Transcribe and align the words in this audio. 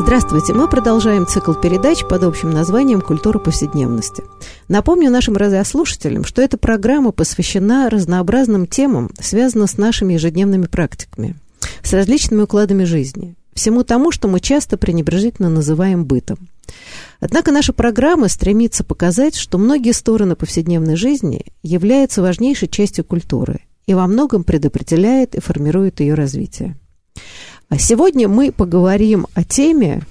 Здравствуйте, 0.00 0.54
мы 0.54 0.68
продолжаем 0.68 1.26
цикл 1.26 1.54
передач 1.54 2.04
под 2.08 2.22
общим 2.22 2.50
названием 2.50 3.00
«Культура 3.00 3.40
повседневности». 3.40 4.22
Напомню 4.68 5.10
нашим 5.10 5.36
радиослушателям, 5.36 6.24
что 6.24 6.40
эта 6.40 6.56
программа 6.56 7.10
посвящена 7.10 7.90
разнообразным 7.90 8.68
темам, 8.68 9.10
связанным 9.18 9.66
с 9.66 9.76
нашими 9.76 10.14
ежедневными 10.14 10.66
практиками, 10.66 11.34
с 11.82 11.92
различными 11.92 12.42
укладами 12.42 12.84
жизни, 12.84 13.34
всему 13.54 13.82
тому, 13.82 14.12
что 14.12 14.28
мы 14.28 14.38
часто 14.38 14.78
пренебрежительно 14.78 15.48
называем 15.48 16.04
бытом. 16.04 16.38
Однако 17.18 17.50
наша 17.50 17.72
программа 17.72 18.28
стремится 18.28 18.84
показать, 18.84 19.34
что 19.34 19.58
многие 19.58 19.92
стороны 19.92 20.36
повседневной 20.36 20.94
жизни 20.94 21.44
являются 21.64 22.22
важнейшей 22.22 22.68
частью 22.68 23.04
культуры 23.04 23.62
и 23.86 23.94
во 23.94 24.06
многом 24.06 24.44
предопределяет 24.44 25.34
и 25.34 25.40
формирует 25.40 25.98
ее 25.98 26.14
развитие. 26.14 26.76
А 27.68 27.76
сегодня 27.76 28.28
мы 28.28 28.50
поговорим 28.50 29.26
о 29.34 29.44
теме, 29.44 30.02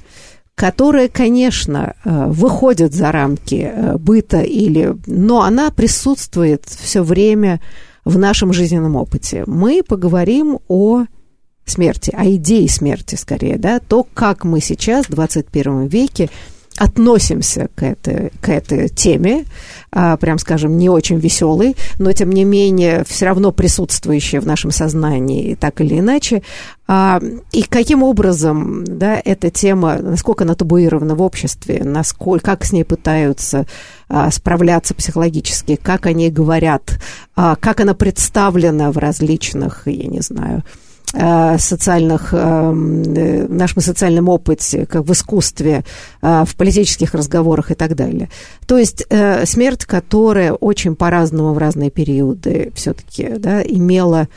которая, 0.53 1.07
конечно, 1.07 1.95
э, 2.03 2.27
выходит 2.27 2.93
за 2.93 3.11
рамки 3.11 3.71
э, 3.71 3.97
быта, 3.97 4.41
или, 4.41 4.95
но 5.07 5.41
она 5.41 5.72
присутствует 5.72 6.66
все 6.66 7.02
время 7.02 7.59
в 8.05 8.17
нашем 8.17 8.53
жизненном 8.53 8.95
опыте. 8.95 9.44
Мы 9.47 9.81
поговорим 9.83 10.59
о 10.67 11.05
смерти, 11.66 12.11
о 12.16 12.25
идее 12.25 12.69
смерти 12.69 13.16
скорее, 13.16 13.58
да, 13.58 13.80
то, 13.80 14.05
как 14.13 14.44
мы 14.44 14.61
сейчас, 14.61 15.08
в 15.08 15.09
21 15.09 15.88
веке, 15.88 16.30
относимся 16.78 17.70
к 17.75 17.83
этой, 17.83 18.31
к 18.39 18.50
этой 18.50 18.88
теме, 18.89 19.45
а, 19.92 20.16
прям 20.17 20.38
скажем, 20.38 20.78
не 20.78 20.89
очень 20.89 21.17
веселый, 21.17 21.75
но 21.97 22.11
тем 22.11 22.31
не 22.31 22.44
менее 22.44 23.03
все 23.08 23.25
равно 23.25 23.52
присутствующий 23.52 24.39
в 24.39 24.45
нашем 24.45 24.72
сознании 24.72 25.56
так 25.56 25.81
или 25.81 26.00
иначе. 26.00 26.44
А, 26.88 27.19
и 27.52 27.64
каким 27.64 28.03
образом 28.03 28.84
да, 28.86 29.19
эта 29.23 29.50
тема, 29.50 29.97
насколько 29.97 30.44
она 30.44 30.56
табуирована 30.56 31.16
в 31.16 31.22
обществе, 31.22 31.81
насколько, 31.84 32.45
как 32.45 32.64
с 32.64 32.72
ней 32.72 32.84
пытаются 32.84 33.66
а, 34.08 34.30
справляться 34.31 34.94
психологически, 34.94 35.75
как 35.75 36.06
они 36.06 36.30
говорят, 36.30 37.00
а, 37.36 37.56
как 37.56 37.81
она 37.81 37.94
представлена 37.94 38.91
в 38.91 38.97
различных, 38.97 39.84
я 39.88 40.08
не 40.08 40.22
знаю, 40.22 40.64
социальных, 41.13 42.33
э, 42.33 42.69
в 42.69 43.53
нашем 43.53 43.81
социальном 43.81 44.27
опыте, 44.27 44.86
как 44.86 45.05
в 45.05 45.11
искусстве, 45.13 45.86
э, 46.22 46.44
в 46.45 46.55
политических 46.55 47.13
разговорах 47.13 47.72
и 47.72 47.75
так 47.75 47.95
далее. 47.95 48.30
То 48.66 48.77
есть 48.77 49.05
смерть, 49.45 49.85
которая 49.85 50.53
очень 50.53 50.95
по-разному 50.95 51.53
в 51.53 51.58
разные 51.58 51.89
периоды 51.89 52.72
все-таки 52.75 53.30
да, 53.38 53.61
имела 53.61 54.28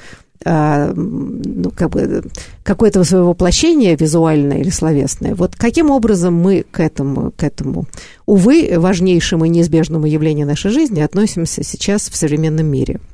ну, 0.42 1.70
как 1.76 1.90
бы, 1.90 2.22
какое-то 2.62 3.04
свое 3.04 3.24
воплощение 3.24 3.94
визуальное 3.94 4.60
или 4.60 4.70
словесное. 4.70 5.34
Вот 5.34 5.54
каким 5.54 5.90
образом 5.90 6.32
мы 6.32 6.64
к 6.70 6.80
этому, 6.80 7.30
к 7.36 7.42
этому, 7.44 7.84
увы, 8.24 8.72
важнейшему 8.78 9.44
и 9.44 9.50
неизбежному 9.50 10.06
явлению 10.06 10.46
нашей 10.46 10.70
жизни 10.70 11.02
относимся 11.02 11.62
сейчас 11.62 12.08
в 12.08 12.16
современном 12.16 12.66
мире– 12.66 13.00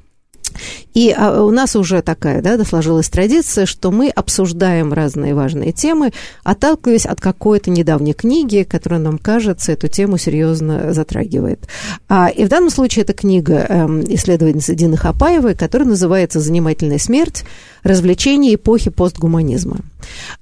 и 0.95 1.15
а, 1.17 1.43
у 1.43 1.51
нас 1.51 1.77
уже 1.77 2.03
такая, 2.03 2.43
да, 2.43 2.62
сложилась 2.65 3.09
традиция, 3.09 3.67
что 3.67 3.91
мы 3.91 4.09
обсуждаем 4.09 4.93
разные 4.93 5.34
важные 5.34 5.72
темы, 5.72 6.12
отталкиваясь 6.44 7.06
от 7.06 7.21
какой-то 7.21 7.71
недавней 7.71 8.15
книги, 8.15 8.67
которая 8.69 9.00
нам 9.00 9.19
кажется 9.19 9.72
эту 9.72 9.89
тему 9.89 10.19
серьезно 10.19 10.93
затрагивает. 10.93 11.69
А, 12.09 12.28
и 12.28 12.44
в 12.44 12.49
данном 12.49 12.71
случае 12.71 13.03
это 13.03 13.12
книга 13.12 13.67
эм, 13.69 14.03
исследовательницы 14.03 14.75
Дины 14.75 14.97
Хапаевой, 14.97 15.55
которая 15.55 15.89
называется 15.89 16.41
«Занимательная 16.41 16.99
смерть. 16.99 17.44
Развлечения 17.83 18.55
эпохи 18.55 18.91
постгуманизма». 18.91 19.78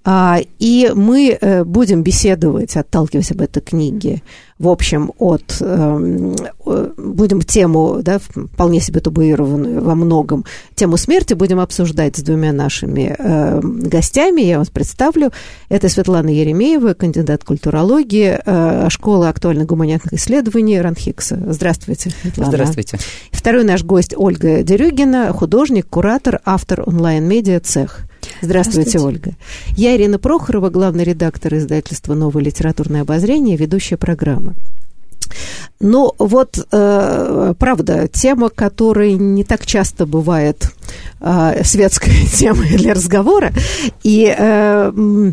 А, 0.04 0.38
и 0.58 0.92
мы 0.94 1.36
э, 1.40 1.64
будем 1.64 2.02
беседовать, 2.02 2.76
отталкиваясь 2.76 3.30
об 3.30 3.40
этой 3.40 3.60
книге, 3.60 4.22
в 4.58 4.68
общем, 4.68 5.12
от, 5.18 5.56
эм, 5.60 6.36
будем 6.96 7.42
тему, 7.42 7.98
да, 8.02 8.20
вполне 8.20 8.80
себе 8.80 9.00
табуированную 9.00 9.82
во 9.82 9.96
многом, 9.96 10.44
тему 10.76 10.96
смерти 10.96 11.34
будем 11.34 11.58
обсуждать 11.58 12.16
с 12.16 12.22
двумя 12.22 12.52
нашими 12.52 13.16
э, 13.18 13.60
гостями. 13.60 14.42
Я 14.42 14.58
вас 14.58 14.70
представлю. 14.70 15.32
Это 15.68 15.88
Светлана 15.88 16.28
Еремеева, 16.28 16.94
кандидат 16.94 17.42
культурологии, 17.42 18.38
э, 18.44 18.88
школы 18.90 19.28
актуальных 19.28 19.66
гуманитарных 19.66 20.14
исследований 20.14 20.80
РАНХИКСа. 20.80 21.46
Здравствуйте, 21.48 22.10
Светлана. 22.22 22.50
Здравствуйте. 22.50 22.98
Второй 23.32 23.64
наш 23.64 23.82
гость 23.82 24.14
Ольга 24.16 24.62
Дерюгина, 24.62 25.32
художник, 25.32 25.88
куратор, 25.88 26.40
автор 26.44 26.84
онлайн-медиа 26.86 27.58
«Цех». 27.58 28.06
Здравствуйте, 28.44 28.98
Здравствуйте, 28.98 29.28
Ольга. 29.28 29.36
Я 29.76 29.96
Ирина 29.96 30.18
Прохорова, 30.18 30.70
главный 30.70 31.04
редактор 31.04 31.54
издательства 31.54 32.14
«Новое 32.14 32.42
литературное 32.42 33.02
обозрение», 33.02 33.56
ведущая 33.56 33.96
программы. 33.96 34.54
Ну, 35.80 36.12
вот, 36.18 36.58
э, 36.70 37.54
правда, 37.58 38.08
тема, 38.08 38.48
которая 38.50 39.12
не 39.12 39.44
так 39.44 39.66
часто 39.66 40.06
бывает 40.06 40.70
э, 41.20 41.62
светской 41.64 42.26
темой 42.26 42.76
для 42.76 42.94
разговора, 42.94 43.52
и 44.02 44.34
э, 44.36 45.32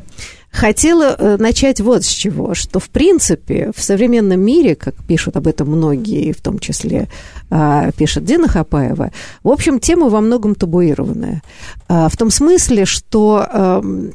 Хотела 0.62 1.16
э, 1.18 1.38
начать 1.38 1.82
вот 1.82 2.04
с 2.04 2.08
чего, 2.08 2.54
что 2.54 2.80
в 2.80 2.92
принципе 2.92 3.72
в 3.76 3.82
современном 3.82 4.40
мире, 4.42 4.76
как 4.76 4.94
пишут 5.08 5.36
об 5.36 5.48
этом 5.48 5.70
многие, 5.70 6.34
в 6.34 6.42
том 6.42 6.60
числе 6.60 7.08
а, 7.50 7.92
пишет 7.94 8.26
Дина 8.26 8.48
Хапаева, 8.48 9.10
в 9.42 9.50
общем, 9.50 9.80
тема 9.80 10.08
во 10.08 10.22
многом 10.22 10.54
табуированная. 10.54 11.42
А, 11.88 12.10
в 12.10 12.16
том 12.16 12.30
смысле, 12.30 12.86
что 12.86 13.44
эм, 13.52 14.12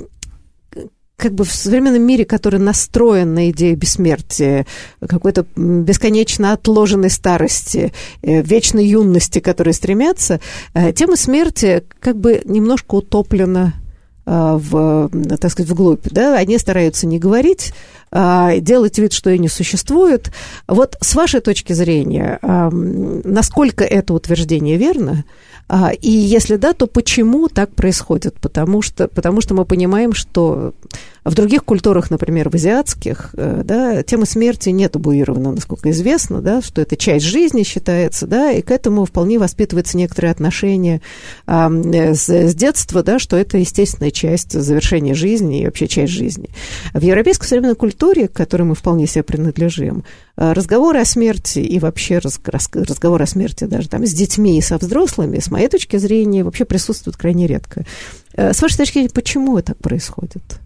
как 1.17 1.35
бы 1.35 1.43
в 1.43 1.53
современном 1.53 2.03
мире, 2.03 2.25
который 2.25 2.61
настроен 2.61 3.35
на 3.35 3.51
идею 3.51 3.77
бессмертия, 3.77 4.67
какой-то 5.01 5.47
бесконечно 5.57 6.53
отложенной 6.53 7.11
старости, 7.11 7.93
э, 8.23 8.41
вечной 8.43 8.87
юности, 8.87 9.41
которые 9.41 9.75
стремятся, 9.75 10.39
э, 10.75 10.93
тема 10.93 11.17
смерти 11.17 11.83
как 11.99 12.17
бы 12.17 12.41
немножко 12.45 12.95
утоплена 12.95 13.75
в, 14.27 15.09
так 15.39 15.51
сказать, 15.51 15.71
вглубь, 15.71 16.07
да, 16.11 16.37
они 16.37 16.59
стараются 16.59 17.07
не 17.07 17.19
говорить, 17.19 17.73
а, 18.11 18.59
делать 18.59 18.99
вид, 18.99 19.13
что 19.13 19.31
и 19.31 19.39
не 19.39 19.49
существует. 19.49 20.33
Вот 20.67 20.97
с 21.01 21.15
вашей 21.15 21.41
точки 21.41 21.73
зрения, 21.73 22.39
насколько 22.43 23.85
это 23.85 24.15
утверждение 24.15 24.77
верно, 24.77 25.25
и 26.01 26.11
если 26.11 26.57
да, 26.57 26.73
то 26.73 26.87
почему 26.87 27.49
так 27.49 27.71
происходит? 27.71 28.37
Потому 28.41 28.83
что, 28.83 29.09
потому 29.09 29.41
что 29.41 29.55
мы 29.55 29.65
понимаем, 29.65 30.13
что 30.13 30.75
в 31.25 31.35
других 31.35 31.65
культурах, 31.65 32.09
например, 32.11 32.51
в 32.51 32.55
азиатских, 32.55 33.31
э, 33.37 33.63
да, 33.65 34.05
тема 34.05 34.27
смерти 34.27 34.69
не 34.69 34.89
табуирована, 34.89 35.51
насколько 35.51 35.91
известно, 35.91 36.41
да, 36.41 36.63
что 36.63 36.81
это 36.81 36.97
часть 36.97 37.25
жизни 37.25 37.65
считается, 37.65 38.29
да, 38.29 38.53
и 38.53 38.63
к 38.63 38.71
этому 38.71 39.05
вполне 39.05 39.41
воспитывается 39.41 39.97
некоторое 39.97 40.31
отношение 40.31 41.03
а, 41.47 41.69
с, 41.69 42.29
с 42.29 42.55
детства, 42.55 43.03
да, 43.03 43.19
что 43.19 43.37
это 43.37 43.59
естественная 43.59 44.13
часть 44.13 44.53
завершения 44.53 45.15
жизни 45.15 45.63
и 45.63 45.67
вообще 45.67 45.89
часть 45.89 46.13
жизни. 46.13 46.51
В 46.95 47.03
европейской 47.03 47.47
современной 47.47 47.75
культуре, 47.75 48.29
к 48.29 48.33
которой 48.33 48.63
мы 48.63 48.77
вполне 48.77 49.09
себе 49.09 49.25
принадлежим, 49.25 50.05
разговоры 50.37 51.01
о 51.01 51.05
смерти 51.05 51.61
и 51.61 51.79
вообще 51.79 52.19
разговоры 52.19 53.25
о 53.25 53.27
смерти 53.27 53.65
даже 53.65 53.89
там 53.89 54.05
с 54.07 54.13
детьми 54.13 54.59
и 54.59 54.63
со 54.63 54.79
взрослыми, 54.79 55.39
с 55.39 55.51
моей 55.51 55.69
точки 55.69 55.97
зрения, 55.97 56.45
вообще 56.45 56.65
присутствуют 56.65 57.17
крайне 57.17 57.47
редко. 57.47 57.85
Э, 58.35 58.53
с 58.53 58.61
вашей 58.61 58.77
точки 58.77 58.95
зрения, 58.95 59.11
почему 59.11 59.59
это 59.59 59.69
так 59.69 59.79
происходит? 59.79 60.61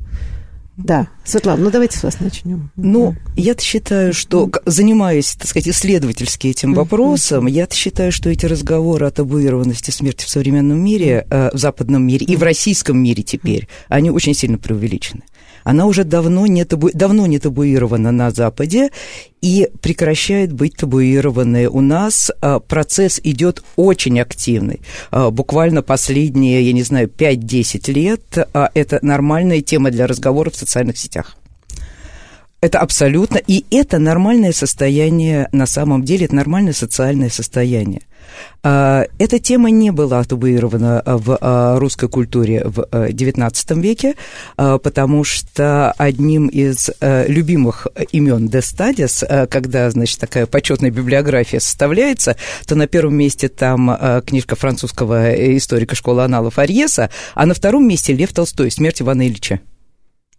Да, 0.77 1.09
Светлана, 1.25 1.63
ну 1.65 1.71
давайте 1.71 1.99
с 1.99 2.03
вас 2.03 2.21
начнем. 2.21 2.71
Ну, 2.77 3.15
я 3.37 3.55
считаю, 3.59 4.15
что, 4.15 4.51
занимаясь, 4.65 5.35
так 5.35 5.47
сказать, 5.47 5.69
исследовательски 5.69 6.47
этим 6.49 6.73
вопросом, 6.73 7.47
я 7.47 7.69
считаю, 7.71 8.13
что 8.13 8.31
эти 8.31 8.47
разговоры 8.47 9.07
о 9.07 9.11
табуированности 9.11 9.91
смерти 9.91 10.25
в 10.25 10.31
современном 10.31 10.83
мире, 10.83 11.27
э, 11.31 11.51
в 11.53 11.59
западном 11.59 12.07
мире 12.07 12.25
и 12.25 12.37
в 12.37 12.43
российском 12.43 12.99
мире 12.99 13.23
теперь, 13.23 13.69
они 13.89 14.11
очень 14.11 14.35
сильно 14.35 14.59
преувеличены 14.59 15.23
она 15.65 15.87
уже 15.87 16.05
давно 16.05 16.47
не, 16.47 16.65
табу, 16.65 16.91
давно 16.93 17.27
не 17.27 17.39
табуирована 17.39 18.13
на 18.13 18.31
Западе 18.31 18.91
и 19.41 19.69
прекращает 19.81 20.53
быть 20.53 20.77
табуированной. 20.77 21.67
У 21.67 21.81
нас 21.81 22.31
а, 22.41 22.61
процесс 22.61 23.21
идет 23.23 23.63
очень 23.77 24.21
активный. 24.21 24.81
А, 25.11 25.31
буквально 25.31 25.83
последние, 25.83 26.63
я 26.67 26.73
не 26.73 26.83
знаю, 26.83 27.09
5-10 27.09 27.93
лет 27.93 28.23
а, 28.53 28.71
это 28.75 28.99
нормальная 29.03 29.61
тема 29.61 29.91
для 29.91 30.07
разговора 30.07 30.51
в 30.51 30.57
социальных 30.57 30.99
сетях. 30.99 31.37
Это 32.61 32.81
абсолютно, 32.81 33.39
и 33.39 33.65
это 33.71 33.99
нормальное 33.99 34.53
состояние 34.53 35.49
на 35.53 35.65
самом 35.65 36.05
деле, 36.05 36.27
это 36.27 36.35
нормальное 36.35 36.75
социальное 36.75 37.31
состояние. 37.31 38.03
А, 38.63 39.07
эта 39.19 39.39
тема 39.39 39.71
не 39.71 39.91
была 39.91 40.23
табуирована 40.25 41.03
в 41.07 41.39
а, 41.41 41.79
русской 41.79 42.09
культуре 42.09 42.63
в 42.65 42.81
XIX 42.81 43.53
а, 43.67 43.75
веке, 43.77 44.15
потому 44.57 45.25
что 45.25 45.93
одним 45.93 46.49
из 46.49 46.91
любимых 47.01 47.87
имен 48.13 48.49
Де 48.49 48.61
Стадис, 48.61 49.25
когда, 49.49 49.91
значит, 49.91 50.19
такая 50.19 50.47
почетная 50.47 50.91
библиография 50.91 51.61
составляется, 51.61 52.37
то 52.67 52.75
на 52.75 52.87
первом 52.87 53.15
месте 53.15 53.49
там 53.49 54.23
книжка 54.27 54.57
французского 54.57 55.33
историка 55.57 55.95
школы 55.95 56.23
аналов 56.25 56.59
Арьеса, 56.59 57.11
а 57.35 57.47
на 57.47 57.55
втором 57.55 57.89
месте 57.89 58.13
Лев 58.13 58.33
Толстой 58.33 58.71
«Смерть 58.71 59.01
Ивана 59.01 59.27
Ильича». 59.27 59.61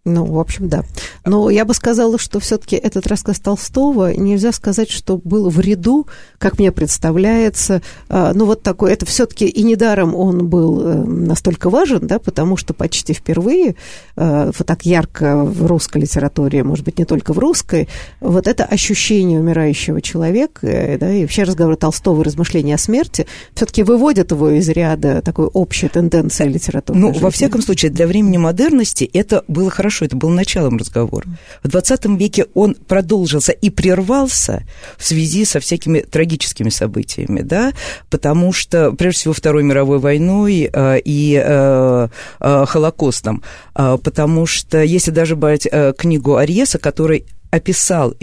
Ну, 0.04 0.24
в 0.24 0.40
общем, 0.40 0.68
да. 0.68 0.82
Но 1.24 1.48
я 1.48 1.64
бы 1.64 1.74
сказала, 1.74 2.18
что 2.18 2.40
все-таки 2.40 2.74
этот 2.74 3.06
рассказ 3.06 3.38
Толстого 3.38 4.12
нельзя 4.12 4.50
сказать, 4.50 4.90
что 4.90 5.16
был 5.16 5.48
в 5.48 5.60
ряду, 5.60 6.08
как 6.38 6.58
мне 6.58 6.72
представляется. 6.72 7.82
А, 8.08 8.32
ну, 8.34 8.46
вот 8.46 8.64
такой, 8.64 8.92
это 8.92 9.06
все-таки 9.06 9.46
и 9.46 9.62
недаром 9.62 10.16
он 10.16 10.48
был 10.48 10.80
э, 10.80 10.94
настолько 11.04 11.70
важен, 11.70 12.04
да, 12.04 12.18
потому 12.18 12.56
что 12.56 12.74
почти 12.74 13.12
впервые, 13.12 13.76
э, 14.16 14.50
вот 14.58 14.66
так 14.66 14.84
ярко 14.84 15.44
в 15.44 15.66
русской 15.66 15.98
литературе, 15.98 16.64
может 16.64 16.84
быть, 16.84 16.98
не 16.98 17.04
только 17.04 17.32
в 17.32 17.38
русской, 17.38 17.88
вот 18.20 18.48
это 18.48 18.64
ощущение 18.64 19.38
умирающего 19.38 20.00
человека, 20.00 20.66
э, 20.66 20.98
да, 20.98 21.12
и 21.12 21.20
вообще 21.20 21.44
разговор 21.44 21.76
Толстого 21.76 22.22
и 22.22 22.24
размышления 22.24 22.74
о 22.74 22.78
смерти 22.78 23.28
все-таки 23.54 23.84
выводят 23.84 24.32
его 24.32 24.50
из 24.50 24.68
ряда 24.68 25.22
такой 25.22 25.46
общей 25.46 25.86
тенденции 25.86 26.48
литературы. 26.48 26.98
Ну, 26.98 27.08
жизни. 27.10 27.22
во 27.22 27.30
всяком 27.30 27.62
случае, 27.62 27.92
для 27.92 28.08
времени 28.08 28.38
модерности 28.38 29.08
это 29.12 29.44
было 29.46 29.70
хорошо 29.70 29.91
хорошо, 29.92 30.04
это 30.06 30.16
было 30.16 30.30
началом 30.30 30.78
разговора. 30.78 31.26
В 31.62 31.68
20 31.68 32.06
веке 32.18 32.46
он 32.54 32.74
продолжился 32.74 33.52
и 33.52 33.70
прервался 33.70 34.64
в 34.96 35.04
связи 35.04 35.44
со 35.44 35.60
всякими 35.60 36.00
трагическими 36.00 36.70
событиями, 36.70 37.40
да, 37.40 37.72
потому 38.10 38.52
что, 38.52 38.92
прежде 38.92 39.20
всего, 39.20 39.34
Второй 39.34 39.62
мировой 39.62 39.98
войной 39.98 40.70
э, 40.72 40.98
и 41.04 41.40
э, 41.44 42.08
э, 42.40 42.64
Холокостом, 42.66 43.42
э, 43.74 43.98
потому 44.02 44.46
что, 44.46 44.82
если 44.82 45.10
даже 45.10 45.36
брать 45.36 45.68
э, 45.70 45.92
книгу 45.96 46.36
Арьеса, 46.36 46.78
который 46.78 47.26
описал 47.50 48.14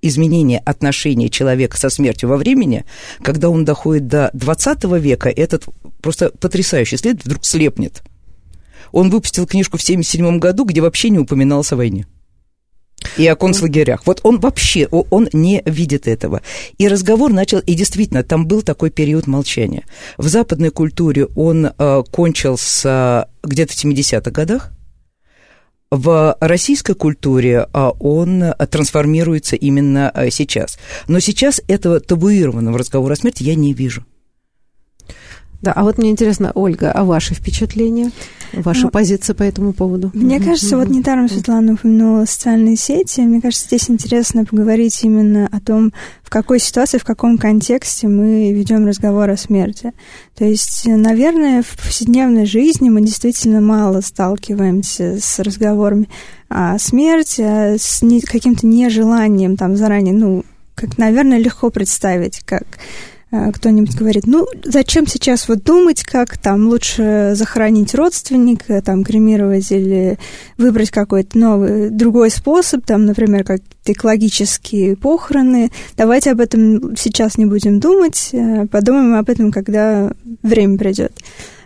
изменение 0.00 0.60
отношения 0.64 1.28
человека 1.28 1.76
со 1.76 1.90
смертью 1.90 2.28
во 2.28 2.36
времени, 2.36 2.84
когда 3.22 3.48
он 3.48 3.64
доходит 3.64 4.06
до 4.06 4.30
20 4.32 4.84
века, 5.00 5.28
этот 5.28 5.64
просто 6.00 6.30
потрясающий 6.40 6.96
след 6.96 7.24
вдруг 7.24 7.44
слепнет– 7.44 8.02
он 8.92 9.10
выпустил 9.10 9.46
книжку 9.46 9.78
в 9.78 9.82
1977 9.82 10.38
году, 10.38 10.64
где 10.64 10.80
вообще 10.80 11.10
не 11.10 11.18
упоминалось 11.18 11.72
о 11.72 11.76
войне 11.76 12.06
и 13.16 13.26
о 13.26 13.36
концлагерях. 13.36 14.06
Вот 14.06 14.20
он 14.22 14.40
вообще, 14.40 14.86
он 14.86 15.28
не 15.32 15.62
видит 15.66 16.08
этого. 16.08 16.42
И 16.78 16.88
разговор 16.88 17.32
начал, 17.32 17.58
и 17.60 17.74
действительно, 17.74 18.22
там 18.22 18.46
был 18.46 18.62
такой 18.62 18.90
период 18.90 19.26
молчания. 19.26 19.84
В 20.16 20.28
западной 20.28 20.70
культуре 20.70 21.26
он 21.36 21.66
э, 21.66 22.02
кончился 22.10 23.28
где-то 23.42 23.72
в 23.72 23.84
70-х 23.84 24.30
годах, 24.30 24.70
в 25.90 26.36
российской 26.40 26.94
культуре 26.94 27.68
э, 27.72 27.90
он 28.00 28.42
трансформируется 28.70 29.54
именно 29.54 30.10
э, 30.14 30.30
сейчас. 30.30 30.78
Но 31.06 31.20
сейчас 31.20 31.60
этого 31.68 32.00
табуированного 32.00 32.78
разговора 32.78 33.12
о 33.12 33.16
смерти 33.16 33.44
я 33.44 33.54
не 33.54 33.72
вижу. 33.74 34.04
Да, 35.64 35.72
а 35.72 35.82
вот 35.82 35.96
мне 35.96 36.10
интересно, 36.10 36.52
Ольга, 36.54 36.92
а 36.92 37.04
ваши 37.04 37.32
впечатления? 37.32 38.10
Ваша 38.52 38.82
ну, 38.82 38.90
позиция 38.90 39.32
по 39.32 39.42
этому 39.42 39.72
поводу? 39.72 40.10
Мне 40.12 40.38
кажется, 40.38 40.76
вот 40.76 40.90
недаром 40.90 41.26
Светлана 41.26 41.72
упомянула 41.72 42.26
социальные 42.26 42.76
сети. 42.76 43.22
Мне 43.22 43.40
кажется, 43.40 43.66
здесь 43.66 43.88
интересно 43.88 44.44
поговорить 44.44 45.02
именно 45.02 45.48
о 45.50 45.60
том, 45.60 45.94
в 46.22 46.28
какой 46.28 46.60
ситуации, 46.60 46.98
в 46.98 47.04
каком 47.04 47.38
контексте 47.38 48.08
мы 48.08 48.52
ведем 48.52 48.86
разговор 48.86 49.30
о 49.30 49.38
смерти. 49.38 49.94
То 50.36 50.44
есть, 50.44 50.82
наверное, 50.84 51.62
в 51.62 51.78
повседневной 51.82 52.44
жизни 52.44 52.90
мы 52.90 53.00
действительно 53.00 53.62
мало 53.62 54.02
сталкиваемся 54.02 55.18
с 55.18 55.38
разговорами 55.38 56.10
о 56.50 56.78
смерти, 56.78 57.40
а 57.40 57.78
с 57.78 58.02
каким-то 58.26 58.66
нежеланием 58.66 59.56
там 59.56 59.78
заранее, 59.78 60.12
ну, 60.12 60.44
как, 60.74 60.98
наверное, 60.98 61.38
легко 61.38 61.70
представить, 61.70 62.40
как 62.44 62.64
кто-нибудь 63.52 63.96
говорит, 63.96 64.26
ну, 64.26 64.46
зачем 64.64 65.06
сейчас 65.06 65.48
вот 65.48 65.62
думать, 65.62 66.02
как 66.02 66.38
там 66.38 66.68
лучше 66.68 67.32
захоронить 67.34 67.94
родственника, 67.94 68.82
там, 68.82 69.04
кремировать 69.04 69.70
или 69.72 70.18
выбрать 70.58 70.90
какой-то 70.90 71.38
новый, 71.38 71.90
другой 71.90 72.30
способ, 72.30 72.84
там, 72.84 73.06
например, 73.06 73.44
как 73.44 73.60
экологические 73.84 74.96
похороны. 74.96 75.70
Давайте 75.96 76.30
об 76.30 76.40
этом 76.40 76.96
сейчас 76.96 77.38
не 77.38 77.46
будем 77.46 77.80
думать, 77.80 78.30
э, 78.32 78.66
подумаем 78.66 79.14
об 79.14 79.28
этом, 79.28 79.52
когда 79.52 80.12
время 80.42 80.78
придет. 80.78 81.12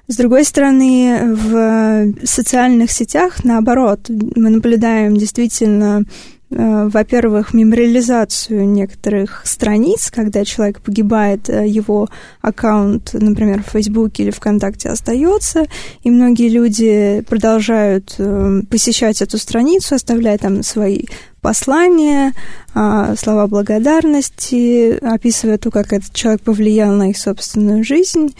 С 0.06 0.16
другой 0.16 0.44
стороны, 0.44 1.34
в 1.34 2.14
социальных 2.24 2.90
сетях, 2.90 3.44
наоборот, 3.44 4.08
мы 4.08 4.48
наблюдаем 4.48 5.16
действительно 5.16 5.88
Э, 5.98 6.04
во-первых, 6.50 7.52
мемориализацию 7.52 8.66
некоторых 8.66 9.42
страниц, 9.44 10.10
когда 10.10 10.46
человек 10.46 10.80
погибает, 10.80 11.50
э, 11.50 11.68
его 11.68 12.08
аккаунт, 12.40 13.10
например, 13.12 13.62
в 13.62 13.72
Фейсбуке 13.72 14.22
или 14.22 14.30
ВКонтакте 14.30 14.88
остается, 14.88 15.66
и 16.02 16.10
многие 16.10 16.48
люди 16.48 17.22
продолжают 17.28 18.14
э, 18.18 18.62
посещать 18.70 19.20
эту 19.20 19.36
страницу, 19.36 19.94
оставляя 19.94 20.38
там 20.38 20.62
свои 20.62 21.02
послания, 21.42 22.32
а, 22.74 23.14
слова 23.14 23.46
благодарности, 23.46 24.98
описывая 25.04 25.58
то, 25.58 25.70
как 25.70 25.92
этот 25.92 26.12
человек 26.14 26.40
повлиял 26.40 26.92
на 26.92 27.10
их 27.10 27.18
собственную 27.18 27.84
жизнь. 27.84 28.34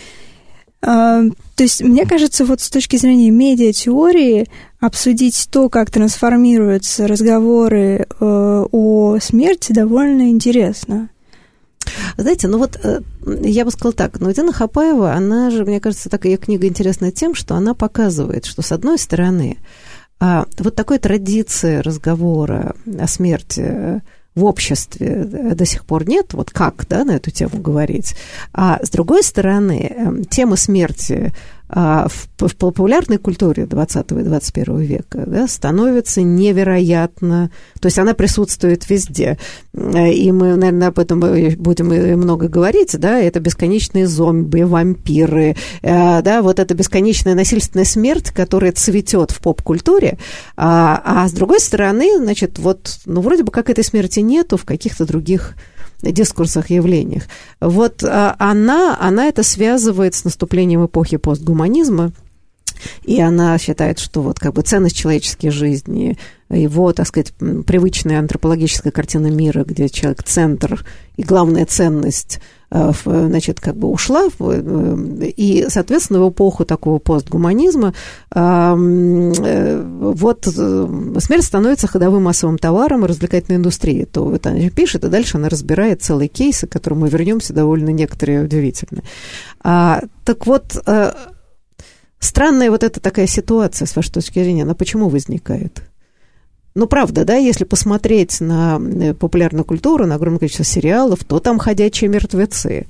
То 0.81 1.33
есть, 1.59 1.83
мне 1.83 2.07
кажется, 2.07 2.45
вот 2.45 2.61
с 2.61 2.71
точки 2.71 2.97
зрения 2.97 3.31
медиа-теории, 3.31 4.47
обсудить 4.81 5.49
то, 5.51 5.69
как 5.69 5.91
трансформируются 5.91 7.07
разговоры 7.07 8.07
э, 8.09 8.65
о 8.71 9.19
смерти, 9.21 9.73
довольно 9.73 10.31
интересно. 10.31 11.09
Знаете, 12.17 12.49
ну 12.49 12.59
вот 12.59 12.79
э, 12.83 13.01
я 13.43 13.65
бы 13.65 13.71
сказала 13.71 13.95
так, 13.95 14.21
но 14.21 14.31
Дина 14.31 14.53
Хапаева, 14.53 15.13
она 15.13 15.51
же, 15.51 15.65
мне 15.65 15.81
кажется, 15.81 16.09
такая 16.09 16.37
книга 16.37 16.67
интересна 16.67 17.11
тем, 17.11 17.35
что 17.35 17.55
она 17.55 17.75
показывает, 17.75 18.45
что 18.45 18.63
с 18.63 18.73
одной 18.73 18.99
стороны, 18.99 19.59
а, 20.21 20.47
вот 20.59 20.75
такой 20.75 20.99
традиции 20.99 21.79
разговора 21.79 22.75
о 22.99 23.07
смерти 23.07 24.03
в 24.35 24.45
обществе 24.45 25.25
до 25.25 25.65
сих 25.65 25.85
пор 25.85 26.09
нет, 26.09 26.33
вот 26.35 26.51
как 26.51 26.87
да, 26.89 27.05
на 27.05 27.13
эту 27.13 27.31
тему 27.31 27.61
говорить. 27.61 28.15
А 28.53 28.79
с 28.83 28.91
другой 28.91 29.25
стороны, 29.25 30.25
тема 30.31 30.57
смерти 30.57 31.33
в, 31.69 32.29
в 32.39 32.57
популярной 32.57 33.19
культуре 33.19 33.67
20 33.67 34.13
и 34.13 34.15
21 34.15 34.79
века 34.79 35.25
да, 35.27 35.47
становится 35.47 36.23
невероятно, 36.23 37.51
то 37.81 37.87
есть 37.87 37.99
она 37.99 38.15
присутствует 38.15 38.89
везде. 38.89 39.39
И 39.75 40.33
мы, 40.33 40.57
наверное, 40.57 40.89
об 40.89 40.99
этом 40.99 41.21
будем 41.21 41.89
много 42.19 42.49
говорить, 42.49 42.99
да, 42.99 43.19
это 43.19 43.41
бесконечные 43.41 44.07
зомби, 44.07 44.63
вампиры, 44.63 45.57
э, 45.83 46.23
да, 46.23 46.43
вот 46.43 46.59
эта 46.59 46.75
бесконечная 46.75 47.35
насильственная 47.35 47.85
смерть, 47.85 48.31
которая 48.31 48.73
цветет 48.73 49.31
в 49.31 49.41
поп-культуре, 49.41 50.19
а, 50.57 51.03
а 51.05 51.29
с 51.29 51.33
другой 51.33 51.61
стороны, 51.61 52.19
значит, 52.19 52.59
вот, 52.59 52.99
ну, 53.07 53.21
вроде 53.21 53.43
бы 53.43 53.53
как 53.53 53.71
этой 53.71 53.85
смерти 53.85 54.21
нету 54.21 54.57
в 54.57 54.65
каких-то 54.65 55.05
других 55.07 55.55
дискурсах, 56.03 56.71
явлениях. 56.71 57.25
Вот 57.61 58.05
а, 58.05 58.37
она, 58.39 58.97
она 59.01 59.27
это 59.27 59.43
связывает 59.43 60.15
с 60.15 60.25
наступлением 60.25 60.87
эпохи 60.87 61.17
постгуманизма, 61.17 62.13
и 63.03 63.21
она 63.21 63.59
считает, 63.59 63.99
что 63.99 64.23
вот 64.23 64.39
как 64.39 64.55
бы 64.55 64.63
ценность 64.63 64.97
человеческой 64.97 65.51
жизни, 65.51 66.19
его, 66.51 66.93
так 66.93 67.07
сказать, 67.07 67.33
привычная 67.67 68.19
антропологическая 68.19 68.91
картина 68.91 69.27
мира, 69.27 69.65
где 69.65 69.89
человек 69.89 70.23
центр 70.23 70.85
и 71.17 71.23
главная 71.23 71.67
ценность 71.67 72.41
Э, 72.71 72.93
значит, 73.05 73.61
как 73.61 73.77
бы 73.77 73.89
ушла, 73.89 74.27
э, 74.39 75.33
и, 75.37 75.67
соответственно, 75.69 76.23
в 76.23 76.31
эпоху 76.31 76.67
такого 76.67 76.99
постгуманизма 76.99 77.95
э, 78.35 78.75
вот 78.77 80.45
смерть 80.45 81.45
становится 81.45 81.87
ходовым 81.87 82.25
массовым 82.25 82.59
товаром 82.59 83.07
развлекательной 83.07 83.57
индустрии. 83.57 84.05
То 84.05 84.25
вот 84.25 84.47
она 84.47 84.69
пишет, 84.69 85.05
и 85.05 85.09
дальше 85.09 85.39
она 85.39 85.49
разбирает 85.49 86.03
целые 86.03 86.29
кейсы, 86.29 86.67
к 86.67 86.73
которым 86.73 87.01
мы 87.01 87.09
вернемся 87.09 87.55
довольно 87.55 87.89
некоторые 87.89 88.45
удивительно. 88.45 89.03
А, 89.63 90.03
так 90.27 90.47
вот, 90.47 90.79
странная 92.19 92.71
вот 92.71 92.83
эта 92.83 93.01
такая 93.01 93.27
ситуация, 93.27 93.87
с 93.87 93.97
вашей 93.97 94.13
точки 94.13 94.43
зрения, 94.43 94.63
она 94.63 94.75
почему 94.75 95.09
возникает? 95.09 95.83
Ну, 96.75 96.87
правда, 96.87 97.25
да, 97.25 97.35
если 97.35 97.65
посмотреть 97.65 98.41
на 98.41 98.81
э, 98.81 99.13
популярную 99.13 99.65
культуру, 99.65 100.07
на 100.07 100.15
огромное 100.15 100.39
количество 100.39 100.65
сериалов, 100.65 101.25
то 101.25 101.41
там 101.41 101.59
ходячие 101.59 102.09
мертвецы, 102.09 102.87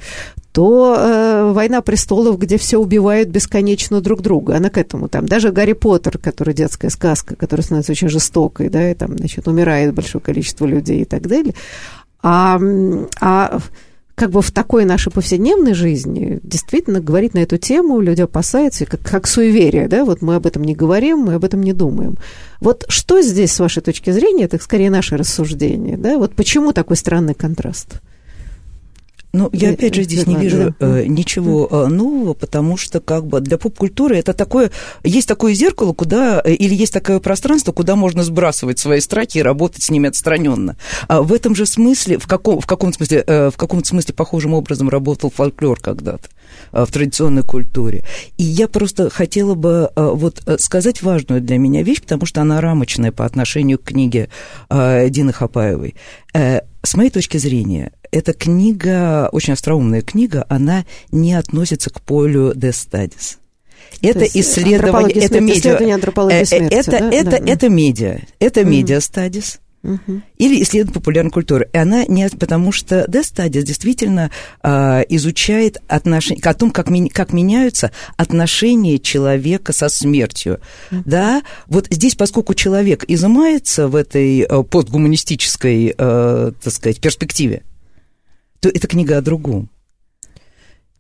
то 0.53 0.97
э, 0.99 1.53
«Война 1.53 1.81
престолов», 1.81 2.39
где 2.39 2.59
все 2.59 2.77
убивают 2.77 3.31
бесконечно 3.31 4.03
друг 4.03 4.21
друга. 4.21 4.57
Она 4.57 4.69
к 4.69 4.77
этому 4.77 5.09
там. 5.09 5.25
Даже 5.25 5.53
«Гарри 5.53 5.73
Поттер», 5.73 6.19
который 6.19 6.53
детская 6.53 6.91
сказка, 6.91 7.35
которая 7.35 7.65
становится 7.65 7.93
очень 7.93 8.11
жестокой, 8.11 8.69
да, 8.69 8.91
и 8.91 8.95
там, 8.95 9.17
значит, 9.17 9.49
умирает 9.49 9.95
большое 9.95 10.21
количество 10.21 10.67
людей 10.67 11.03
и 11.03 11.07
так 11.07 11.27
далее. 11.27 11.55
А, 12.23 12.61
а 13.21 13.59
как 14.19 14.31
бы 14.31 14.43
в 14.43 14.51
такой 14.51 14.85
нашей 14.85 15.13
повседневной 15.13 15.75
жизни 15.75 16.41
действительно 16.43 17.01
говорить 17.01 17.35
на 17.35 17.39
эту 17.39 17.57
тему 17.57 18.01
люди 18.01 18.21
опасаются, 18.21 18.85
как, 18.85 19.01
как 19.01 19.27
суеверие, 19.29 19.87
да, 19.87 20.05
вот 20.05 20.23
мы 20.23 20.35
об 20.35 20.47
этом 20.47 20.65
не 20.65 20.75
говорим, 20.75 21.19
мы 21.19 21.35
об 21.35 21.45
этом 21.45 21.63
не 21.63 21.73
думаем. 21.73 22.17
Вот 22.61 22.85
что 22.89 23.23
здесь, 23.23 23.53
с 23.53 23.61
вашей 23.61 23.81
точки 23.81 24.11
зрения, 24.11 24.45
это 24.45 24.59
скорее 24.61 24.91
наше 24.91 25.17
рассуждение, 25.17 25.97
да, 25.97 26.19
вот 26.19 26.35
почему 26.35 26.73
такой 26.73 26.97
странный 26.97 27.35
контраст? 27.35 28.01
Ну, 29.33 29.51
я 29.53 29.71
опять 29.71 29.95
же 29.95 30.05
здесь 30.05 30.27
не 30.27 30.37
вижу 30.37 30.75
э, 30.81 31.05
ничего 31.07 31.69
э, 31.71 31.87
нового, 31.89 32.33
потому 32.33 32.79
что 32.79 33.01
как 33.01 33.27
бы 33.27 33.41
для 33.41 33.59
поп-культуры 33.59 34.17
это 34.17 34.33
такое, 34.33 34.71
есть 35.05 35.29
такое 35.29 35.53
зеркало, 35.53 35.93
куда, 35.93 36.41
э, 36.43 36.55
или 36.55 36.75
есть 36.75 36.95
такое 36.95 37.21
пространство, 37.21 37.73
куда 37.73 37.95
можно 37.95 38.23
сбрасывать 38.23 38.79
свои 38.79 39.01
страхи 39.01 39.39
и 39.39 39.43
работать 39.43 39.83
с 39.83 39.91
ними 39.91 40.09
отстраненно. 40.09 40.77
А 41.09 41.21
в 41.21 41.33
этом 41.35 41.55
же 41.55 41.67
смысле, 41.67 42.19
в 42.19 42.27
каком, 42.27 42.61
в 42.61 42.67
каком 42.67 42.93
смысле, 42.95 43.23
э, 43.27 43.51
в 43.51 43.57
каком 43.59 43.85
смысле 43.85 44.15
похожим 44.15 44.55
образом 44.55 44.89
работал 44.89 45.31
фольклор 45.31 45.79
когда-то 45.79 46.29
э, 46.73 46.87
в 46.87 46.91
традиционной 46.91 47.43
культуре. 47.43 48.05
И 48.39 48.45
я 48.45 48.67
просто 48.67 49.11
хотела 49.11 49.55
бы 49.55 49.91
э, 49.95 50.11
вот 50.15 50.43
сказать 50.59 51.03
важную 51.03 51.43
для 51.43 51.59
меня 51.59 51.83
вещь, 51.83 52.01
потому 52.01 52.25
что 52.25 52.41
она 52.41 52.63
рамочная 52.63 53.13
по 53.13 53.27
отношению 53.27 53.79
к 53.79 53.85
книге 53.85 54.31
Дины 54.71 55.33
Хапаевой. 55.33 55.97
С 56.33 56.95
моей 56.95 57.11
точки 57.11 57.37
зрения, 57.37 57.93
эта 58.11 58.33
книга, 58.33 59.29
очень 59.33 59.53
остроумная 59.53 60.03
книга, 60.03 60.47
она 60.49 60.85
не 61.11 61.35
относится 61.35 61.91
к 61.91 62.01
полю 62.01 62.53
de 62.53 62.71
studies. 62.71 63.39
Это 64.03 64.25
исследование, 64.25 65.17
это 65.25 65.41
медиа, 65.41 65.59
исследование 65.59 65.95
антропологии 65.95 66.41
э, 66.41 66.45
смерти, 66.45 66.75
это, 66.75 66.91
да? 66.91 67.11
это, 67.11 67.31
да. 67.31 67.39
это 67.39 67.69
медиа, 67.69 68.21
это 68.39 68.65
медиа 68.65 69.01
стадис. 69.01 69.61
Угу. 69.85 70.23
Или 70.39 70.63
исследование 70.63 70.95
популярной 70.95 71.31
культуры. 71.31 71.69
И 71.73 71.79
она 71.79 72.05
не... 72.05 72.29
Потому 72.29 72.73
что 72.73 73.05
Death 73.05 73.33
Studies 73.35 73.63
действительно 73.63 74.31
э, 74.63 75.05
изучает 75.09 75.81
отношения, 75.87 76.41
о 76.43 76.55
том, 76.55 76.73
как, 76.73 76.91
ми, 76.91 77.09
как 77.09 77.33
меняются 77.33 77.93
отношения 78.17 78.99
человека 78.99 79.73
со 79.73 79.89
смертью. 79.89 80.61
Угу. 80.91 81.03
Да? 81.07 81.43
Вот 81.69 81.87
здесь, 81.91 82.17
поскольку 82.17 82.55
человек 82.55 83.05
изымается 83.07 83.87
в 83.87 83.95
этой 83.95 84.41
э, 84.41 84.63
постгуманистической, 84.65 85.95
э, 85.97 86.53
так 86.61 86.73
сказать, 86.73 87.01
перспективе, 87.01 87.63
то 88.61 88.69
это 88.69 88.87
книга 88.87 89.19
о 89.19 89.23
другом. 89.23 89.69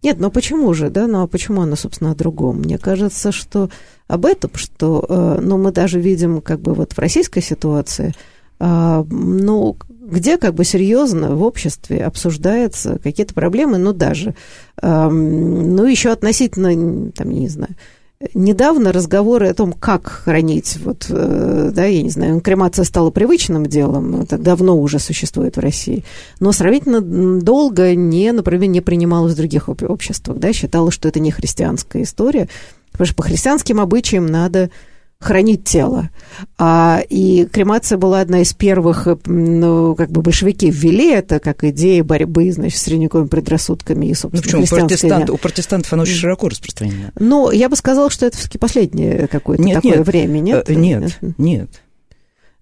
Нет, 0.02 0.18
ну 0.20 0.30
почему 0.30 0.72
же, 0.74 0.90
да? 0.90 1.06
Ну 1.06 1.22
а 1.22 1.26
почему 1.26 1.62
она, 1.62 1.74
собственно, 1.74 2.12
о 2.12 2.14
другом? 2.14 2.58
Мне 2.58 2.78
кажется, 2.78 3.32
что 3.32 3.68
об 4.06 4.26
этом, 4.26 4.52
что, 4.54 5.04
э, 5.08 5.40
ну, 5.42 5.58
мы 5.58 5.72
даже 5.72 6.00
видим, 6.00 6.40
как 6.40 6.60
бы 6.60 6.72
вот 6.74 6.92
в 6.92 6.98
российской 6.98 7.40
ситуации, 7.40 8.14
э, 8.60 9.04
ну, 9.10 9.76
где 9.88 10.38
как 10.38 10.54
бы 10.54 10.64
серьезно 10.64 11.34
в 11.34 11.42
обществе 11.42 12.04
обсуждаются 12.04 12.98
какие-то 13.02 13.34
проблемы, 13.34 13.76
ну, 13.76 13.92
даже, 13.92 14.34
ну, 14.80 15.84
еще 15.84 16.10
относительно, 16.10 17.12
там, 17.12 17.30
не 17.30 17.48
знаю, 17.48 17.74
Недавно 18.34 18.92
разговоры 18.92 19.46
о 19.46 19.54
том, 19.54 19.72
как 19.72 20.08
хранить, 20.08 20.76
вот, 20.84 21.06
э, 21.08 21.70
да, 21.72 21.84
я 21.84 22.02
не 22.02 22.10
знаю, 22.10 22.40
кремация 22.40 22.84
стала 22.84 23.12
привычным 23.12 23.64
делом, 23.66 24.22
это 24.22 24.38
давно 24.38 24.76
уже 24.76 24.98
существует 24.98 25.56
в 25.56 25.60
России, 25.60 26.04
но 26.40 26.50
сравнительно 26.50 27.00
долго 27.00 27.94
не, 27.94 28.32
например, 28.32 28.68
не 28.70 28.80
принималось 28.80 29.34
в 29.34 29.36
других 29.36 29.68
обществах, 29.68 30.38
да, 30.38 30.52
считалось, 30.52 30.94
что 30.94 31.06
это 31.06 31.20
не 31.20 31.30
христианская 31.30 32.02
история, 32.02 32.48
потому 32.90 33.06
что 33.06 33.14
по 33.14 33.22
христианским 33.22 33.78
обычаям 33.80 34.26
надо 34.26 34.70
хранить 35.20 35.64
тело. 35.64 36.10
А, 36.58 37.02
и 37.08 37.44
кремация 37.46 37.98
была 37.98 38.20
одна 38.20 38.40
из 38.40 38.52
первых, 38.52 39.08
э, 39.08 39.16
ну, 39.26 39.96
как 39.96 40.10
бы 40.10 40.22
большевики 40.22 40.70
ввели 40.70 41.10
это 41.10 41.40
как 41.40 41.64
идея 41.64 42.04
борьбы, 42.04 42.52
значит, 42.52 42.78
с 42.78 42.82
средневековыми 42.82 43.26
предрассудками 43.26 44.06
и, 44.06 44.14
собственно, 44.14 44.40
ну, 44.54 44.62
почему? 44.62 44.62
У, 44.62 44.80
протестант, 44.80 45.30
у 45.30 45.36
протестантов 45.36 45.92
оно 45.92 46.02
очень 46.02 46.14
широко 46.14 46.48
распространено. 46.48 47.12
Ну, 47.18 47.50
я 47.50 47.68
бы 47.68 47.74
сказала, 47.74 48.10
что 48.10 48.26
это 48.26 48.36
все-таки 48.36 48.58
последнее 48.58 49.26
какое-то 49.26 49.62
нет, 49.62 49.76
такое 49.76 49.98
нет, 49.98 50.06
время, 50.06 50.38
нет? 50.38 50.70
Э, 50.70 50.74
нет, 50.74 51.18
нет. 51.36 51.70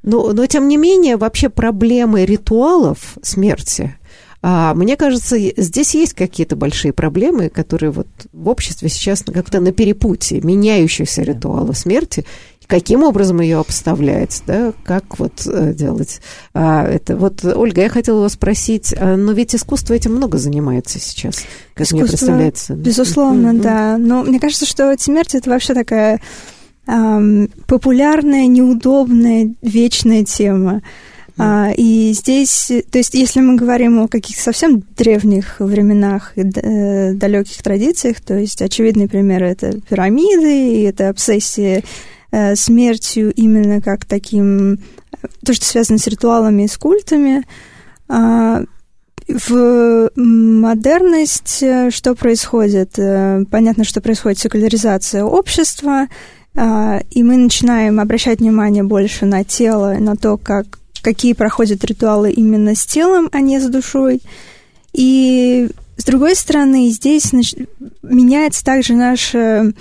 Но, 0.02 0.32
но, 0.32 0.46
тем 0.46 0.68
не 0.68 0.78
менее, 0.78 1.16
вообще 1.16 1.50
проблемы 1.50 2.24
ритуалов 2.24 3.18
смерти– 3.22 3.96
мне 4.48 4.96
кажется, 4.96 5.36
здесь 5.56 5.94
есть 5.94 6.14
какие-то 6.14 6.54
большие 6.54 6.92
проблемы, 6.92 7.48
которые 7.48 7.90
вот 7.90 8.06
в 8.32 8.48
обществе 8.48 8.88
сейчас 8.88 9.22
как-то 9.22 9.60
на 9.60 9.72
перепутье 9.72 10.40
меняющихся 10.40 11.22
ритуалов 11.22 11.76
смерти. 11.76 12.24
Каким 12.66 13.04
образом 13.04 13.40
ее 13.40 13.58
обставлять, 13.58 14.42
да, 14.46 14.72
как 14.84 15.20
вот 15.20 15.46
э, 15.46 15.72
делать 15.72 16.20
а, 16.52 16.84
это? 16.84 17.16
Вот, 17.16 17.44
Ольга, 17.44 17.82
я 17.82 17.88
хотела 17.88 18.22
вас 18.22 18.32
спросить, 18.32 18.92
а, 18.98 19.16
но 19.16 19.32
ведь 19.32 19.54
искусство 19.54 19.94
этим 19.94 20.16
много 20.16 20.36
занимается 20.36 20.98
сейчас, 20.98 21.44
как 21.74 21.86
искусство, 21.86 21.96
мне 21.96 22.06
представляется. 22.06 22.74
Безусловно, 22.74 23.48
mm-hmm. 23.48 23.62
да. 23.62 23.98
Но 23.98 24.24
мне 24.24 24.40
кажется, 24.40 24.66
что 24.66 24.92
смерть 24.98 25.36
это 25.36 25.48
вообще 25.48 25.74
такая 25.74 26.20
эм, 26.88 27.50
популярная, 27.66 28.46
неудобная, 28.48 29.54
вечная 29.62 30.24
тема. 30.24 30.82
А, 31.38 31.70
и 31.76 32.12
здесь, 32.12 32.72
то 32.90 32.98
есть, 32.98 33.14
если 33.14 33.40
мы 33.40 33.56
говорим 33.56 34.00
о 34.00 34.08
каких-то 34.08 34.42
совсем 34.42 34.82
древних 34.96 35.56
временах 35.60 36.32
и 36.36 36.40
э, 36.40 37.12
далеких 37.12 37.62
традициях, 37.62 38.20
то 38.20 38.34
есть 38.34 38.62
очевидный 38.62 39.06
пример 39.06 39.44
это 39.44 39.78
пирамиды, 39.82 40.72
и 40.72 40.82
это 40.82 41.10
обсессия 41.10 41.82
э, 42.30 42.56
смертью 42.56 43.34
именно 43.34 43.82
как 43.82 44.06
таким, 44.06 44.78
то, 45.44 45.52
что 45.52 45.66
связано 45.66 45.98
с 45.98 46.06
ритуалами 46.06 46.62
и 46.62 46.68
с 46.68 46.78
культами. 46.78 47.44
А, 48.08 48.62
в 49.28 50.10
модерность 50.16 51.62
э, 51.62 51.90
что 51.90 52.14
происходит? 52.14 52.92
Понятно, 53.50 53.84
что 53.84 54.00
происходит 54.00 54.38
секуляризация 54.38 55.22
общества, 55.22 56.06
а, 56.54 57.00
и 57.10 57.22
мы 57.22 57.36
начинаем 57.36 58.00
обращать 58.00 58.38
внимание 58.38 58.82
больше 58.82 59.26
на 59.26 59.44
тело, 59.44 59.96
на 59.98 60.16
то, 60.16 60.38
как 60.38 60.78
какие 61.06 61.34
проходят 61.34 61.84
ритуалы 61.84 62.32
именно 62.32 62.74
с 62.74 62.84
телом, 62.84 63.28
а 63.30 63.40
не 63.40 63.60
с 63.60 63.68
душой. 63.68 64.20
И 64.92 65.68
с 65.96 66.04
другой 66.04 66.34
стороны, 66.34 66.90
здесь 66.90 67.26
значит, 67.26 67.68
меняется 68.02 68.64
также 68.64 68.94
наше 68.94 69.72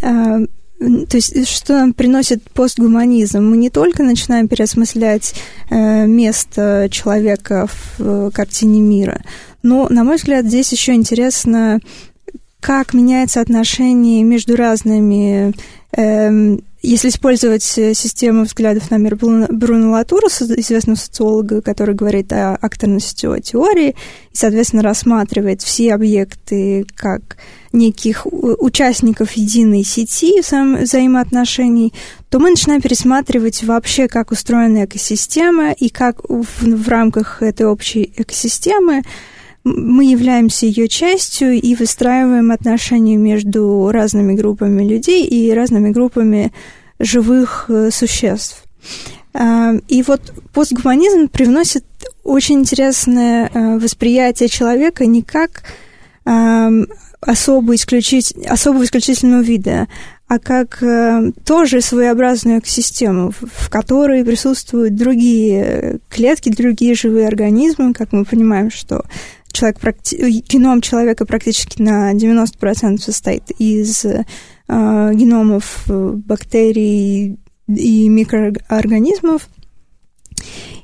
э, 0.00 0.46
то 0.78 1.16
есть, 1.16 1.48
что 1.48 1.72
нам 1.72 1.92
приносит 1.94 2.48
постгуманизм? 2.52 3.42
Мы 3.42 3.56
не 3.56 3.70
только 3.70 4.04
начинаем 4.04 4.46
переосмыслять 4.46 5.34
э, 5.68 6.06
место 6.06 6.86
человека 6.92 7.66
в 7.66 7.96
э, 7.98 8.30
картине 8.32 8.80
мира, 8.80 9.24
но, 9.64 9.88
на 9.90 10.04
мой 10.04 10.18
взгляд, 10.18 10.46
здесь 10.46 10.70
еще 10.70 10.94
интересно, 10.94 11.80
как 12.60 12.94
меняется 12.94 13.40
отношение 13.40 14.22
между 14.22 14.54
разными 14.54 15.54
э, 15.96 16.58
если 16.80 17.08
использовать 17.08 17.76
э, 17.76 17.92
систему 17.92 18.44
взглядов 18.44 18.90
на 18.90 18.96
мир 18.96 19.16
Бруно 19.16 19.90
Латура, 19.90 20.28
известного 20.28 20.96
социолога, 20.96 21.60
который 21.60 21.94
говорит 21.94 22.32
о 22.32 22.54
акторности 22.54 23.28
теории, 23.42 23.90
и, 23.90 23.94
соответственно, 24.32 24.82
рассматривает 24.82 25.62
все 25.62 25.94
объекты 25.94 26.86
как 26.94 27.36
неких 27.72 28.26
участников 28.26 29.32
единой 29.32 29.82
сети 29.82 30.40
взаимоотношений, 30.40 31.92
то 32.30 32.38
мы 32.38 32.50
начинаем 32.50 32.80
пересматривать 32.80 33.62
вообще, 33.64 34.08
как 34.08 34.30
устроена 34.30 34.84
экосистема 34.84 35.72
и 35.72 35.88
как 35.88 36.22
в, 36.28 36.44
в 36.62 36.88
рамках 36.88 37.42
этой 37.42 37.66
общей 37.66 38.12
экосистемы 38.16 39.02
мы 39.64 40.10
являемся 40.10 40.66
ее 40.66 40.88
частью 40.88 41.52
и 41.60 41.74
выстраиваем 41.74 42.50
отношения 42.50 43.16
между 43.16 43.90
разными 43.90 44.34
группами 44.34 44.82
людей 44.86 45.26
и 45.26 45.52
разными 45.52 45.90
группами 45.90 46.52
живых 46.98 47.66
э, 47.68 47.90
существ. 47.90 48.64
А, 49.34 49.74
и 49.88 50.02
вот 50.02 50.32
постгуманизм 50.52 51.28
привносит 51.28 51.84
очень 52.24 52.60
интересное 52.60 53.50
э, 53.52 53.78
восприятие 53.78 54.48
человека 54.48 55.06
не 55.06 55.22
как 55.22 55.62
особо 57.20 57.74
исключить, 57.74 58.34
особого 58.46 58.84
исключительного 58.84 59.40
вида, 59.40 59.88
а 60.28 60.38
как 60.38 60.82
э, 60.82 61.32
тоже 61.44 61.80
своеобразную 61.80 62.58
экосистему, 62.58 63.32
в 63.40 63.70
которой 63.70 64.24
присутствуют 64.24 64.94
другие 64.94 66.00
клетки, 66.10 66.50
другие 66.50 66.94
живые 66.94 67.26
организмы, 67.26 67.94
как 67.94 68.12
мы 68.12 68.26
понимаем, 68.26 68.70
что 68.70 69.04
человек, 69.52 69.78
геном 70.48 70.80
человека 70.80 71.24
практически 71.26 71.80
на 71.82 72.12
90% 72.14 72.98
состоит 72.98 73.50
из 73.58 74.04
э, 74.04 74.24
геномов 74.68 75.84
э, 75.88 76.12
бактерий 76.14 77.38
и 77.66 78.08
микроорганизмов. 78.08 79.48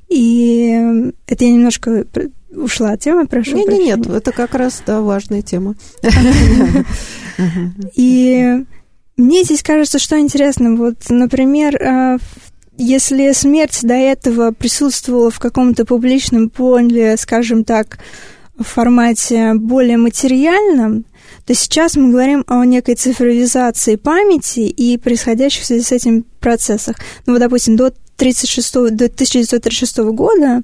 И 0.08 1.12
это 1.26 1.44
я 1.44 1.50
немножко 1.50 2.04
ушла 2.50 2.92
от 2.92 3.00
темы, 3.00 3.26
прошу 3.26 3.56
Нет, 3.56 3.68
нет, 3.68 3.80
нет, 3.80 4.06
это 4.06 4.32
как 4.32 4.54
раз, 4.54 4.82
да, 4.86 5.00
важная 5.00 5.42
тема. 5.42 5.74
И 7.96 8.64
мне 9.16 9.44
здесь 9.44 9.62
кажется, 9.62 9.98
что 9.98 10.18
интересно, 10.18 10.76
вот, 10.76 10.96
например, 11.08 11.82
а, 11.82 12.16
если 12.76 13.32
смерть 13.32 13.80
до 13.82 13.94
этого 13.94 14.52
присутствовала 14.52 15.30
в 15.30 15.38
каком-то 15.38 15.84
публичном 15.84 16.50
поле, 16.50 17.16
скажем 17.16 17.64
так, 17.64 17.98
в 18.58 18.64
формате 18.64 19.54
более 19.54 19.96
материальном, 19.96 21.04
то 21.46 21.54
сейчас 21.54 21.96
мы 21.96 22.10
говорим 22.10 22.44
о 22.46 22.64
некой 22.64 22.94
цифровизации 22.94 23.96
памяти 23.96 24.60
и 24.60 24.96
происходящих 24.96 25.62
в 25.62 25.66
связи 25.66 25.82
с 25.82 25.92
этим 25.92 26.24
процессах. 26.40 26.96
Ну 27.26 27.34
вот, 27.34 27.40
допустим, 27.40 27.76
до 27.76 27.92
36, 28.16 28.74
до 28.74 29.06
1936 29.06 29.98
года 30.12 30.62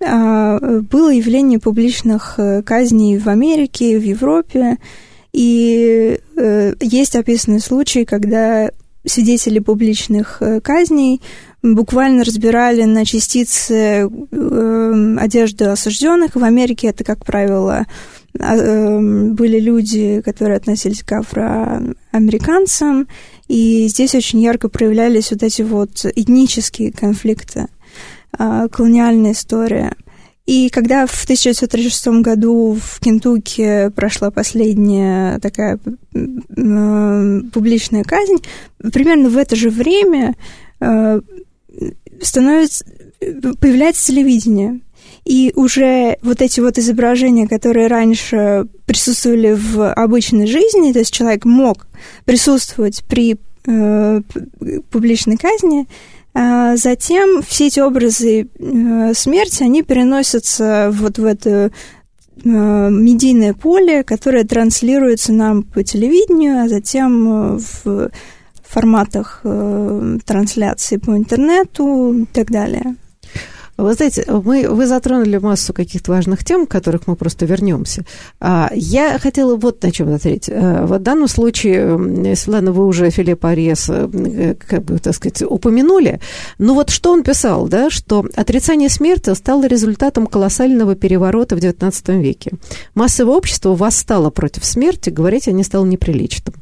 а, 0.00 0.58
было 0.80 1.10
явление 1.10 1.58
публичных 1.58 2.34
э, 2.38 2.62
казней 2.62 3.18
в 3.18 3.28
Америке, 3.28 3.98
в 3.98 4.02
Европе, 4.02 4.78
и 5.32 6.18
э, 6.36 6.72
есть 6.80 7.14
описанные 7.14 7.60
случаи, 7.60 8.04
когда 8.04 8.70
свидетели 9.04 9.58
публичных 9.58 10.38
э, 10.40 10.60
казней 10.60 11.20
буквально 11.62 12.24
разбирали 12.24 12.84
на 12.84 13.04
частицы 13.04 14.08
одежды 15.18 15.64
осужденных. 15.66 16.36
В 16.36 16.44
Америке 16.44 16.88
это, 16.88 17.04
как 17.04 17.24
правило, 17.24 17.86
а, 18.38 18.98
были 19.00 19.58
люди, 19.58 20.20
которые 20.22 20.56
относились 20.58 21.02
к 21.02 21.12
афроамериканцам, 21.12 23.08
и 23.48 23.86
здесь 23.88 24.14
очень 24.14 24.40
ярко 24.40 24.68
проявлялись 24.68 25.30
вот 25.30 25.42
эти 25.42 25.62
вот 25.62 26.04
этнические 26.04 26.92
конфликты, 26.92 27.66
а, 28.32 28.68
колониальная 28.68 29.32
история. 29.32 29.92
И 30.46 30.68
когда 30.68 31.06
в 31.06 31.24
1936 31.24 32.22
году 32.22 32.78
в 32.80 33.00
Кентукки 33.00 33.90
прошла 33.90 34.30
последняя 34.30 35.40
такая 35.40 35.80
публичная 36.12 38.04
казнь, 38.04 38.36
примерно 38.92 39.28
в 39.28 39.36
это 39.36 39.56
же 39.56 39.70
время 39.70 40.36
а, 40.78 41.20
становится, 42.22 42.84
появляется 43.60 44.06
телевидение. 44.06 44.80
И 45.24 45.52
уже 45.56 46.18
вот 46.22 46.40
эти 46.40 46.60
вот 46.60 46.78
изображения, 46.78 47.48
которые 47.48 47.88
раньше 47.88 48.66
присутствовали 48.86 49.54
в 49.54 49.92
обычной 49.92 50.46
жизни, 50.46 50.92
то 50.92 51.00
есть 51.00 51.12
человек 51.12 51.44
мог 51.44 51.88
присутствовать 52.24 53.02
при 53.08 53.36
э, 53.66 54.20
публичной 54.90 55.36
казни, 55.36 55.88
а 56.32 56.76
затем 56.76 57.42
все 57.42 57.66
эти 57.66 57.80
образы 57.80 58.46
э, 58.58 59.14
смерти, 59.14 59.64
они 59.64 59.82
переносятся 59.82 60.90
вот 60.92 61.18
в 61.18 61.24
это 61.24 61.70
э, 61.70 61.70
медийное 62.44 63.54
поле, 63.54 64.04
которое 64.04 64.44
транслируется 64.44 65.32
нам 65.32 65.64
по 65.64 65.82
телевидению, 65.82 66.62
а 66.62 66.68
затем 66.68 67.56
в 67.56 68.10
форматах 68.68 69.42
трансляции 70.24 70.96
по 70.96 71.16
интернету 71.16 72.14
и 72.14 72.24
так 72.26 72.50
далее. 72.50 72.96
Вы 73.76 73.92
знаете, 73.94 74.24
мы, 74.28 74.68
вы 74.68 74.86
затронули 74.86 75.36
массу 75.38 75.72
каких-то 75.72 76.12
важных 76.12 76.44
тем, 76.44 76.66
к 76.66 76.70
которых 76.70 77.06
мы 77.06 77.16
просто 77.16 77.44
вернемся. 77.44 78.04
А, 78.40 78.70
я 78.74 79.18
хотела 79.18 79.56
вот 79.56 79.82
на 79.82 79.92
чем 79.92 80.14
ответить. 80.14 80.50
А, 80.52 80.86
в 80.86 80.98
данном 80.98 81.28
случае, 81.28 82.34
Светлана, 82.36 82.72
вы 82.72 82.86
уже 82.86 83.10
Филипп 83.10 83.44
Арес, 83.44 83.88
э, 83.88 84.54
как 84.54 84.84
бы, 84.84 84.98
так 84.98 85.14
сказать, 85.14 85.42
упомянули. 85.42 86.20
Но 86.58 86.74
вот 86.74 86.90
что 86.90 87.12
он 87.12 87.22
писал, 87.22 87.68
да, 87.68 87.90
что 87.90 88.26
отрицание 88.34 88.88
смерти 88.88 89.34
стало 89.34 89.66
результатом 89.66 90.26
колоссального 90.26 90.94
переворота 90.94 91.56
в 91.56 91.58
XIX 91.58 92.20
веке. 92.20 92.52
Массовое 92.94 93.36
общество 93.36 93.74
восстало 93.74 94.30
против 94.30 94.64
смерти, 94.64 95.10
говорить 95.10 95.48
о 95.48 95.52
ней 95.52 95.64
стало 95.64 95.84
неприличным. 95.84 96.54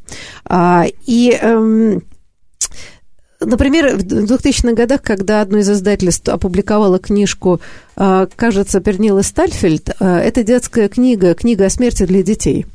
А, 0.44 0.84
и 1.06 1.30
эм, 1.40 2.02
Например, 3.44 3.96
в 3.96 4.00
2000-х 4.00 4.72
годах, 4.74 5.02
когда 5.02 5.40
одно 5.40 5.58
из 5.58 5.70
издательств 5.70 6.28
опубликовало 6.28 6.98
книжку, 6.98 7.60
а, 7.96 8.26
кажется, 8.36 8.80
Пернила 8.80 9.22
Стальфельд, 9.22 9.90
а, 10.00 10.18
это 10.18 10.42
детская 10.42 10.88
книга, 10.88 11.34
книга 11.34 11.66
о 11.66 11.70
смерти 11.70 12.04
для 12.06 12.22
детей. 12.22 12.66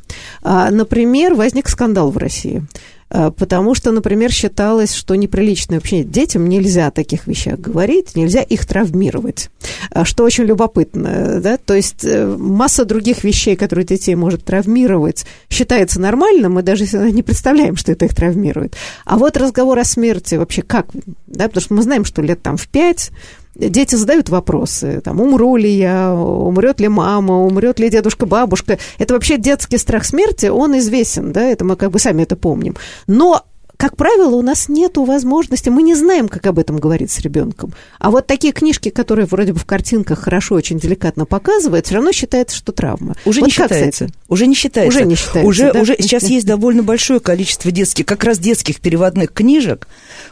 А, 0.42 0.70
например, 0.72 1.34
возник 1.34 1.70
скандал 1.70 2.12
в 2.12 2.18
России. 2.18 2.64
Э, 3.10 3.32
потому 3.36 3.76
что, 3.76 3.92
например, 3.92 4.32
считалось, 4.32 4.94
что 4.94 5.16
неприлично 5.16 5.76
вообще 5.76 6.04
детям 6.04 6.48
нельзя 6.48 6.88
о 6.88 6.92
таких 6.92 7.28
вещах 7.28 7.60
говорить, 7.60 8.16
нельзя 8.16 8.42
их 8.42 8.66
травмировать, 8.66 9.50
э, 9.92 10.04
что 10.04 10.24
очень 10.24 10.44
любопытно, 10.44 11.40
да, 11.42 11.58
то 11.58 11.74
есть 11.74 12.04
э, 12.04 12.26
масса 12.26 12.86
других 12.86 13.24
вещей, 13.24 13.56
которые 13.56 13.86
детей 13.86 14.16
может 14.16 14.46
травмировать, 14.46 15.26
считается 15.50 16.00
нормальным, 16.00 16.54
мы 16.54 16.62
даже 16.62 16.86
не 17.12 17.24
представляем, 17.24 17.76
что 17.76 17.92
это 17.92 18.06
их 18.06 18.16
травмирует. 18.16 18.76
А 19.06 19.18
вот 19.18 19.38
разговор 19.38 19.80
о 19.80 19.84
смерти 19.84 20.36
вообще 20.36 20.62
как, 20.62 20.88
да, 21.28 21.48
потому 21.48 21.62
что 21.62 21.74
мы 21.74 21.82
знаем, 21.82 22.06
что 22.06 22.22
лет 22.22 22.42
там 22.42 22.58
в 22.58 22.68
пять 22.68 23.12
дети 23.60 23.96
задают 23.96 24.30
вопросы, 24.30 25.02
там, 25.04 25.20
умру 25.22 25.56
ли 25.58 25.70
я, 25.70 26.14
умрет 26.14 26.80
ли 26.80 26.88
мама, 26.88 27.44
умрет 27.44 27.80
ли 27.80 27.90
дедушка, 27.90 28.26
бабушка. 28.26 28.80
Это 28.98 29.14
вообще 29.14 29.38
детский 29.38 29.78
страх 29.78 30.06
смерти, 30.06 30.48
он 30.48 30.78
известен, 30.80 31.32
да, 31.32 31.44
это 31.44 31.66
мы 31.66 31.76
как 31.76 31.92
бы 31.92 32.00
сами 32.00 32.24
это 32.24 32.36
помним. 32.36 32.76
Но 33.08 33.44
как 33.80 33.96
правило, 33.96 34.36
у 34.36 34.42
нас 34.42 34.68
нет 34.68 34.98
возможности, 34.98 35.70
мы 35.70 35.84
не 35.84 35.96
знаем, 35.96 36.28
как 36.28 36.46
об 36.48 36.60
этом 36.60 36.80
говорить 36.80 37.12
с 37.12 37.20
ребенком. 37.20 37.74
А 37.98 38.12
вот 38.12 38.28
такие 38.28 38.52
книжки, 38.52 38.90
которые 38.90 39.26
вроде 39.26 39.54
бы 39.54 39.60
в 39.60 39.64
картинках 39.64 40.20
хорошо, 40.20 40.56
очень 40.56 40.78
деликатно 40.80 41.26
показывают, 41.26 41.86
все 41.86 41.96
равно 41.96 42.12
считается, 42.12 42.58
что 42.58 42.74
травма. 42.74 43.16
Уже 43.24 43.40
вот 43.40 43.46
не 43.46 43.54
считается. 43.54 44.10
Уже 44.28 44.48
не 44.48 44.56
считается. 44.56 44.98
Уже 44.98 45.06
не 45.06 45.16
считается. 45.16 45.48
Уже, 45.48 45.72
да? 45.72 45.80
уже 45.80 45.96
сейчас 45.98 46.24
есть 46.24 46.46
довольно 46.46 46.84
большое 46.84 47.22
количество 47.22 47.72
детских, 47.72 48.06
как 48.06 48.26
раз 48.26 48.38
детских 48.38 48.82
переводных 48.82 49.32
книжек. 49.32 49.88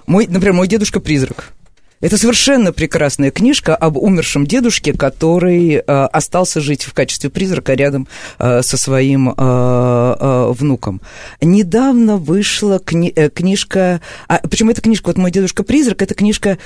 Мой, 0.07 0.27
например, 0.27 0.51
мой 0.51 0.67
дедушка 0.67 0.99
призрак. 0.99 1.53
Это 1.99 2.17
совершенно 2.17 2.71
прекрасная 2.71 3.31
книжка 3.31 3.75
об 3.75 3.97
умершем 3.97 4.45
дедушке, 4.45 4.93
который 4.93 5.75
э, 5.75 5.81
остался 5.81 6.61
жить 6.61 6.83
в 6.83 6.93
качестве 6.93 7.29
призрака 7.31 7.73
рядом 7.73 8.07
э, 8.37 8.61
со 8.61 8.77
своим 8.77 9.29
э, 9.29 9.33
э, 9.35 10.51
внуком. 10.51 11.01
Недавно 11.41 12.17
вышла 12.17 12.77
кни- 12.77 13.13
э, 13.15 13.29
книжка, 13.29 14.01
а, 14.27 14.39
причем 14.47 14.69
эта 14.69 14.81
книжка, 14.81 15.07
вот 15.07 15.17
мой 15.17 15.31
дедушка 15.31 15.63
призрак, 15.63 16.03
это 16.03 16.13
книжка 16.13 16.59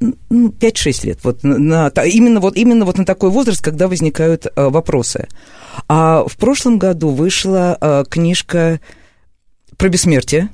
ну, 0.00 0.48
5-6 0.48 1.06
лет, 1.06 1.18
вот 1.24 1.42
на, 1.42 1.88
именно, 1.88 2.40
вот, 2.40 2.56
именно 2.56 2.84
вот 2.84 2.98
на 2.98 3.04
такой 3.04 3.30
возраст, 3.30 3.62
когда 3.62 3.88
возникают 3.88 4.46
э, 4.46 4.50
вопросы. 4.68 5.28
А 5.88 6.24
в 6.26 6.36
прошлом 6.36 6.78
году 6.78 7.10
вышла 7.10 7.76
э, 7.80 8.04
книжка 8.08 8.80
про 9.76 9.88
бессмертие, 9.88 10.48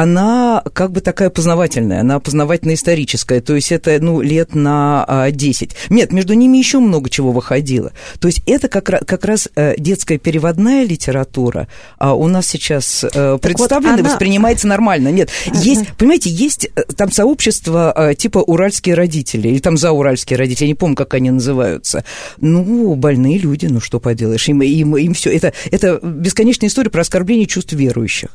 она 0.00 0.62
как 0.74 0.92
бы 0.92 1.00
такая 1.00 1.28
познавательная, 1.28 2.02
она 2.02 2.20
познавательно-историческая, 2.20 3.40
то 3.40 3.56
есть 3.56 3.72
это, 3.72 3.98
ну, 4.00 4.20
лет 4.20 4.54
на 4.54 5.04
а, 5.08 5.30
10. 5.32 5.74
Нет, 5.90 6.12
между 6.12 6.34
ними 6.34 6.56
еще 6.56 6.78
много 6.78 7.10
чего 7.10 7.32
выходило. 7.32 7.90
То 8.20 8.28
есть 8.28 8.42
это 8.46 8.68
как 8.68 8.88
раз, 8.90 9.02
как 9.04 9.24
раз 9.24 9.48
э, 9.56 9.74
детская 9.76 10.18
переводная 10.18 10.84
литература 10.84 11.66
а 11.98 12.14
у 12.14 12.28
нас 12.28 12.46
сейчас 12.46 13.04
э, 13.12 13.38
представлена 13.42 13.92
вот 13.92 14.00
она... 14.00 14.08
воспринимается 14.08 14.68
нормально. 14.68 15.08
Нет, 15.08 15.30
ага. 15.48 15.58
есть, 15.58 15.88
понимаете, 15.96 16.30
есть 16.30 16.70
э, 16.76 16.82
там 16.96 17.10
сообщество 17.10 18.14
типа 18.16 18.38
уральские 18.38 18.94
родители, 18.94 19.48
или 19.48 19.58
там 19.58 19.76
зауральские 19.76 20.38
родители, 20.38 20.66
я 20.66 20.68
не 20.68 20.74
помню, 20.74 20.94
как 20.94 21.14
они 21.14 21.30
называются. 21.30 22.04
Ну, 22.40 22.94
больные 22.94 23.38
люди, 23.38 23.66
ну, 23.66 23.80
что 23.80 23.98
поделаешь, 23.98 24.48
им, 24.48 24.62
им, 24.62 24.96
им 24.96 25.14
все. 25.14 25.34
Это, 25.34 25.52
это 25.72 25.98
бесконечная 26.02 26.68
история 26.68 26.90
про 26.90 27.00
оскорбление 27.00 27.46
чувств 27.46 27.72
верующих. 27.72 28.30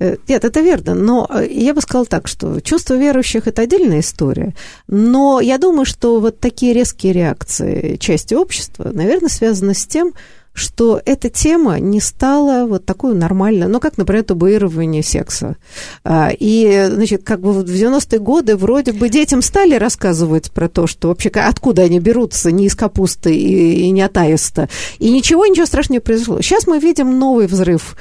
Э, 0.00 0.16
нет, 0.28 0.44
это 0.44 0.60
верно, 0.60 0.94
но 0.94 1.28
э, 1.30 1.46
я 1.50 1.72
бы 1.72 1.80
сказала 1.80 2.06
так, 2.06 2.26
что 2.26 2.60
чувство 2.60 2.94
верующих– 2.94 3.46
это 3.46 3.62
отдельная 3.62 4.00
история, 4.00 4.54
но 4.88 5.40
я 5.40 5.58
думаю, 5.58 5.84
что 5.84 6.20
вот 6.20 6.40
такие 6.40 6.72
резкие 6.72 7.12
реакции 7.12 7.96
части 7.96 8.34
общества, 8.34 8.90
наверное, 8.92 9.28
связаны 9.28 9.74
с 9.74 9.86
тем, 9.86 10.12
что 10.52 11.00
эта 11.04 11.28
тема 11.28 11.80
не 11.80 12.00
стала 12.00 12.64
вот 12.66 12.86
такой 12.86 13.14
нормальной, 13.14 13.66
ну, 13.66 13.80
как, 13.80 13.98
например, 13.98 14.22
табуирование 14.22 15.02
секса. 15.02 15.56
А, 16.04 16.30
и, 16.32 16.86
значит, 16.90 17.24
как 17.24 17.40
бы 17.40 17.52
в 17.52 17.64
90-е 17.64 18.20
годы 18.20 18.56
вроде 18.56 18.92
бы 18.92 19.08
детям 19.08 19.42
стали 19.42 19.74
рассказывать 19.74 20.52
про 20.52 20.68
то, 20.68 20.86
что 20.86 21.08
вообще 21.08 21.28
откуда 21.28 21.82
они 21.82 21.98
берутся, 21.98 22.52
не 22.52 22.66
из 22.66 22.76
капусты 22.76 23.34
и, 23.34 23.86
и 23.86 23.90
не 23.90 24.02
от 24.02 24.16
аиста. 24.16 24.68
И 25.00 25.10
ничего, 25.10 25.44
ничего 25.44 25.66
страшного 25.66 25.96
не 25.96 26.00
произошло. 26.00 26.40
Сейчас 26.40 26.68
мы 26.68 26.78
видим 26.78 27.18
новый 27.18 27.48
взрыв 27.48 27.96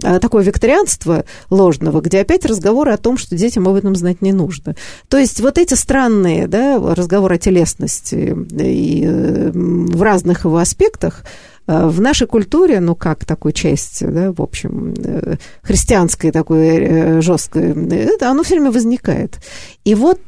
такое 0.00 0.44
викторианство 0.44 1.24
ложного, 1.50 2.00
где 2.00 2.20
опять 2.20 2.46
разговоры 2.46 2.92
о 2.92 2.96
том, 2.96 3.18
что 3.18 3.36
детям 3.36 3.66
об 3.68 3.74
этом 3.74 3.96
знать 3.96 4.22
не 4.22 4.32
нужно. 4.32 4.76
То 5.08 5.18
есть 5.18 5.40
вот 5.40 5.58
эти 5.58 5.74
странные 5.74 6.46
да, 6.46 6.78
разговоры 6.78 7.36
о 7.36 7.38
телесности 7.38 8.36
и 8.60 9.04
э, 9.04 9.50
в 9.52 10.02
разных 10.02 10.44
его 10.44 10.58
аспектах, 10.58 11.24
э, 11.66 11.88
в 11.88 12.00
нашей 12.00 12.26
культуре, 12.26 12.80
ну, 12.80 12.94
как 12.94 13.24
такой 13.24 13.52
части, 13.52 14.04
да, 14.04 14.32
в 14.32 14.40
общем, 14.40 14.94
христианской 15.62 16.30
такой 16.30 17.20
жесткой, 17.20 17.72
это, 17.90 18.30
оно 18.30 18.42
все 18.42 18.54
время 18.54 18.70
возникает. 18.70 19.38
И 19.84 19.94
вот 19.94 20.20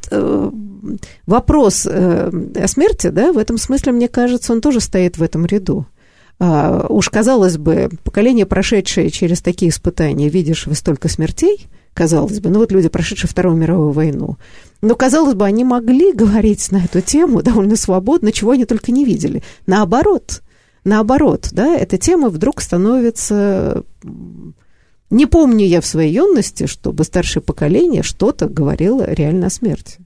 вопрос 1.26 1.87
о 1.87 2.66
смерти, 2.66 3.09
да, 3.09 3.33
в 3.33 3.38
этом 3.38 3.59
смысле, 3.59 3.92
мне 3.92 4.09
кажется, 4.09 4.52
он 4.52 4.61
тоже 4.61 4.80
стоит 4.80 5.18
в 5.18 5.22
этом 5.22 5.46
ряду. 5.46 5.87
А, 6.42 6.87
уж, 6.88 7.11
казалось 7.11 7.59
бы, 7.59 7.90
поколение, 8.03 8.46
прошедшее 8.46 9.11
через 9.11 9.42
такие 9.42 9.70
испытания, 9.70 10.31
видишь 10.31 10.66
вы 10.66 10.74
столько 10.74 11.09
смертей, 11.09 11.68
казалось 11.92 12.40
бы, 12.40 12.48
ну 12.48 12.61
вот 12.61 12.72
люди, 12.72 12.88
прошедшие 12.88 13.29
Вторую 13.29 13.57
мировую 13.57 13.92
войну, 13.92 14.38
но, 14.81 14.94
казалось 14.94 15.35
бы, 15.35 15.44
они 15.44 15.64
могли 15.64 16.14
говорить 16.14 16.72
на 16.72 16.83
эту 16.83 17.03
тему 17.03 17.42
довольно 17.44 17.76
свободно, 17.76 18.33
чего 18.33 18.53
они 18.53 18.64
только 18.64 18.90
не 18.90 19.05
видели. 19.05 19.42
Наоборот, 19.66 20.40
наоборот, 20.83 21.50
да, 21.53 21.76
эта 21.76 21.98
тема 21.98 22.31
вдруг 22.31 22.62
становится... 22.62 23.85
Не 25.11 25.26
помню 25.26 25.66
я 25.66 25.83
в 25.83 25.87
своей 25.87 26.14
юности, 26.14 26.66
чтобы 26.66 27.05
старшее 27.05 27.42
поколение 27.42 28.03
что-то 28.03 28.48
говорило 28.48 29.05
реально 29.12 29.48
о 29.48 29.50
смерти 29.50 29.98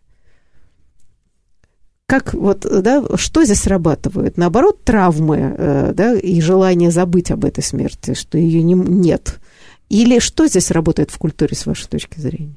как 2.21 2.35
вот, 2.35 2.61
да, 2.61 3.05
что 3.17 3.45
здесь 3.45 3.61
срабатывает? 3.61 4.37
Наоборот, 4.37 4.85
травмы, 4.85 5.55
э, 5.57 5.93
да, 5.95 6.15
и 6.15 6.41
желание 6.41 6.91
забыть 6.91 7.31
об 7.33 7.45
этой 7.45 7.65
смерти, 7.65 8.15
что 8.15 8.39
ее 8.39 8.63
не, 8.63 8.75
нет. 8.75 9.41
Или 9.89 10.21
что 10.21 10.47
здесь 10.47 10.71
работает 10.71 11.11
в 11.11 11.19
культуре, 11.19 11.57
с 11.57 11.67
вашей 11.67 11.89
точки 11.89 12.21
зрения? 12.21 12.57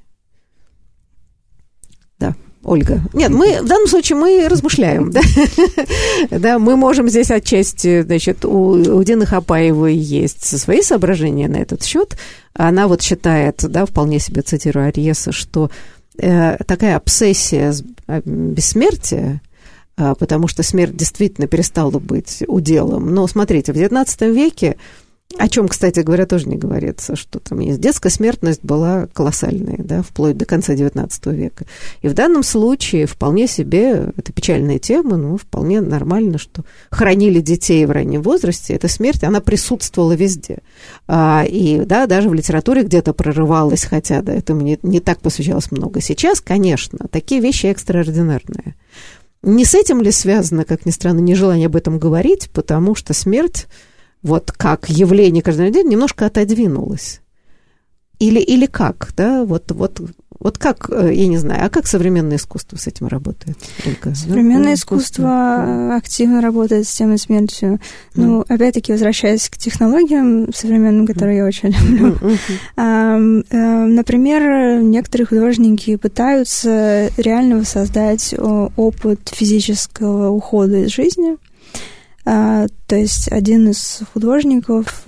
Да. 2.19 2.35
Ольга. 2.63 3.01
Нет, 3.13 3.31
мы 3.31 3.61
в 3.61 3.65
данном 3.65 3.87
случае 3.87 4.17
мы 4.17 4.47
размышляем, 4.47 5.11
да, 5.11 5.21
да 6.31 6.59
мы 6.59 6.75
можем 6.75 7.07
здесь 7.07 7.31
отчасти, 7.31 8.01
значит, 8.01 8.43
у, 8.45 8.71
у 8.73 9.03
Дины 9.03 9.25
Хапаевой 9.25 9.95
есть 9.95 10.59
свои 10.59 10.81
соображения 10.81 11.47
на 11.47 11.57
этот 11.57 11.83
счет. 11.83 12.17
Она 12.53 12.87
вот 12.87 13.01
считает, 13.01 13.63
да, 13.67 13.85
вполне 13.85 14.19
себе 14.19 14.41
цитирую 14.41 14.87
Ариеса, 14.87 15.31
что 15.31 15.71
э, 16.17 16.57
такая 16.65 16.97
обсессия 16.97 17.73
э, 18.07 18.21
бессмертия, 18.25 19.41
потому 19.97 20.47
что 20.47 20.63
смерть 20.63 20.95
действительно 20.95 21.47
перестала 21.47 21.99
быть 21.99 22.43
уделом. 22.47 23.13
Но 23.13 23.27
смотрите, 23.27 23.73
в 23.73 23.75
XIX 23.75 24.31
веке 24.31 24.77
о 25.37 25.49
чем, 25.49 25.67
кстати 25.67 25.99
говоря, 25.99 26.25
тоже 26.25 26.47
не 26.47 26.55
говорится, 26.55 27.15
что 27.15 27.39
там 27.39 27.59
есть. 27.59 27.79
Детская 27.79 28.09
смертность 28.09 28.63
была 28.63 29.07
колоссальная, 29.13 29.77
да, 29.77 30.01
вплоть 30.01 30.37
до 30.37 30.45
конца 30.45 30.73
XIX 30.73 31.11
века. 31.35 31.65
И 32.01 32.07
в 32.07 32.13
данном 32.13 32.43
случае 32.43 33.05
вполне 33.05 33.45
себе, 33.45 34.13
это 34.15 34.31
печальная 34.31 34.79
тема, 34.79 35.17
но 35.17 35.37
вполне 35.37 35.81
нормально, 35.81 36.37
что 36.37 36.63
хранили 36.89 37.41
детей 37.41 37.85
в 37.85 37.91
раннем 37.91 38.21
возрасте. 38.21 38.73
Эта 38.73 38.87
смерть, 38.87 39.23
она 39.23 39.41
присутствовала 39.41 40.13
везде. 40.13 40.59
А, 41.07 41.43
и, 41.47 41.81
да, 41.81 42.07
даже 42.07 42.29
в 42.29 42.33
литературе 42.33 42.83
где-то 42.83 43.13
прорывалась, 43.13 43.83
хотя, 43.83 44.21
да, 44.21 44.33
этому 44.33 44.61
не, 44.61 44.79
не 44.81 45.01
так 45.01 45.19
посвящалось 45.19 45.71
много. 45.71 46.01
Сейчас, 46.01 46.41
конечно, 46.41 46.99
такие 47.11 47.41
вещи 47.41 47.67
экстраординарные. 47.67 48.75
Не 49.47 49.63
с 49.63 49.73
этим 49.75 50.01
ли 50.01 50.11
связано, 50.11 50.65
как 50.65 50.85
ни 50.85 50.91
странно, 50.91 51.19
нежелание 51.19 51.67
об 51.67 51.77
этом 51.77 51.99
говорить, 51.99 52.49
потому 52.51 52.95
что 52.95 53.13
смерть 53.13 53.67
вот 54.21 54.51
как 54.51 54.89
явление 54.89 55.41
каждого 55.41 55.69
дня 55.69 55.83
немножко 55.83 56.25
отодвинулось. 56.25 57.21
Или, 58.19 58.41
или 58.41 58.65
как, 58.65 59.13
да, 59.15 59.45
вот, 59.45 59.71
вот, 59.71 60.01
вот 60.39 60.57
как, 60.57 60.89
э, 60.91 61.13
я 61.13 61.27
не 61.27 61.37
знаю, 61.37 61.65
а 61.65 61.69
как 61.69 61.87
современное 61.87 62.37
искусство 62.37 62.77
с 62.77 62.87
этим 62.87 63.07
работает? 63.07 63.57
Ольга? 63.85 64.15
Современное 64.15 64.65
да? 64.65 64.73
искусство, 64.73 65.23
искусство 65.23 65.95
активно 65.95 66.41
работает 66.41 66.87
с 66.87 66.93
темой 66.93 67.17
смерти. 67.17 67.79
Ну, 68.15 68.45
опять-таки, 68.47 68.91
возвращаясь 68.91 69.49
к 69.49 69.57
технологиям 69.57 70.53
современным, 70.53 71.07
которые 71.07 71.37
я 71.37 71.45
очень 71.45 71.69
люблю. 71.69 72.17
Э, 72.77 73.17
например, 73.17 74.81
некоторые 74.81 75.25
художники 75.27 75.95
пытаются 75.95 77.09
реально 77.17 77.57
воссоздать 77.57 78.35
опыт 78.37 79.19
физического 79.33 80.29
ухода 80.29 80.77
из 80.77 80.91
жизни, 80.91 81.37
а, 82.25 82.67
то 82.87 82.95
есть 82.95 83.31
один 83.31 83.69
из 83.69 84.01
художников 84.13 85.03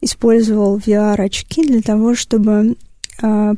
использовал 0.00 0.78
VR-очки 0.78 1.64
для 1.66 1.80
того, 1.80 2.14
чтобы 2.14 2.76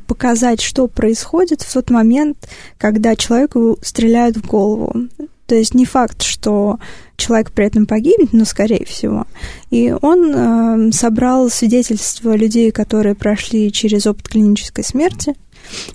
показать, 0.07 0.61
что 0.61 0.87
происходит 0.87 1.63
в 1.63 1.73
тот 1.73 1.91
момент, 1.91 2.49
когда 2.79 3.17
человеку 3.17 3.79
стреляют 3.83 4.37
в 4.37 4.47
голову. 4.47 5.09
То 5.47 5.55
есть 5.55 5.75
не 5.75 5.85
факт, 5.85 6.23
что 6.23 6.79
человек 7.17 7.53
при 7.53 7.67
этом 7.67 7.87
погибнет, 7.87 8.33
но 8.33 8.45
скорее 8.45 8.85
всего. 8.85 9.27
И 9.71 9.95
он 10.03 10.33
э, 10.35 10.93
собрал 10.93 11.49
свидетельства 11.51 12.37
людей, 12.37 12.73
которые 12.73 13.15
прошли 13.15 13.73
через 13.73 14.07
опыт 14.07 14.29
клинической 14.29 14.85
смерти, 14.85 15.35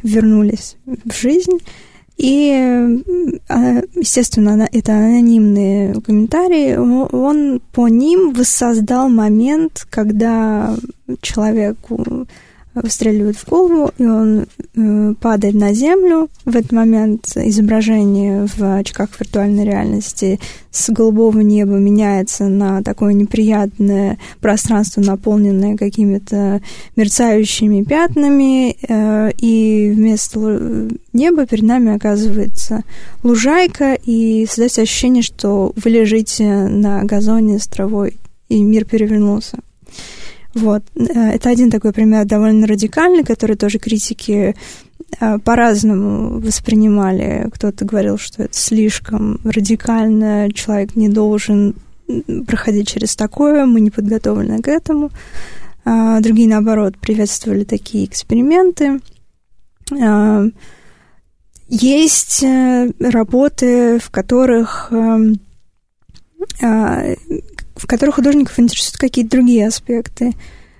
вернулись 0.04 0.78
в 0.86 1.14
жизнь, 1.14 1.60
и, 2.22 3.02
а, 3.50 3.82
естественно, 3.96 4.68
это 4.72 4.92
анонимные 4.92 6.00
комментарии. 6.02 6.76
Он 6.76 7.60
по 7.72 7.88
ним 7.88 8.34
воссоздал 8.34 9.10
момент, 9.10 9.88
когда 9.90 10.76
человеку 11.22 12.28
выстреливают 12.74 13.38
в 13.38 13.48
голову, 13.48 13.92
и 13.98 14.06
он 14.06 14.46
э, 14.76 15.14
падает 15.20 15.56
на 15.56 15.74
землю. 15.74 16.30
В 16.46 16.56
этот 16.56 16.72
момент 16.72 17.32
изображение 17.36 18.48
в 18.56 18.78
очках 18.78 19.10
виртуальной 19.20 19.66
реальности 19.66 20.40
с 20.72 20.90
голубого 20.90 21.40
неба 21.40 21.74
меняется 21.74 22.46
на 22.46 22.82
такое 22.82 23.14
неприятное 23.14 24.18
пространство, 24.40 25.02
наполненное 25.02 25.76
какими-то 25.76 26.62
мерцающими 26.96 27.84
пятнами, 27.84 28.78
э, 28.88 29.32
и 29.38 29.92
вместо 29.94 30.90
неба 31.14 31.46
перед 31.46 31.64
нами 31.64 31.96
оказывается 31.96 32.84
лужайка, 33.24 33.94
и 33.94 34.46
создается 34.46 34.84
ощущение, 34.84 35.24
что 35.24 35.74
вы 35.76 35.90
лежите 35.90 36.46
на 36.68 37.04
газоне 37.04 37.60
с 37.60 37.68
травой, 37.68 38.18
и 38.48 38.62
мир 38.62 38.86
перевернулся. 38.86 39.60
Вот. 40.54 40.84
Э, 40.96 41.32
это 41.32 41.50
один 41.50 41.72
такой 41.72 41.94
пример 41.94 42.26
довольно 42.26 42.68
радикальный, 42.68 43.24
который 43.24 43.56
тоже 43.56 43.80
критики 43.80 44.56
э, 45.20 45.40
по-разному 45.40 46.40
воспринимали. 46.40 47.50
Кто-то 47.54 47.86
говорил, 47.86 48.18
что 48.18 48.44
это 48.44 48.58
слишком 48.58 49.40
радикально, 49.44 50.52
человек 50.54 50.96
не 50.96 51.10
должен 51.10 51.76
проходить 52.46 52.90
через 52.90 53.16
такое, 53.16 53.66
мы 53.66 53.80
не 53.80 53.90
подготовлены 53.90 54.62
к 54.62 54.68
этому. 54.68 55.12
А 55.86 56.20
другие, 56.20 56.50
наоборот, 56.50 56.98
приветствовали 56.98 57.64
такие 57.64 58.06
эксперименты. 58.06 59.00
А, 60.00 60.44
есть 61.70 62.44
э, 62.44 62.92
работы, 63.00 64.00
в 64.00 64.10
которых 64.12 64.90
эм, 64.92 65.40
а, 66.62 67.16
в 67.82 67.88
которых 67.88 68.16
художников 68.16 68.60
интересуют 68.60 68.98
какие-то 68.98 69.32
другие 69.32 69.68
аспекты. 69.68 70.34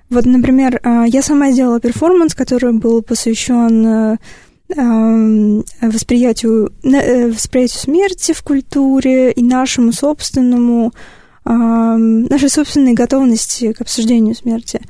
Вот, 0.08 0.24
например, 0.24 0.80
а, 0.84 1.04
я 1.04 1.20
сама 1.20 1.50
сделала 1.50 1.80
перформанс, 1.80 2.34
который 2.34 2.72
был 2.72 3.02
посвящен 3.02 3.86
э, 3.86 5.62
восприятию, 5.80 6.72
э, 6.84 7.28
восприятию 7.28 7.80
смерти 7.80 8.32
в 8.32 8.42
культуре 8.42 9.32
и 9.32 9.42
нашему 9.42 9.92
собственному, 9.92 10.92
нашей 11.44 12.48
собственной 12.48 12.92
готовности 12.92 13.72
к 13.72 13.80
обсуждению 13.80 14.36
смерти. 14.36 14.80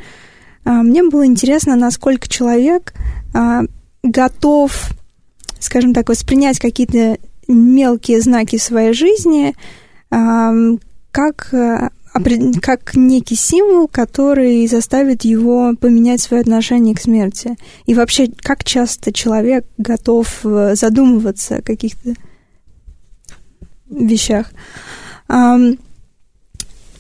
А, 0.65 0.83
мне 0.83 1.03
было 1.03 1.25
интересно, 1.25 1.77
насколько 1.77 2.29
человек 2.29 2.93
а, 3.33 3.63
готов, 4.03 4.91
скажем 5.59 5.95
так, 5.95 6.11
воспринять 6.11 6.59
какие-то 6.59 7.17
мелкие 7.49 8.21
знаки 8.21 8.59
своей 8.59 8.93
жизни 8.93 9.55
как 11.13 11.53
э, 11.53 11.91
как 12.61 12.95
некий 12.95 13.37
символ, 13.37 13.89
который 13.89 14.67
заставит 14.67 15.25
его 15.25 15.75
поменять 15.81 16.21
свое 16.21 16.43
отношение 16.43 16.95
к 16.95 17.01
смерти. 17.01 17.57
И 17.87 17.95
вообще, 17.95 18.29
как 18.37 18.65
часто 18.65 19.13
человек 19.13 19.67
готов 19.79 20.45
э, 20.45 20.75
задумываться 20.75 21.57
о 21.57 21.63
каких-то 21.63 22.15
вещах. 23.89 24.53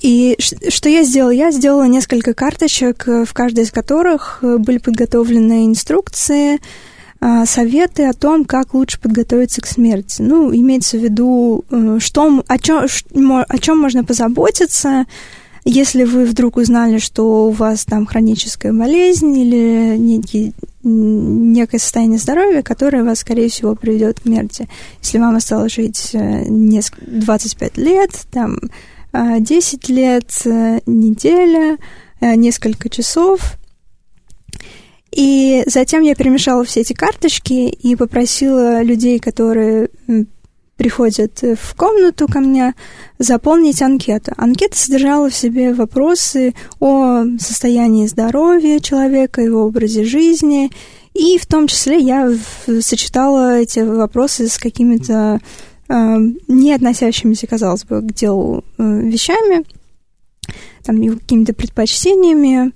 И 0.00 0.36
что 0.38 0.88
я 0.88 1.04
сделала? 1.04 1.30
Я 1.30 1.52
сделала 1.52 1.86
несколько 1.86 2.34
карточек, 2.34 3.06
э, 3.06 3.24
в 3.24 3.32
каждой 3.32 3.64
из 3.64 3.70
которых 3.70 4.38
были 4.42 4.78
подготовлены 4.78 5.66
инструкции, 5.66 6.54
а, 6.54 6.58
советы 7.46 8.06
о 8.06 8.14
том, 8.14 8.44
как 8.44 8.74
лучше 8.74 9.00
подготовиться 9.00 9.60
к 9.60 9.66
смерти. 9.66 10.22
Ну, 10.22 10.52
имеется 10.54 10.98
в 10.98 11.04
виду, 11.04 11.64
э, 11.70 11.98
что, 12.00 12.42
о, 12.46 12.58
чем, 12.58 12.84
о 13.48 13.58
чем 13.58 13.78
можно 13.78 14.02
позаботиться, 14.02 15.06
если 15.64 16.02
вы 16.02 16.24
вдруг 16.24 16.56
узнали, 16.56 16.98
что 16.98 17.46
у 17.46 17.50
вас 17.50 17.84
там 17.84 18.06
хроническая 18.06 18.72
болезнь 18.72 19.38
или 19.38 19.96
некий, 19.96 20.52
некое 20.82 21.78
состояние 21.78 22.18
здоровья, 22.18 22.62
которое 22.62 23.04
вас, 23.04 23.20
скорее 23.20 23.48
всего, 23.48 23.76
приведет 23.76 24.18
к 24.18 24.22
смерти. 24.22 24.68
Если 25.00 25.18
вам 25.18 25.36
осталось 25.36 25.74
жить 25.74 26.10
25 26.12 27.72
э, 27.78 27.80
лет, 27.80 28.10
там 28.32 28.58
10 29.12 29.90
э, 29.90 29.92
лет, 29.92 30.30
неделя, 30.86 31.78
несколько 32.20 32.88
часов– 32.88 33.56
И 35.12 35.62
затем 35.66 36.02
я 36.02 36.14
перемешала 36.14 36.64
все 36.64 36.80
эти 36.80 36.94
карточки 36.94 37.68
и 37.68 37.96
попросила 37.96 38.82
людей, 38.82 39.18
которые 39.18 39.90
приходят 40.76 41.42
в 41.42 41.76
комнату 41.76 42.26
ко 42.26 42.40
мне, 42.40 42.74
заполнить 43.18 43.82
анкету. 43.82 44.32
Анкета 44.36 44.76
содержала 44.76 45.30
в 45.30 45.34
себе 45.34 45.74
вопросы 45.74 46.54
о 46.80 47.24
состоянии 47.38 48.06
здоровья 48.06 48.80
человека, 48.80 49.42
его 49.42 49.64
образе 49.64 50.04
жизни, 50.04 50.70
и 51.14 51.38
в 51.38 51.46
том 51.46 51.66
числе 51.66 52.00
я 52.00 52.34
сочетала 52.80 53.60
эти 53.60 53.80
вопросы 53.80 54.48
с 54.48 54.56
какими-то 54.56 55.40
э, 55.88 56.16
не 56.48 56.72
относящимися, 56.72 57.46
казалось 57.46 57.84
бы, 57.84 58.00
к 58.00 58.12
делу 58.14 58.64
э, 58.78 58.82
вещами, 58.82 59.64
там, 60.82 60.96
какими-то 61.18 61.52
предпочтениями. 61.52 62.72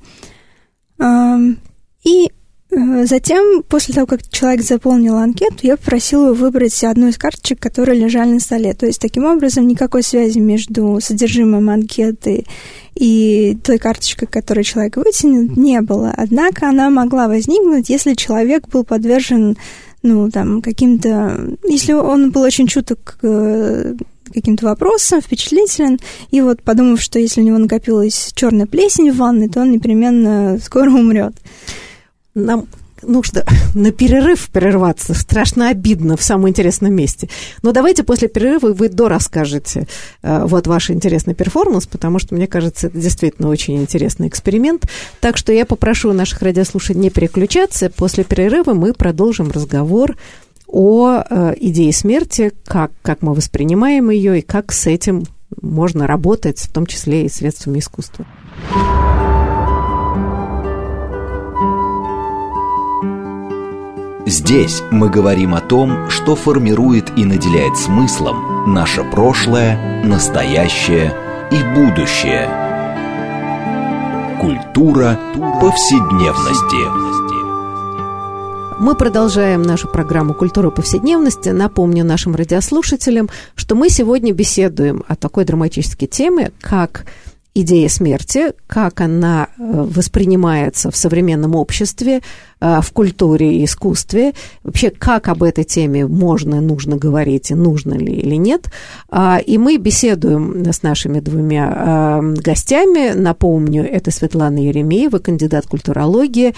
Э, 0.98 1.56
и 2.06 2.30
Э, 2.70 3.06
затем, 3.06 3.62
после 3.62 3.94
того, 3.94 4.06
как 4.06 4.28
человек 4.28 4.62
заполнил 4.62 5.16
анкету, 5.16 5.58
я 5.62 5.76
попросила 5.76 6.26
его 6.26 6.34
выбрать 6.34 6.82
одну 6.84 7.08
из 7.08 7.16
карточек, 7.16 7.60
которые 7.60 7.98
лежали 7.98 8.32
на 8.32 8.40
столе. 8.40 8.74
То 8.74 8.86
есть, 8.86 9.00
таким 9.00 9.24
образом, 9.24 9.66
никакой 9.66 10.02
связи 10.02 10.38
между 10.38 10.98
содержимым 11.00 11.70
анкеты 11.70 12.44
и 12.94 13.56
той 13.62 13.78
карточкой, 13.78 14.28
которую 14.28 14.64
человек 14.64 14.96
вытянет, 14.96 15.56
не 15.56 15.80
было. 15.80 16.12
Однако 16.16 16.68
она 16.68 16.90
могла 16.90 17.28
возникнуть, 17.28 17.88
если 17.88 18.14
человек 18.14 18.68
был 18.68 18.84
подвержен 18.84 19.56
ну, 20.02 20.30
там, 20.30 20.62
каким-то... 20.62 21.56
Если 21.64 21.92
он 21.92 22.30
был 22.30 22.42
очень 22.42 22.66
чуток 22.68 22.98
к 23.02 23.18
э, 23.22 23.94
каким-то 24.32 24.66
вопросам, 24.66 25.20
впечатлителен, 25.20 25.98
и 26.30 26.40
вот 26.40 26.62
подумав, 26.62 27.00
что 27.00 27.18
если 27.18 27.40
у 27.40 27.44
него 27.44 27.58
накопилась 27.58 28.32
черная 28.34 28.66
плесень 28.66 29.10
в 29.10 29.16
ванной, 29.16 29.48
то 29.48 29.62
он 29.62 29.72
непременно 29.72 30.58
скоро 30.62 30.90
умрет 30.92 31.34
нам 32.36 32.66
нужно 33.02 33.44
на 33.74 33.92
перерыв 33.92 34.48
прерваться. 34.50 35.14
Страшно 35.14 35.68
обидно 35.68 36.16
в 36.16 36.22
самом 36.22 36.48
интересном 36.48 36.94
месте. 36.94 37.28
Но 37.62 37.72
давайте 37.72 38.02
после 38.02 38.28
перерыва 38.28 38.72
вы 38.72 38.88
дорасскажете 38.88 39.86
э, 40.22 40.44
вот 40.44 40.66
ваш 40.66 40.90
интересный 40.90 41.34
перформанс, 41.34 41.86
потому 41.86 42.18
что, 42.18 42.34
мне 42.34 42.46
кажется, 42.46 42.88
это 42.88 42.98
действительно 42.98 43.48
очень 43.48 43.76
интересный 43.80 44.28
эксперимент. 44.28 44.88
Так 45.20 45.36
что 45.36 45.52
я 45.52 45.66
попрошу 45.66 46.12
наших 46.12 46.42
радиослушателей 46.42 47.00
не 47.00 47.10
переключаться. 47.10 47.90
После 47.90 48.24
перерыва 48.24 48.74
мы 48.74 48.92
продолжим 48.92 49.50
разговор 49.50 50.16
о 50.66 51.22
э, 51.28 51.54
идее 51.60 51.92
смерти, 51.92 52.52
как, 52.64 52.92
как 53.02 53.22
мы 53.22 53.34
воспринимаем 53.34 54.10
ее 54.10 54.40
и 54.40 54.42
как 54.42 54.72
с 54.72 54.86
этим 54.86 55.24
можно 55.62 56.06
работать, 56.06 56.58
в 56.58 56.72
том 56.72 56.86
числе 56.86 57.24
и 57.24 57.28
средствами 57.28 57.78
искусства. 57.78 58.26
Здесь 64.28 64.82
мы 64.90 65.08
говорим 65.08 65.54
о 65.54 65.60
том, 65.60 66.10
что 66.10 66.34
формирует 66.34 67.16
и 67.16 67.24
наделяет 67.24 67.76
смыслом 67.76 68.74
наше 68.74 69.04
прошлое, 69.04 70.02
настоящее 70.04 71.14
и 71.52 71.62
будущее. 71.76 72.48
Культура 74.40 75.16
повседневности. 75.60 77.06
Мы 78.80 78.96
продолжаем 78.96 79.62
нашу 79.62 79.86
программу 79.86 80.34
«Культура 80.34 80.70
повседневности». 80.70 81.50
Напомню 81.50 82.04
нашим 82.04 82.34
радиослушателям, 82.34 83.30
что 83.54 83.76
мы 83.76 83.88
сегодня 83.90 84.32
беседуем 84.32 85.04
о 85.06 85.14
такой 85.14 85.44
драматической 85.44 86.08
теме, 86.08 86.50
как 86.60 87.06
идея 87.60 87.88
смерти, 87.88 88.52
как 88.66 89.00
она 89.00 89.48
э, 89.48 89.62
воспринимается 89.62 90.90
в 90.90 90.96
современном 90.96 91.54
обществе, 91.54 92.20
э, 92.60 92.80
в 92.82 92.92
культуре 92.92 93.56
и 93.58 93.64
искусстве, 93.64 94.32
вообще 94.62 94.90
как 94.90 95.28
об 95.28 95.42
этой 95.42 95.64
теме 95.64 96.06
можно, 96.06 96.60
нужно 96.60 96.96
говорить, 96.96 97.50
и 97.50 97.54
нужно 97.54 97.94
ли 97.94 98.12
или 98.12 98.36
нет. 98.36 98.70
А, 99.08 99.38
и 99.38 99.58
мы 99.58 99.78
беседуем 99.78 100.64
с 100.70 100.82
нашими 100.82 101.20
двумя 101.20 102.20
э, 102.20 102.34
гостями. 102.42 103.12
Напомню, 103.14 103.84
это 103.84 104.10
Светлана 104.10 104.58
Еремеева, 104.58 105.18
кандидат 105.18 105.66
культурологии, 105.66 106.54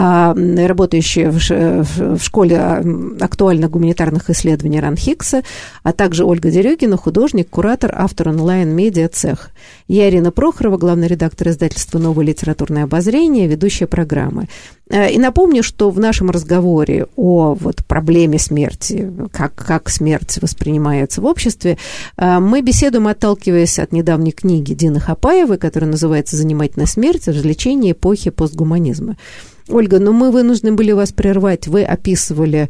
а, 0.00 0.32
работающие 0.32 1.28
в 1.28 2.20
школе 2.22 2.56
а, 2.56 2.84
актуальных 3.18 3.68
гуманитарных 3.68 4.30
исследований 4.30 4.78
Ран 4.78 4.94
Хикса, 4.94 5.42
а 5.82 5.92
также 5.92 6.24
Ольга 6.24 6.52
Дерюгина, 6.52 6.96
художник, 6.96 7.50
куратор, 7.50 7.92
автор 7.96 8.28
онлайн-медиа 8.28 9.08
«Цех». 9.08 9.50
Я 9.88 10.08
Ирина 10.08 10.30
Прохорова, 10.30 10.76
главный 10.76 11.08
редактор 11.08 11.48
издательства 11.48 11.98
«Новое 11.98 12.26
литературное 12.26 12.84
обозрение», 12.84 13.48
ведущая 13.48 13.88
программы. 13.88 14.46
А, 14.88 15.06
и 15.06 15.18
напомню, 15.18 15.64
что 15.64 15.90
в 15.90 15.98
нашем 15.98 16.30
разговоре 16.30 17.08
о 17.16 17.54
вот 17.54 17.84
проблеме 17.84 18.38
смерти, 18.38 19.12
как, 19.32 19.56
как 19.56 19.88
смерть 19.88 20.38
воспринимается 20.40 21.20
в 21.20 21.24
обществе, 21.24 21.76
мы 22.16 22.60
беседуем, 22.60 23.08
отталкиваясь 23.08 23.80
от 23.80 23.90
недавней 23.90 24.30
книги 24.30 24.74
Дины 24.74 25.00
Хапаевой, 25.00 25.58
которая 25.58 25.90
называется 25.90 26.36
«Занимательная 26.36 26.86
смерть. 26.86 27.26
Развлечение 27.26 27.94
эпохи 27.94 28.30
постгуманизма». 28.30 29.16
Ольга, 29.68 29.98
ну 29.98 30.12
мы 30.12 30.30
вынуждены 30.30 30.72
были 30.72 30.92
вас 30.92 31.12
прервать. 31.12 31.68
Вы 31.68 31.84
описывали 31.84 32.68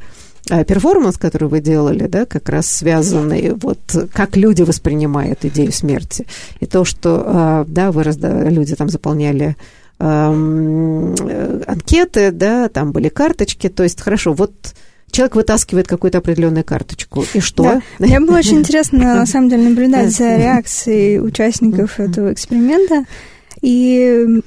э, 0.50 0.64
перформанс, 0.64 1.16
который 1.16 1.48
вы 1.48 1.60
делали, 1.60 2.06
да, 2.06 2.26
как 2.26 2.48
раз 2.48 2.66
связанный, 2.66 3.52
вот 3.54 3.78
как 4.12 4.36
люди 4.36 4.62
воспринимают 4.62 5.44
идею 5.44 5.72
смерти. 5.72 6.26
И 6.60 6.66
то, 6.66 6.84
что, 6.84 7.22
э, 7.26 7.64
да, 7.68 7.92
вы 7.92 8.02
разда... 8.02 8.48
люди 8.48 8.74
там 8.74 8.88
заполняли 8.88 9.56
эм, 9.98 11.14
э, 11.14 11.62
анкеты, 11.66 12.30
да, 12.30 12.68
там 12.68 12.92
были 12.92 13.08
карточки, 13.08 13.68
то 13.68 13.82
есть, 13.82 14.00
хорошо, 14.00 14.32
вот 14.32 14.74
человек 15.10 15.36
вытаскивает 15.36 15.88
какую-то 15.88 16.18
определенную 16.18 16.64
карточку. 16.64 17.24
И 17.34 17.40
что? 17.40 17.62
Да. 17.62 17.82
Мне 17.98 18.20
было 18.20 18.38
очень 18.38 18.58
интересно, 18.58 18.98
на 18.98 19.26
самом 19.26 19.48
деле, 19.48 19.68
наблюдать 19.68 20.10
за 20.10 20.36
реакцией 20.36 21.20
участников 21.20 21.98
этого 21.98 22.32
эксперимента. 22.32 23.04
И 23.60 24.40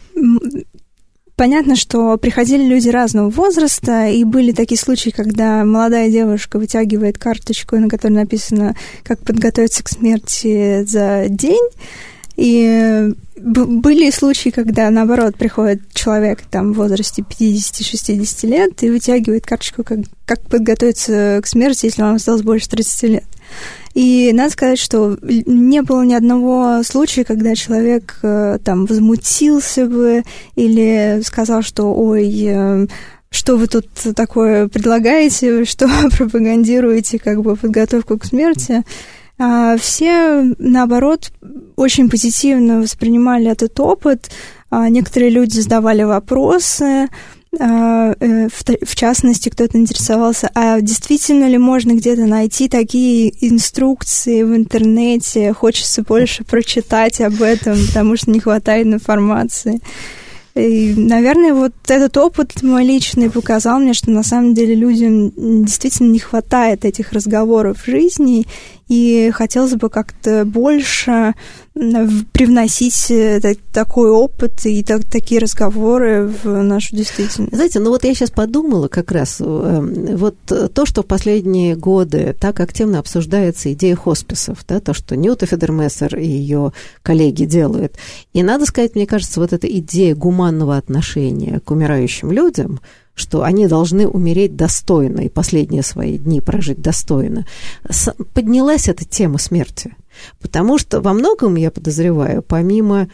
Понятно, 1.36 1.76
что 1.76 2.18
приходили 2.18 2.64
люди 2.64 2.90
разного 2.90 3.30
возраста, 3.30 4.08
и 4.08 4.24
были 4.24 4.52
такие 4.52 4.80
случаи, 4.80 5.10
когда 5.10 5.64
молодая 5.66 6.12
девушка 6.12 6.60
вытягивает 6.60 7.18
карточку, 7.18 7.78
на 7.78 7.90
которой 7.90 8.14
написано, 8.14 8.76
как 9.04 9.20
подготовиться 9.20 9.84
к 9.84 9.90
смерти 9.90 10.84
за 10.84 11.26
день, 11.30 11.68
и 12.36 13.14
были 13.36 14.10
случаи, 14.12 14.50
когда, 14.50 14.90
наоборот, 14.90 15.36
приходит 15.36 15.82
человек 15.94 16.42
там, 16.42 16.74
в 16.74 16.78
возрасте 16.78 17.24
50-60 17.24 18.48
лет 18.48 18.84
и 18.84 18.90
вытягивает 18.90 19.46
карточку, 19.46 19.84
как, 19.84 20.00
как 20.26 20.42
подготовиться 20.42 21.40
к 21.42 21.48
смерти, 21.48 21.88
если 21.88 22.02
вам 22.02 22.16
осталось 22.16 22.44
больше 22.44 22.70
30 22.70 23.04
лет. 23.04 23.24
И 23.94 24.32
надо 24.34 24.52
сказать, 24.52 24.80
что 24.80 25.18
не 25.22 25.82
было 25.82 26.04
ни 26.04 26.14
одного 26.14 26.82
случая, 26.84 27.24
когда 27.24 27.56
человек 27.56 28.18
э, 28.24 28.58
там 28.64 28.86
возмутился 28.86 29.86
бы 29.86 30.24
или 30.56 31.22
сказал, 31.24 31.62
что 31.62 31.94
ой, 31.94 32.44
э, 32.46 32.88
что 33.30 33.58
вы 33.58 33.68
тут 33.68 33.88
такое 34.16 34.68
предлагаете, 34.68 35.66
что 35.66 35.90
пропагандируете 36.18 37.20
как 37.20 37.42
бы 37.42 37.56
подготовку 37.56 38.18
к 38.18 38.26
смерти. 38.26 38.84
А 39.38 39.76
все, 39.78 40.54
наоборот, 40.60 41.32
очень 41.76 42.10
позитивно 42.10 42.80
воспринимали 42.80 43.50
этот 43.50 43.80
опыт. 43.80 44.30
А 44.70 44.88
некоторые 44.88 45.32
люди 45.32 45.60
задавали 45.60 46.04
вопросы, 46.04 47.10
в 47.54 48.96
частности, 48.96 49.50
кто-то 49.50 49.78
интересовался, 49.78 50.50
а 50.56 50.80
действительно 50.80 51.50
ли 51.50 51.58
можно 51.58 51.94
где-то 51.94 52.26
найти 52.26 52.70
такие 52.70 53.34
инструкции 53.46 54.44
в 54.44 54.56
интернете? 54.56 55.52
Хочется 55.54 56.02
больше 56.02 56.46
прочитать 56.46 57.20
об 57.20 57.42
этом, 57.42 57.76
потому 57.88 58.16
что 58.16 58.32
не 58.32 58.40
хватает 58.40 58.88
информации. 58.88 59.82
И, 60.54 60.94
наверное, 60.98 61.54
вот 61.54 61.74
этот 61.88 62.18
опыт 62.18 62.62
мой 62.62 62.86
личный 62.86 63.30
показал 63.30 63.80
мне, 63.80 63.94
что 63.94 64.12
на 64.12 64.24
самом 64.24 64.54
деле 64.54 64.76
людям 64.76 65.32
действительно 65.64 66.12
не 66.12 66.20
хватает 66.20 66.84
этих 66.84 67.14
разговоров 67.14 67.78
в 67.82 67.86
жизни, 67.86 68.46
и 68.90 69.32
хотелось 69.34 69.76
бы 69.76 69.90
как-то 69.90 70.44
больше 70.44 71.36
привносить 71.74 73.10
э, 73.10 73.40
такой 73.72 74.10
опыт 74.10 74.66
и 74.66 74.84
так, 74.84 75.06
такие 75.06 75.40
разговоры 75.40 76.34
в 76.44 76.64
нашу 76.64 76.96
действительность. 76.96 77.54
Знаете, 77.56 77.80
ну 77.80 77.92
вот 77.92 78.04
я 78.04 78.14
сейчас 78.14 78.30
подумала 78.30 78.90
как 78.90 79.12
раз, 79.12 79.38
эм, 79.40 80.18
вот 80.18 80.36
то, 80.46 80.86
что 80.86 81.02
в 81.02 81.06
последние 81.06 81.78
годы 81.78 82.36
так 82.38 82.60
активно 82.60 83.00
обсуждается 83.00 83.72
идея 83.72 83.96
хосписов, 83.96 84.66
да, 84.68 84.82
то, 84.82 84.94
что 84.94 85.16
Ньюта 85.16 85.46
Федермессер 85.46 86.18
и 86.18 86.26
ее 86.26 86.74
коллеги 87.04 87.46
делают. 87.46 87.96
И 88.34 88.44
надо 88.44 88.66
сказать, 88.66 88.96
мне 88.96 89.08
кажется, 89.08 89.40
вот 89.40 89.54
эта 89.54 89.68
идея 89.68 90.14
гуманного 90.14 90.76
отношения 90.76 91.62
к 91.64 91.72
умирающим 91.72 92.32
людям– 92.32 92.82
что 93.14 93.44
они 93.44 93.68
должны 93.68 94.08
умереть 94.08 94.56
достойно 94.56 95.22
и 95.22 95.30
последние 95.30 95.84
свои 95.84 96.18
дни 96.18 96.42
прожить 96.42 96.82
достойно. 96.82 97.46
Поднялась 98.34 98.88
эта 98.88 99.06
тема 99.06 99.38
смерти. 99.38 99.96
Потому 100.42 100.78
что 100.78 101.02
во 101.02 101.14
многом, 101.14 101.56
я 101.56 101.72
подозреваю, 101.72 102.42
помимо 102.42 103.08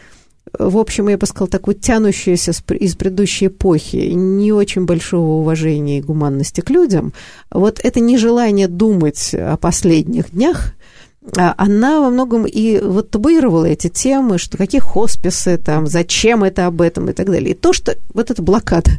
в 0.58 0.78
общем, 0.78 1.08
я 1.08 1.18
бы 1.18 1.26
сказала, 1.26 1.50
такую 1.50 1.74
тянущуюся 1.74 2.52
из 2.74 2.96
предыдущей 2.96 3.46
эпохи, 3.46 4.12
не 4.14 4.52
очень 4.52 4.84
большого 4.84 5.40
уважения 5.40 5.98
и 5.98 6.02
гуманности 6.02 6.60
к 6.60 6.70
людям, 6.70 7.12
вот 7.50 7.80
это 7.82 8.00
нежелание 8.00 8.68
думать 8.68 9.34
о 9.34 9.56
последних 9.56 10.30
днях, 10.30 10.74
она 11.36 12.00
во 12.00 12.10
многом 12.10 12.46
и 12.46 12.80
вот 12.80 13.10
табуировала 13.10 13.66
эти 13.66 13.88
темы, 13.88 14.38
что 14.38 14.56
какие 14.56 14.80
хосписы, 14.80 15.58
там, 15.58 15.86
зачем 15.86 16.44
это 16.44 16.66
об 16.66 16.80
этом 16.80 17.10
и 17.10 17.12
так 17.12 17.26
далее. 17.26 17.50
И 17.50 17.54
то, 17.54 17.72
что 17.72 17.96
вот 18.14 18.30
эта 18.30 18.42
блокада 18.42 18.90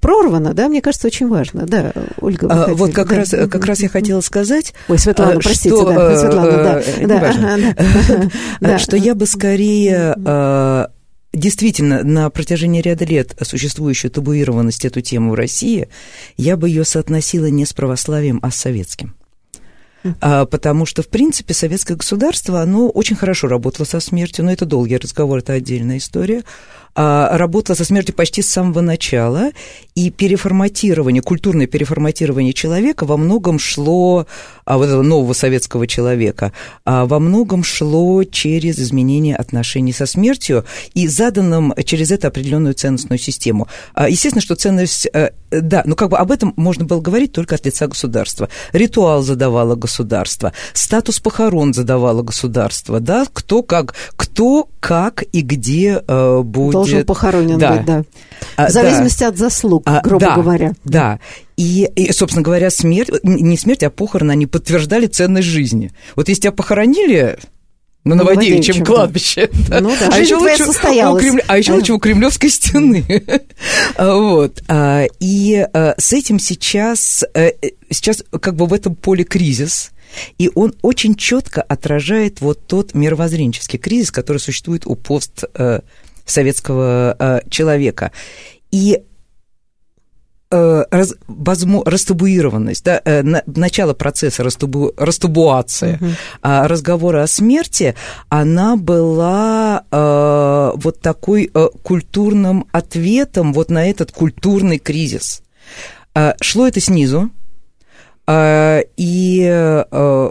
прорвана, 0.00 0.54
да, 0.54 0.68
мне 0.68 0.80
кажется, 0.80 1.06
очень 1.06 1.28
важно. 1.28 1.66
Да, 1.66 1.92
Ольга, 2.20 2.46
а, 2.50 2.74
Вот 2.74 2.92
как, 2.92 3.08
да. 3.08 3.16
раз, 3.16 3.30
как 3.30 3.64
раз 3.64 3.80
я 3.80 3.88
хотела 3.88 4.20
сказать... 4.20 4.74
Ой, 4.88 4.98
Светлана, 4.98 5.40
простите, 5.40 5.76
что, 5.76 5.92
да, 5.92 6.16
Светлана, 6.16 6.82
да. 7.06 7.06
да, 7.06 8.30
да, 8.60 8.78
Что 8.78 8.96
я 8.96 9.14
бы 9.14 9.26
скорее 9.26 10.14
а, 10.24 10.90
действительно, 11.34 12.02
на 12.02 12.30
протяжении 12.30 12.80
ряда 12.80 13.04
лет 13.04 13.36
существующую 13.42 14.10
табуированность 14.10 14.84
эту 14.84 15.00
тему 15.00 15.32
в 15.32 15.34
России, 15.34 15.88
я 16.36 16.56
бы 16.56 16.68
ее 16.68 16.84
соотносила 16.84 17.46
не 17.46 17.66
с 17.66 17.72
православием, 17.72 18.40
а 18.42 18.50
с 18.50 18.56
советским. 18.56 19.14
А, 20.20 20.44
потому 20.46 20.86
что, 20.86 21.02
в 21.02 21.08
принципе, 21.08 21.54
советское 21.54 21.94
государство, 21.94 22.60
оно 22.60 22.88
очень 22.88 23.16
хорошо 23.16 23.48
работало 23.48 23.86
со 23.86 24.00
смертью, 24.00 24.44
но 24.44 24.52
это 24.52 24.66
долгий 24.66 24.96
разговор, 24.96 25.38
это 25.38 25.54
отдельная 25.54 25.98
история. 25.98 26.44
А, 26.94 27.36
работала 27.36 27.76
со 27.76 27.84
смертью 27.84 28.14
почти 28.14 28.42
с 28.42 28.48
самого 28.48 28.80
начала, 28.80 29.50
и 29.94 30.10
переформатирование, 30.10 31.22
культурное 31.22 31.66
переформатирование 31.66 32.52
человека 32.52 33.04
во 33.04 33.16
многом 33.16 33.58
шло, 33.58 34.26
а, 34.64 34.78
вот 34.78 34.84
этого 34.84 35.02
нового 35.02 35.32
советского 35.32 35.86
человека, 35.86 36.52
а, 36.84 37.06
во 37.06 37.18
многом 37.18 37.64
шло 37.64 38.22
через 38.24 38.78
изменение 38.78 39.34
отношений 39.34 39.92
со 39.92 40.06
смертью 40.06 40.64
и 40.94 41.08
заданным 41.08 41.74
через 41.84 42.12
это 42.12 42.28
определенную 42.28 42.74
ценностную 42.74 43.18
систему. 43.18 43.66
Естественно, 43.96 44.42
что 44.42 44.54
ценность, 44.54 45.08
э, 45.12 45.30
да, 45.50 45.82
но 45.84 45.96
как 45.96 46.10
бы 46.10 46.18
об 46.18 46.30
этом 46.30 46.54
можно 46.56 46.84
было 46.84 47.00
говорить 47.00 47.32
только 47.32 47.56
от 47.56 47.66
лица 47.66 47.86
государства. 47.86 48.48
Ритуал 48.72 49.22
задавало 49.22 49.74
государство, 49.74 50.52
статус 50.72 51.18
похорон 51.18 51.74
задавало 51.74 52.22
государство, 52.22 53.00
да, 53.00 53.26
кто 53.32 53.62
как, 53.62 53.94
кто 54.16 54.68
как 54.80 55.24
и 55.32 55.40
где 55.40 56.02
э, 56.06 56.40
будет 56.42 56.83
должен 56.84 57.06
похоронен 57.06 57.58
да. 57.58 57.72
быть, 57.72 57.86
да. 57.86 58.04
А, 58.56 58.68
В 58.68 58.70
зависимости 58.70 59.20
да. 59.20 59.28
от 59.28 59.38
заслуг, 59.38 59.82
а, 59.86 60.00
грубо 60.02 60.26
да, 60.26 60.34
говоря. 60.36 60.72
Да. 60.84 61.18
И, 61.56 61.88
и, 61.96 62.12
собственно 62.12 62.42
говоря, 62.42 62.70
смерть, 62.70 63.10
не 63.22 63.56
смерть, 63.56 63.82
а 63.82 63.90
похороны, 63.90 64.32
они 64.32 64.46
подтверждали 64.46 65.06
ценность 65.06 65.48
жизни. 65.48 65.92
Вот 66.16 66.28
если 66.28 66.42
тебя 66.42 66.52
похоронили, 66.52 67.38
на 68.04 68.16
Новодевичьем 68.16 68.84
кладбище. 68.84 69.48
Да. 69.68 69.80
Ну 69.80 69.90
да, 69.98 70.10
а 70.12 70.18
еще 70.18 70.36
лучше, 70.36 70.64
у 70.64 71.16
Кремля, 71.16 71.42
а 71.46 71.56
еще 71.56 71.72
лучше 71.72 71.94
у 71.94 71.98
Кремлевской 71.98 72.50
стены. 72.50 73.02
вот. 73.98 74.62
А, 74.68 75.04
и 75.20 75.66
с 75.72 76.12
этим 76.12 76.38
сейчас, 76.38 77.24
э, 77.34 77.52
сейчас 77.90 78.22
как 78.40 78.56
бы 78.56 78.66
в 78.66 78.74
этом 78.74 78.94
поле 78.94 79.24
кризис, 79.24 79.92
и 80.38 80.50
он 80.54 80.74
очень 80.82 81.14
четко 81.14 81.62
отражает 81.62 82.40
вот 82.40 82.66
тот 82.66 82.94
мировоззренческий 82.94 83.78
кризис, 83.78 84.10
который 84.10 84.38
существует 84.38 84.86
у 84.86 84.94
пост 84.94 85.44
э, 85.54 85.80
советского 86.24 87.16
э, 87.18 87.40
человека. 87.48 88.12
И 88.70 89.02
э, 90.50 90.84
раз, 90.90 91.14
возможно, 91.26 91.90
растабуированность, 91.90 92.84
да, 92.84 93.00
э, 93.04 93.22
на, 93.22 93.42
начало 93.46 93.94
процесса 93.94 94.42
растабу, 94.42 94.92
растабуации 94.96 95.94
угу. 95.94 96.06
э, 96.42 96.66
разговора 96.66 97.22
о 97.22 97.26
смерти, 97.26 97.94
она 98.28 98.76
была 98.76 99.84
э, 99.90 100.72
вот 100.76 101.00
такой 101.00 101.50
э, 101.52 101.68
культурным 101.82 102.66
ответом 102.72 103.52
вот 103.52 103.70
на 103.70 103.88
этот 103.88 104.12
культурный 104.12 104.78
кризис. 104.78 105.42
Э, 106.14 106.32
шло 106.40 106.66
это 106.66 106.80
снизу, 106.80 107.30
э, 108.26 108.82
и, 108.96 109.42
э, 109.46 110.30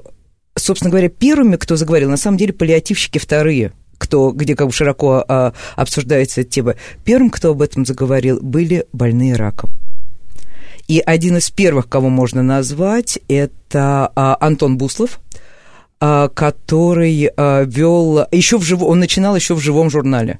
собственно 0.55 0.91
говоря, 0.91 1.09
первыми, 1.09 1.55
кто 1.57 1.75
заговорил, 1.75 2.09
на 2.09 2.17
самом 2.17 2.37
деле, 2.37 2.53
паллиативщики 2.53 3.17
вторые– 3.17 3.73
кто, 4.03 4.31
где 4.31 4.53
как 4.53 4.67
бы 4.67 4.73
широко 4.73 5.23
а, 5.25 5.53
обсуждается 5.77 6.41
эта 6.41 6.49
тема, 6.49 6.75
первым, 7.05 7.29
кто 7.29 7.51
об 7.51 7.61
этом 7.61 7.85
заговорил, 7.85 8.39
были 8.41 8.85
больные 8.91 9.35
раком. 9.35 9.71
И 10.89 11.01
один 11.05 11.37
из 11.37 11.49
первых, 11.49 11.87
кого 11.87 12.09
можно 12.09 12.43
назвать, 12.43 13.17
это 13.29 14.11
а, 14.13 14.37
Антон 14.41 14.77
Буслов, 14.77 15.21
а, 16.01 16.27
который 16.27 17.31
а, 17.37 17.63
вел 17.63 18.27
еще 18.31 18.57
в 18.57 18.63
живом, 18.63 18.89
он 18.89 18.99
начинал 18.99 19.37
еще 19.37 19.55
в 19.55 19.61
живом 19.61 19.89
журнале. 19.89 20.39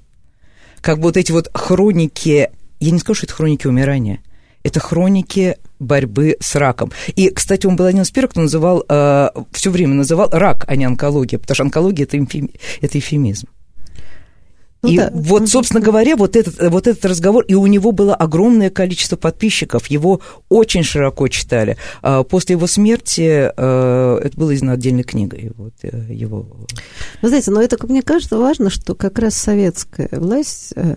Как 0.82 0.98
бы 0.98 1.04
вот 1.04 1.16
эти 1.16 1.32
вот 1.32 1.50
хроники, 1.54 2.50
я 2.82 2.92
не 2.92 3.00
скажу, 3.00 3.20
что 3.20 3.28
это 3.28 3.36
хроники 3.36 3.66
умирания, 3.66 4.20
это 4.64 4.80
хроники 4.80 5.58
борьбы 5.80 6.38
с 6.40 6.56
раком. 6.56 6.92
И, 7.16 7.30
кстати, 7.30 7.68
он 7.68 7.76
был 7.76 7.86
один 7.86 8.02
из 8.02 8.12
первых, 8.12 8.32
кто 8.32 8.42
называл, 8.42 8.84
э, 8.88 9.30
все 9.52 9.72
время 9.72 9.94
называл 9.94 10.30
рак, 10.32 10.66
а 10.68 10.76
не 10.76 10.86
онкология, 10.86 11.40
потому 11.40 11.56
что 11.56 11.64
онкология 11.64 12.06
это, 12.06 12.18
эфем, 12.18 12.50
это 12.82 12.98
эфемизм. 12.98 13.48
Ну, 14.84 14.90
и 14.90 14.98
да. 14.98 15.10
вот, 15.14 15.48
собственно 15.48 15.80
говоря, 15.80 16.18
вот 16.18 16.36
этот, 16.36 16.70
вот 16.70 16.88
этот 16.88 17.06
разговор, 17.06 17.46
и 17.46 17.54
у 17.54 17.66
него 17.68 17.94
было 17.94 18.14
огромное 18.14 18.70
количество 18.70 19.16
подписчиков, 19.16 19.88
его 19.88 20.20
очень 20.50 20.84
широко 20.84 21.30
читали. 21.30 21.78
А 22.02 22.24
после 22.24 22.56
его 22.56 22.68
смерти 22.68 23.50
э, 23.56 24.20
это 24.22 24.38
было 24.38 24.54
издано 24.54 24.74
отдельной 24.74 25.04
книгой. 25.04 25.54
Вот, 25.56 25.74
э, 25.84 26.14
его... 26.14 26.46
Вы 27.22 27.30
знаете, 27.30 27.52
но 27.52 27.62
это, 27.62 27.78
мне 27.88 28.02
кажется, 28.02 28.38
важно, 28.38 28.70
что 28.70 28.94
как 28.94 29.20
раз 29.20 29.36
советская 29.36 30.10
власть 30.12 30.74
э, 30.76 30.96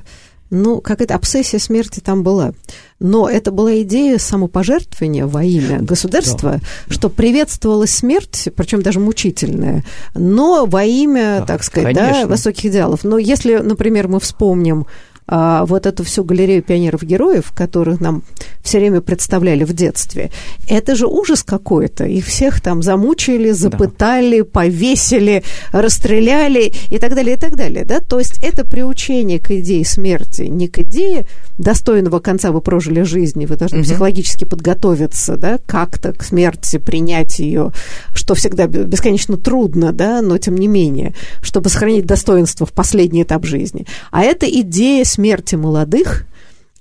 ну, 0.51 0.81
какая-то 0.81 1.15
обсессия 1.15 1.59
смерти 1.59 2.01
там 2.01 2.23
была. 2.23 2.53
Но 2.99 3.29
это 3.29 3.51
была 3.51 3.81
идея 3.83 4.19
самопожертвования 4.19 5.27
во 5.27 5.45
имя 5.45 5.81
государства, 5.81 6.53
да. 6.53 6.95
что 6.95 7.09
приветствовалась 7.09 7.91
смерть, 7.91 8.49
причем 8.57 8.83
даже 8.83 9.01
мучительная, 9.01 9.85
но 10.15 10.67
во 10.67 10.85
имя, 10.85 11.41
да, 11.41 11.47
так 11.47 11.65
сказать, 11.65 11.95
да, 11.95 12.27
высоких 12.27 12.67
идеалов. 12.67 13.05
Но 13.05 13.19
если, 13.19 13.57
например, 13.57 14.09
мы 14.09 14.21
вспомним 14.21 14.87
а, 15.29 15.65
вот 15.67 15.87
эту 15.87 16.05
всю 16.05 16.25
галерею 16.25 16.63
пионеров-героев, 16.63 17.53
которых 17.53 18.01
нам 18.01 18.23
все 18.63 18.79
время 18.79 19.01
представляли 19.01 19.65
в 19.65 19.73
детстве, 19.73 20.31
это 20.69 20.95
же 20.95 21.07
ужас 21.07 21.43
какой-то. 21.43 22.05
Их 22.05 22.27
всех 22.27 22.61
там 22.61 22.83
замучили, 22.83 23.51
запытали, 23.51 24.41
да. 24.41 24.45
повесили, 24.45 25.43
расстреляли 25.73 26.73
и 26.91 26.99
так 26.99 27.15
далее, 27.15 27.37
и 27.37 27.39
так 27.39 27.57
далее. 27.57 27.85
Да? 27.85 28.01
То 28.01 28.19
есть 28.19 28.43
это 28.43 28.65
приучение 28.65 29.41
к 29.41 29.51
идее 29.51 29.85
смерти, 29.85 30.43
не 30.43 30.69
к 30.69 30.79
идее 30.79 31.27
достойного 31.59 32.19
конца 32.19 32.53
вы 32.53 32.61
прожили 32.61 33.03
жизни, 33.03 33.47
вы 33.47 33.57
должны 33.57 33.79
угу. 33.79 33.85
психологически 33.85 34.45
подготовиться 34.45 35.37
да, 35.37 35.59
как-то 35.67 36.13
к 36.13 36.23
смерти, 36.23 36.79
принять 36.79 37.39
ее, 37.39 37.73
что 38.15 38.35
всегда 38.35 38.67
бесконечно 38.67 39.37
трудно, 39.37 39.93
да, 39.93 40.23
но 40.23 40.39
тем 40.39 40.57
не 40.57 40.69
менее, 40.69 41.15
чтобы 41.43 41.69
сохранить 41.69 42.07
достоинство 42.07 42.67
в 42.67 42.73
последний 42.73 43.23
этап 43.23 43.45
жизни. 43.45 43.87
А 44.11 44.23
это 44.23 44.47
идея 44.47 45.05
смерти 45.05 45.55
молодых, 45.55 46.27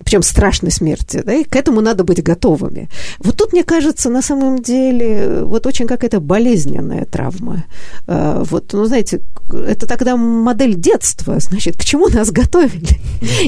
причем 0.04 0.24
страшной 0.24 0.72
смерти, 0.72 1.22
да, 1.26 1.34
и 1.34 1.44
к 1.44 1.56
этому 1.56 1.80
надо 1.80 2.04
быть 2.04 2.22
готовыми. 2.22 2.90
Вот 3.20 3.38
тут, 3.38 3.54
мне 3.54 3.64
кажется, 3.64 4.10
на 4.10 4.22
самом 4.22 4.62
деле, 4.62 5.44
вот 5.44 5.66
очень 5.66 5.88
какая-то 5.88 6.20
болезненная 6.20 7.06
травма. 7.06 7.64
А, 8.06 8.44
вот, 8.44 8.74
ну, 8.74 8.86
знаете, 8.86 9.22
это 9.52 9.88
тогда 9.88 10.18
модель 10.18 10.76
детства, 10.76 11.40
значит, 11.40 11.78
к 11.78 11.86
чему 11.86 12.10
нас 12.10 12.32
готовили? 12.32 13.00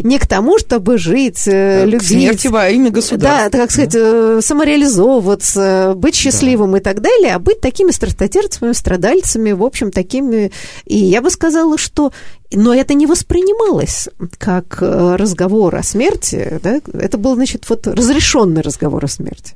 Не 0.03 0.19
к 0.19 0.25
тому, 0.25 0.57
чтобы 0.57 0.97
жить, 0.97 1.43
э, 1.47 1.85
любить. 1.85 2.07
К 2.07 2.11
смерти 2.11 2.47
во 2.47 2.69
имя 2.69 2.91
государства. 2.91 3.49
Да, 3.51 3.57
так 3.57 3.69
сказать, 3.69 3.91
да. 3.91 4.41
самореализовываться, 4.41 5.93
быть 5.97 6.15
счастливым 6.15 6.77
и 6.77 6.79
так 6.79 7.01
далее, 7.01 7.35
а 7.35 7.39
быть 7.39 7.59
такими 7.59 7.91
страстотерцами, 7.91 8.71
страдальцами, 8.71 9.51
в 9.51 9.63
общем, 9.63 9.91
такими... 9.91 10.51
И 10.85 10.97
я 10.97 11.21
бы 11.21 11.29
сказала, 11.29 11.77
что 11.77 12.13
но 12.51 12.73
это 12.73 12.93
не 12.93 13.05
воспринималось 13.05 14.09
как 14.37 14.81
э, 14.81 15.15
разговор 15.15 15.75
о 15.75 15.83
смерти, 15.83 16.59
да? 16.63 16.79
это 16.93 17.17
был, 17.17 17.35
значит, 17.35 17.69
вот 17.69 17.87
разрешенный 17.87 18.61
разговор 18.61 19.03
о 19.05 19.07
смерти. 19.07 19.55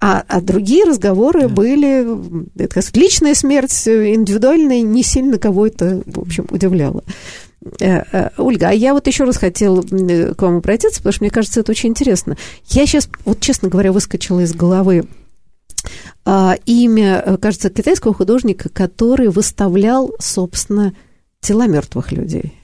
А, 0.00 0.24
а 0.28 0.40
другие 0.40 0.84
разговоры 0.84 1.42
да. 1.42 1.48
были, 1.48 2.06
это, 2.56 2.80
личная 2.94 3.34
смерть, 3.34 3.88
индивидуальная, 3.88 4.80
не 4.82 5.02
сильно 5.02 5.38
кого 5.38 5.66
это, 5.66 6.02
в 6.06 6.20
общем, 6.20 6.46
удивляло. 6.50 7.02
Э, 7.80 8.02
э, 8.12 8.30
Ольга, 8.36 8.68
а 8.68 8.72
я 8.72 8.94
вот 8.94 9.06
еще 9.06 9.24
раз 9.24 9.36
хотела 9.36 9.82
к 9.82 10.42
вам 10.42 10.56
обратиться, 10.56 11.00
потому 11.00 11.12
что 11.12 11.24
мне 11.24 11.30
кажется, 11.30 11.60
это 11.60 11.72
очень 11.72 11.90
интересно. 11.90 12.36
Я 12.68 12.86
сейчас, 12.86 13.08
вот 13.24 13.40
честно 13.40 13.68
говоря, 13.68 13.92
выскочила 13.92 14.40
из 14.40 14.54
головы 14.54 15.08
а, 16.24 16.56
имя, 16.66 17.38
кажется, 17.40 17.70
китайского 17.70 18.14
художника, 18.14 18.68
который 18.68 19.28
выставлял, 19.28 20.12
собственно, 20.18 20.94
тела 21.40 21.66
мертвых 21.66 22.12
людей. 22.12 22.54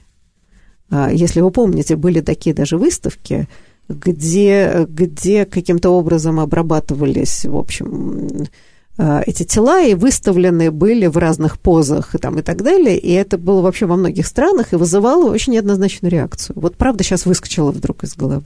А, 0.89 1.11
если 1.11 1.41
вы 1.41 1.51
помните, 1.51 1.95
были 1.95 2.21
такие 2.21 2.53
даже 2.53 2.77
выставки, 2.77 3.47
где, 3.87 4.85
где 4.87 5.45
каким-то 5.45 5.89
образом 5.91 6.39
обрабатывались, 6.39 7.45
в 7.45 7.55
общем, 7.55 8.47
эти 8.97 9.43
тела 9.43 9.81
и 9.81 9.93
выставлены 9.93 10.71
были 10.71 11.07
в 11.07 11.17
разных 11.17 11.59
позах 11.59 12.15
и, 12.15 12.17
там, 12.17 12.39
и 12.39 12.41
так 12.41 12.63
далее. 12.63 12.97
И 12.97 13.11
это 13.11 13.37
было 13.37 13.61
вообще 13.61 13.85
во 13.85 13.95
многих 13.95 14.25
странах 14.25 14.73
и 14.73 14.77
вызывало 14.77 15.29
очень 15.29 15.53
неоднозначную 15.53 16.11
реакцию. 16.11 16.57
Вот 16.59 16.77
правда 16.77 17.03
сейчас 17.03 17.25
выскочила 17.25 17.71
вдруг 17.71 18.03
из 18.03 18.15
головы. 18.15 18.43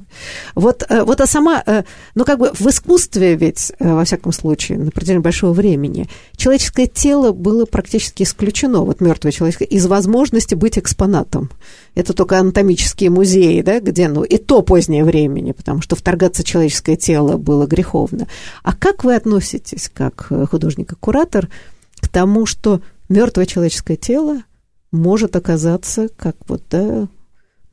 Вот, 0.55 0.83
э, 0.89 1.03
вот 1.03 1.21
а 1.21 1.27
сама, 1.27 1.63
э, 1.65 1.83
ну 2.15 2.25
как 2.25 2.39
бы 2.39 2.51
в 2.53 2.67
искусстве 2.67 3.35
ведь, 3.35 3.71
во 3.79 4.03
всяком 4.05 4.31
случае, 4.31 4.79
на 4.79 4.91
протяжении 4.91 5.21
большого 5.21 5.53
времени, 5.53 6.07
человеческое 6.35 6.87
тело 6.87 7.31
было 7.31 7.65
практически 7.65 8.23
исключено, 8.23 8.79
вот 8.79 9.01
мертвое 9.01 9.31
человеческое, 9.31 9.65
из 9.65 9.85
возможности 9.85 10.55
быть 10.55 10.77
экспонатом. 10.77 11.49
Это 11.99 12.13
только 12.13 12.39
анатомические 12.39 13.09
музеи, 13.09 13.61
да, 13.61 13.81
где, 13.81 14.07
ну, 14.07 14.23
и 14.23 14.37
то 14.37 14.61
позднее 14.61 15.03
времени, 15.03 15.51
потому 15.51 15.81
что 15.81 15.97
вторгаться 15.97 16.43
в 16.43 16.45
человеческое 16.45 16.95
тело 16.95 17.35
было 17.35 17.67
греховно. 17.67 18.25
А 18.63 18.73
как 18.73 19.03
вы 19.03 19.15
относитесь, 19.15 19.91
как 19.93 20.31
художник 20.49 20.93
и 20.93 20.95
куратор, 20.95 21.49
к 21.99 22.07
тому, 22.07 22.45
что 22.45 22.79
мертвое 23.09 23.45
человеческое 23.45 23.97
тело 23.97 24.43
может 24.93 25.35
оказаться 25.35 26.07
как 26.15 26.37
вот, 26.47 26.63
да, 26.71 27.09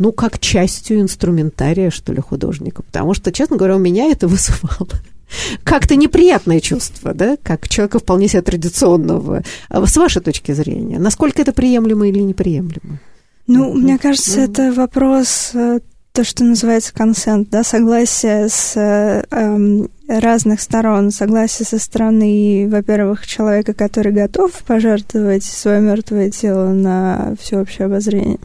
ну, 0.01 0.11
как 0.11 0.41
частью 0.41 1.01
инструментария, 1.01 1.91
что 1.91 2.13
ли, 2.13 2.21
художника. 2.21 2.83
Потому 2.83 3.15
что, 3.15 3.31
честно 3.31 3.57
говоря, 3.57 3.77
у 3.77 3.79
меня 3.79 4.11
это 4.11 4.27
вызывало 4.27 4.89
как-то 5.63 5.95
неприятное 5.95 6.59
чувство, 6.59 7.15
да, 7.15 7.37
как 7.41 7.69
человека 7.69 8.01
вполне 8.01 8.27
себе 8.27 8.43
традиционного. 8.43 9.45
А 9.69 9.87
с 9.87 9.97
вашей 9.97 10.21
точки 10.21 10.51
зрения, 10.51 10.99
насколько 10.99 11.41
это 11.41 11.53
приемлемо 11.53 12.09
или 12.09 12.19
неприемлемо? 12.19 12.99
Ну, 13.47 13.73
мне 13.75 13.99
кажется, 13.99 14.41
это 14.41 14.73
вопрос 14.73 15.51
э, 15.55 15.81
то, 16.13 16.25
что 16.25 16.45
называется 16.45 16.95
консент, 16.95 17.51
да, 17.51 17.63
согласие 17.63 18.49
с 18.49 18.77
э, 18.77 19.23
эм, 19.31 19.89
разных 20.09 20.61
сторон, 20.61 21.11
согласие 21.11 21.67
со 21.67 21.79
стороны, 21.79 22.69
во-первых, 22.71 23.27
человека, 23.27 23.75
который 23.75 24.13
готов 24.13 24.51
пожертвовать 24.65 25.45
свое 25.45 25.81
мертвое 25.81 26.31
тело 26.31 26.73
на 26.73 27.35
всеобщее 27.39 27.87
обозрение, 27.87 28.39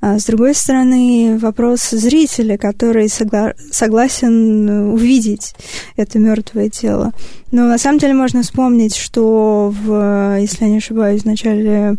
а 0.00 0.18
с 0.18 0.24
другой 0.24 0.54
стороны, 0.54 1.38
вопрос 1.40 1.88
зрителя, 1.90 2.58
который 2.58 3.06
согла- 3.06 3.54
согласен 3.70 4.92
увидеть 4.92 5.54
это 5.96 6.18
мертвое 6.18 6.68
тело. 6.68 7.12
Но 7.52 7.68
на 7.68 7.78
самом 7.78 7.98
деле 7.98 8.12
можно 8.12 8.42
вспомнить, 8.42 8.96
что 8.96 9.72
в, 9.72 10.36
если 10.38 10.64
я 10.64 10.70
не 10.70 10.76
ошибаюсь, 10.76 11.22
в 11.22 11.26
начале 11.26 11.96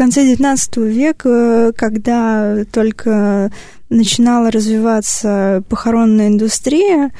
конце 0.00 0.24
XIX 0.24 0.88
века, 0.88 1.74
когда 1.76 2.64
только 2.72 3.52
начинала 3.90 4.50
развиваться 4.50 5.62
похоронная 5.68 6.28
индустрия, 6.28 7.10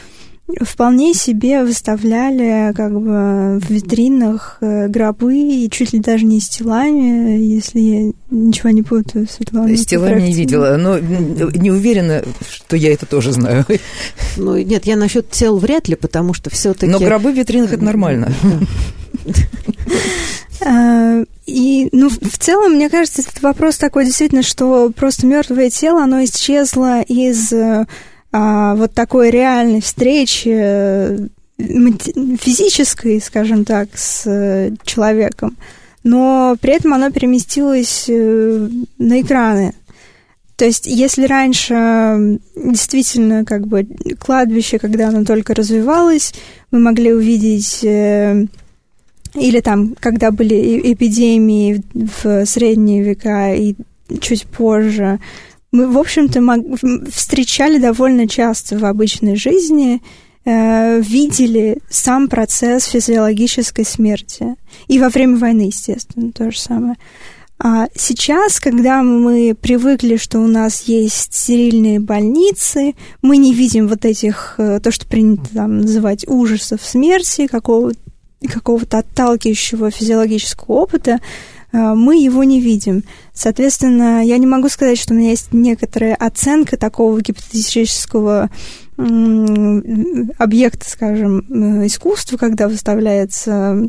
вполне 0.63 1.13
себе 1.13 1.63
выставляли 1.63 2.73
как 2.73 2.93
бы 2.93 3.59
в 3.61 3.69
витринах 3.69 4.57
э, 4.63 4.89
гробы 4.89 5.37
и 5.37 5.69
чуть 5.71 5.93
ли 5.93 5.99
даже 5.99 6.25
не 6.25 6.41
с 6.41 6.49
телами, 6.49 7.39
если 7.39 7.81
я 7.81 8.13
ничего 8.31 8.71
не 8.71 8.83
путаю, 8.83 9.29
Светлана. 9.29 9.77
С 9.77 9.85
телами 9.85 10.23
не 10.23 10.33
видела, 10.33 10.79
но 10.79 10.99
не 10.99 11.71
уверена, 11.71 12.23
что 12.49 12.77
я 12.77 12.95
это 12.95 13.05
тоже 13.05 13.33
знаю. 13.33 13.67
Ну, 14.39 14.57
нет, 14.57 14.87
я 14.87 14.97
насчет 14.97 15.31
тел 15.31 15.59
вряд 15.59 15.87
ли, 15.89 15.97
потому 15.97 16.33
что 16.33 16.49
все-таки... 16.49 16.91
Но 16.91 16.99
гробы 16.99 17.31
в 17.33 17.37
витринах 17.37 17.75
это 17.75 17.85
нормально. 17.85 18.33
А, 18.43 18.49
и, 21.47 21.89
ну, 21.93 22.09
в 22.09 22.39
целом, 22.39 22.73
мне 22.73 22.89
кажется, 22.89 23.23
этот 23.23 23.43
вопрос 23.43 23.77
такой 23.77 24.05
действительно, 24.05 24.43
что 24.43 24.91
просто 24.91 25.27
мертвое 25.27 25.71
тело, 25.71 26.03
оно 26.03 26.23
исчезло 26.25 27.01
из 27.03 27.53
а, 28.33 28.75
вот 28.77 28.93
такой 28.93 29.31
реальной 29.31 29.81
встречи 29.81 31.29
физической, 31.59 33.21
скажем 33.21 33.65
так, 33.65 33.89
с 33.95 34.27
э, 34.27 34.71
человеком, 34.85 35.57
но 36.03 36.57
при 36.61 36.75
этом 36.75 36.95
оно 36.95 37.11
переместилось 37.11 38.07
э, 38.09 38.69
на 38.99 39.21
экраны. 39.21 39.75
То 40.57 40.65
есть, 40.67 40.87
если 40.87 41.25
раньше 41.25 42.39
действительно 42.55 43.45
как 43.45 43.67
бы 43.67 43.87
кладбище, 44.19 44.79
когда 44.79 45.09
оно 45.09 45.25
только 45.25 45.55
развивалось, 45.55 46.35
мы 46.71 46.81
могли 46.81 47.13
увидеть 47.13 47.81
э, 47.83 48.47
или 49.35 49.61
там, 49.61 49.95
когда 49.99 50.31
были 50.31 50.93
эпидемии 50.93 51.83
в 51.95 52.45
средние 52.47 53.03
века 53.03 53.55
и 53.55 53.75
чуть 54.21 54.47
позже, 54.47 55.21
мы, 55.73 55.91
в 55.91 55.99
общем-то, 55.99 56.41
встречали 57.11 57.79
довольно 57.79 58.27
часто 58.27 58.77
в 58.77 58.85
обычной 58.85 59.37
жизни, 59.37 60.03
э, 60.45 61.01
видели 61.01 61.79
сам 61.89 62.29
процесс 62.29 62.85
физиологической 62.85 63.85
смерти. 63.85 64.57
И 64.89 64.99
во 64.99 65.09
время 65.11 65.37
войны, 65.37 65.63
естественно, 65.63 66.33
то 66.33 66.51
же 66.51 66.59
самое. 66.59 66.97
А 67.63 67.89
сейчас, 67.95 68.59
когда 68.59 69.03
мы 69.03 69.55
привыкли, 69.55 70.17
что 70.17 70.41
у 70.41 70.47
нас 70.47 70.83
есть 70.85 71.35
стерильные 71.35 72.01
больницы, 72.01 72.95
мы 73.21 73.37
не 73.37 73.53
видим 73.53 73.87
вот 73.87 74.07
этих, 74.07 74.55
э, 74.57 74.81
то, 74.83 74.91
что 74.91 75.07
принято 75.07 75.47
там 75.53 75.83
называть 75.83 76.27
ужасов 76.27 76.81
смерти, 76.83 77.47
какого-то 77.47 77.99
какого-то 78.49 78.99
отталкивающего 78.99 79.91
физиологического 79.91 80.75
опыта, 80.75 81.21
э, 81.73 81.79
мы 81.95 82.23
его 82.23 82.45
не 82.45 82.61
видим. 82.61 83.05
Соответственно, 83.35 84.25
я 84.25 84.39
не 84.39 84.47
могу 84.47 84.69
сказать, 84.69 84.99
что 84.99 85.15
у 85.15 85.17
меня 85.17 85.31
есть 85.31 85.53
некоторая 85.53 86.15
оценка 86.15 86.77
такого 86.77 87.21
гипотетического 87.21 88.51
объекта, 90.39 90.91
скажем, 90.91 91.39
э, 91.39 91.87
искусства, 91.87 92.37
когда 92.37 92.69
выставляется 92.69 93.89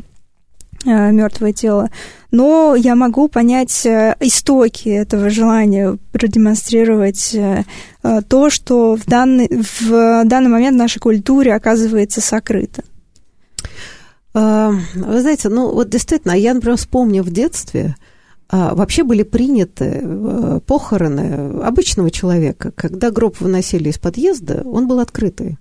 э, 0.86 1.12
мертвое 1.12 1.52
тело, 1.52 1.90
но 2.30 2.74
я 2.74 2.94
могу 2.94 3.28
понять 3.28 3.86
истоки 4.20 4.88
этого 4.88 5.28
желания 5.28 5.98
продемонстрировать 6.12 7.36
то, 8.28 8.50
что 8.50 8.96
в 8.96 9.04
данный, 9.04 9.50
в 9.50 10.24
данный 10.24 10.48
момент 10.48 10.76
в 10.76 10.78
нашей 10.78 10.98
культуре 10.98 11.54
оказывается 11.54 12.22
сокрыто. 12.22 12.82
А, 14.34 14.70
вы 14.94 15.20
знаете, 15.20 15.48
ну 15.48 15.72
вот 15.72 15.88
действительно, 15.90 16.32
я, 16.32 16.54
например, 16.54 16.76
вспомню 16.76 17.22
в 17.22 17.30
детстве, 17.30 17.96
а, 18.48 18.74
вообще 18.74 19.02
были 19.02 19.22
приняты 19.22 20.00
э, 20.02 20.60
похороны 20.66 21.62
обычного 21.62 22.10
человека. 22.10 22.70
Когда 22.72 23.10
гроб 23.10 23.40
выносили 23.40 23.88
из 23.88 23.98
подъезда, 23.98 24.62
он 24.64 24.86
был 24.86 25.00
открытый. 25.00 25.58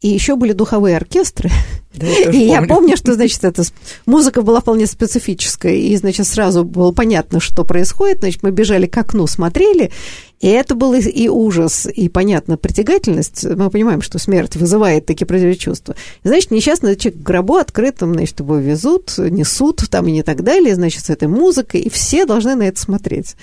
И 0.00 0.08
еще 0.08 0.36
были 0.36 0.52
духовые 0.52 0.96
оркестры. 0.96 1.50
Да, 1.92 2.06
я 2.06 2.20
и 2.20 2.24
помню. 2.24 2.46
я 2.46 2.62
помню, 2.62 2.96
что, 2.96 3.12
значит, 3.14 3.42
эта 3.42 3.64
музыка 4.06 4.42
была 4.42 4.60
вполне 4.60 4.86
специфическая, 4.86 5.74
и, 5.74 5.96
значит, 5.96 6.28
сразу 6.28 6.64
было 6.64 6.92
понятно, 6.92 7.40
что 7.40 7.64
происходит. 7.64 8.20
Значит, 8.20 8.44
мы 8.44 8.52
бежали 8.52 8.86
к 8.86 8.96
окну, 8.96 9.26
смотрели, 9.26 9.90
и 10.38 10.46
это 10.46 10.76
был 10.76 10.94
и 10.94 11.28
ужас, 11.28 11.88
и, 11.92 12.08
понятно, 12.08 12.56
притягательность. 12.56 13.44
Мы 13.44 13.70
понимаем, 13.70 14.02
что 14.02 14.20
смерть 14.20 14.54
вызывает 14.54 15.04
такие 15.04 15.26
противочувства. 15.26 15.94
чувства. 15.94 15.96
И, 16.22 16.28
значит, 16.28 16.52
несчастный 16.52 16.94
человек 16.94 17.20
к 17.20 17.26
гробу 17.26 17.56
открытым, 17.56 18.14
значит, 18.14 18.38
его 18.38 18.56
везут, 18.58 19.18
несут 19.18 19.90
там 19.90 20.06
и 20.06 20.12
не 20.12 20.22
так 20.22 20.44
далее, 20.44 20.76
значит, 20.76 21.04
с 21.04 21.10
этой 21.10 21.26
музыкой, 21.26 21.80
и 21.80 21.90
все 21.90 22.24
должны 22.24 22.54
на 22.54 22.68
это 22.68 22.80
смотреть. 22.80 23.34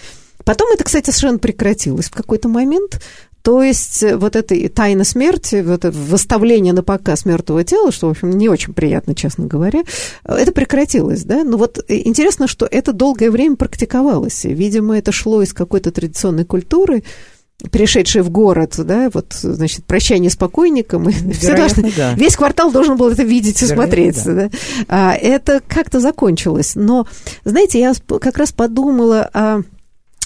Потом 0.46 0.72
это, 0.72 0.86
кстати, 0.86 1.10
совершенно 1.10 1.40
прекратилось 1.40 2.06
в 2.06 2.14
какой-то 2.14 2.48
момент. 2.48 3.02
То 3.48 3.64
есть 3.64 4.04
э, 4.04 4.18
вот 4.18 4.36
эта 4.36 4.68
тайна 4.68 5.06
смерти, 5.06 5.64
вот 5.66 5.86
это 5.86 5.98
выставление 5.98 6.74
на 6.74 6.84
показ 6.84 7.24
мертвого 7.24 7.64
тела, 7.64 7.94
что, 7.94 8.08
в 8.08 8.10
общем, 8.10 8.32
не 8.32 8.50
очень 8.50 8.74
приятно, 8.74 9.16
честно 9.16 9.46
говоря, 9.46 9.84
это 10.26 10.52
прекратилось, 10.52 11.24
да? 11.24 11.46
Но 11.46 11.56
вот 11.56 11.80
э, 11.88 12.02
интересно, 12.04 12.50
что 12.50 12.68
это 12.70 12.92
долгое 12.92 13.32
время 13.32 13.56
практиковалось. 13.56 14.44
Видимо, 14.44 14.98
это 14.98 15.14
шло 15.14 15.42
из 15.42 15.54
какой-то 15.54 15.92
традиционной 15.92 16.44
культуры, 16.44 17.06
перешедшие 17.72 18.22
в 18.22 18.30
город, 18.32 18.74
да, 18.80 19.10
вот, 19.14 19.32
значит, 19.32 19.86
прощание 19.86 20.30
с 20.30 20.36
покойником, 20.36 21.08
и 21.08 21.14
все 21.32 21.56
должны, 21.56 21.90
да. 21.96 22.16
весь 22.16 22.36
квартал 22.36 22.70
должен 22.74 22.98
был 22.98 23.08
это 23.08 23.24
видеть 23.24 23.62
и 23.62 23.66
Вероятно, 23.66 23.86
смотреть, 23.86 24.24
да. 24.26 24.34
да. 24.34 24.50
А, 24.90 25.14
это 25.14 25.62
как-то 25.66 26.02
закончилось. 26.02 26.74
Но, 26.76 27.08
знаете, 27.46 27.80
я 27.80 27.94
как 28.20 28.38
раз 28.40 28.52
подумала 28.52 29.22
о, 29.34 29.62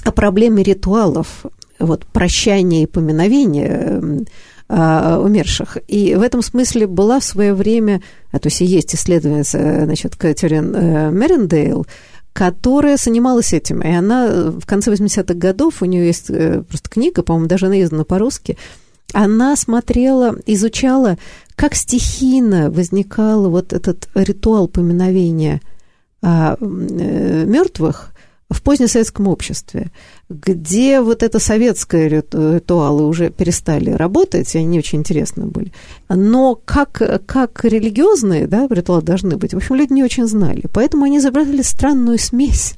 о 0.05 0.11
проблеме 0.11 0.63
ритуалов 0.63 1.45
вот, 1.81 2.05
прощания 2.05 2.83
и 2.83 2.87
поминовения 2.87 3.67
эм, 3.67 4.25
а, 4.73 5.19
умерших. 5.19 5.77
И 5.87 6.15
в 6.15 6.21
этом 6.21 6.41
смысле 6.41 6.87
была 6.87 7.19
в 7.19 7.25
свое 7.25 7.53
время, 7.53 8.01
а 8.31 8.39
то 8.39 8.47
есть 8.47 8.61
и 8.61 8.65
есть 8.65 8.95
исследовательница, 8.95 9.83
значит, 9.83 10.15
Кэтерин 10.15 10.73
э, 10.73 11.11
Мерендейл, 11.11 11.85
которая 12.31 12.95
занималась 12.95 13.51
этим. 13.51 13.81
И 13.81 13.91
она 13.91 14.27
в 14.51 14.65
конце 14.65 14.91
80-х 14.93 15.33
годов, 15.33 15.81
у 15.81 15.85
нее 15.85 16.05
есть 16.05 16.29
э, 16.29 16.63
просто 16.67 16.89
книга, 16.89 17.21
по-моему, 17.21 17.47
даже 17.47 17.65
она 17.65 17.75
по-русски, 18.05 18.57
она 19.13 19.57
смотрела, 19.57 20.37
изучала, 20.45 21.17
как 21.55 21.75
стихийно 21.75 22.71
возникал 22.71 23.49
вот 23.49 23.73
этот 23.73 24.07
ритуал 24.15 24.69
поминовения 24.69 25.59
а, 26.21 26.55
э, 26.59 27.43
мертвых 27.45 28.13
в 28.51 28.61
позднесоветском 28.61 29.27
обществе, 29.27 29.91
где 30.29 31.01
вот 31.01 31.23
это 31.23 31.39
советское 31.39 32.07
ритуалы 32.07 33.07
уже 33.07 33.29
перестали 33.29 33.91
работать, 33.91 34.53
и 34.53 34.59
они 34.59 34.77
очень 34.77 34.99
интересны 34.99 35.45
были. 35.45 35.71
Но 36.09 36.55
как, 36.55 37.01
как 37.25 37.63
религиозные 37.63 38.47
да, 38.47 38.67
ритуалы 38.69 39.01
должны 39.01 39.37
быть, 39.37 39.53
в 39.53 39.57
общем, 39.57 39.75
люди 39.75 39.93
не 39.93 40.03
очень 40.03 40.27
знали. 40.27 40.63
Поэтому 40.73 41.05
они 41.05 41.17
изобразили 41.17 41.61
странную 41.61 42.19
смесь 42.19 42.75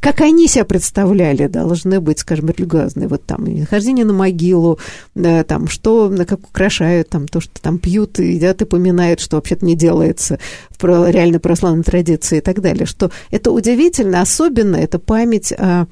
как 0.00 0.20
они 0.20 0.48
себя 0.48 0.64
представляли, 0.64 1.46
должны 1.46 2.00
быть, 2.00 2.20
скажем, 2.20 2.48
религиозные. 2.48 3.08
Вот 3.08 3.24
там 3.24 3.46
хождение 3.66 4.04
на 4.04 4.12
могилу, 4.12 4.78
да, 5.14 5.44
там, 5.44 5.68
что, 5.68 6.12
как 6.26 6.40
украшают, 6.48 7.08
там, 7.08 7.28
то, 7.28 7.40
что 7.40 7.60
там 7.60 7.78
пьют, 7.78 8.18
едят 8.18 8.62
и 8.62 8.64
поминают, 8.64 9.20
что 9.20 9.36
вообще-то 9.36 9.64
не 9.64 9.76
делается 9.76 10.38
в 10.78 11.10
реально 11.10 11.40
православной 11.40 11.84
традиции 11.84 12.38
и 12.38 12.42
так 12.42 12.60
далее. 12.60 12.86
Что 12.86 13.10
это 13.30 13.50
удивительно, 13.50 14.20
особенно 14.20 14.76
это 14.76 14.98
память 14.98 15.52
о 15.52 15.86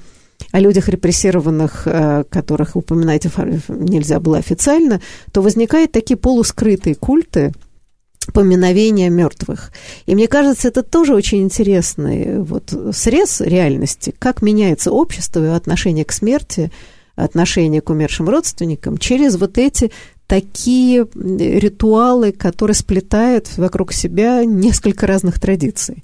о 0.52 0.60
людях 0.60 0.88
репрессированных, 0.88 1.82
э, 1.86 2.24
которых 2.28 2.76
упоминать 2.76 3.26
нельзя 3.68 4.20
было 4.20 4.38
официально, 4.38 5.00
то 5.32 5.42
возникают 5.42 5.92
такие 5.92 6.16
полускрытые 6.16 6.94
культы, 6.94 7.52
поминовения 8.32 9.10
мертвых. 9.10 9.72
И 10.06 10.14
мне 10.14 10.28
кажется, 10.28 10.68
это 10.68 10.82
тоже 10.82 11.14
очень 11.14 11.42
интересный 11.42 12.40
вот 12.40 12.72
срез 12.92 13.40
реальности, 13.40 14.14
как 14.18 14.42
меняется 14.42 14.90
общество 14.92 15.44
и 15.44 15.56
отношение 15.56 16.04
к 16.04 16.12
смерти, 16.12 16.70
отношение 17.16 17.80
к 17.80 17.90
умершим 17.90 18.28
родственникам 18.28 18.98
через 18.98 19.36
вот 19.36 19.58
эти 19.58 19.90
такие 20.26 21.06
ритуалы, 21.14 22.32
которые 22.32 22.74
сплетают 22.74 23.56
вокруг 23.56 23.92
себя 23.92 24.44
несколько 24.44 25.06
разных 25.06 25.38
традиций. 25.38 26.02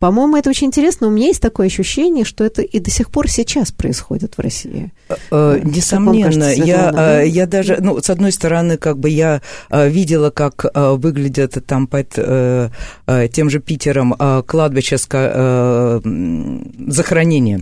По-моему, 0.00 0.36
это 0.38 0.48
очень 0.48 0.68
интересно. 0.68 1.08
У 1.08 1.10
меня 1.10 1.26
есть 1.26 1.42
такое 1.42 1.66
ощущение, 1.66 2.24
что 2.24 2.42
это 2.42 2.62
и 2.62 2.80
до 2.80 2.90
сих 2.90 3.10
пор 3.10 3.28
сейчас 3.28 3.70
происходит 3.70 4.38
в 4.38 4.40
России. 4.40 4.94
Э, 5.10 5.16
э, 5.30 5.60
несомненно, 5.62 6.54
я, 6.54 6.88
э, 6.88 6.92
да? 6.92 7.20
я 7.20 7.46
даже, 7.46 7.76
ну, 7.80 8.00
с 8.00 8.08
одной 8.08 8.32
стороны, 8.32 8.78
как 8.78 8.98
бы 8.98 9.10
я 9.10 9.42
видела, 9.70 10.30
как 10.30 10.64
выглядят 10.74 11.58
там 11.66 11.86
под 11.86 12.14
тем 12.14 13.50
же 13.50 13.60
Питером 13.60 14.14
кладбище 14.46 14.96
захоронения 14.96 17.60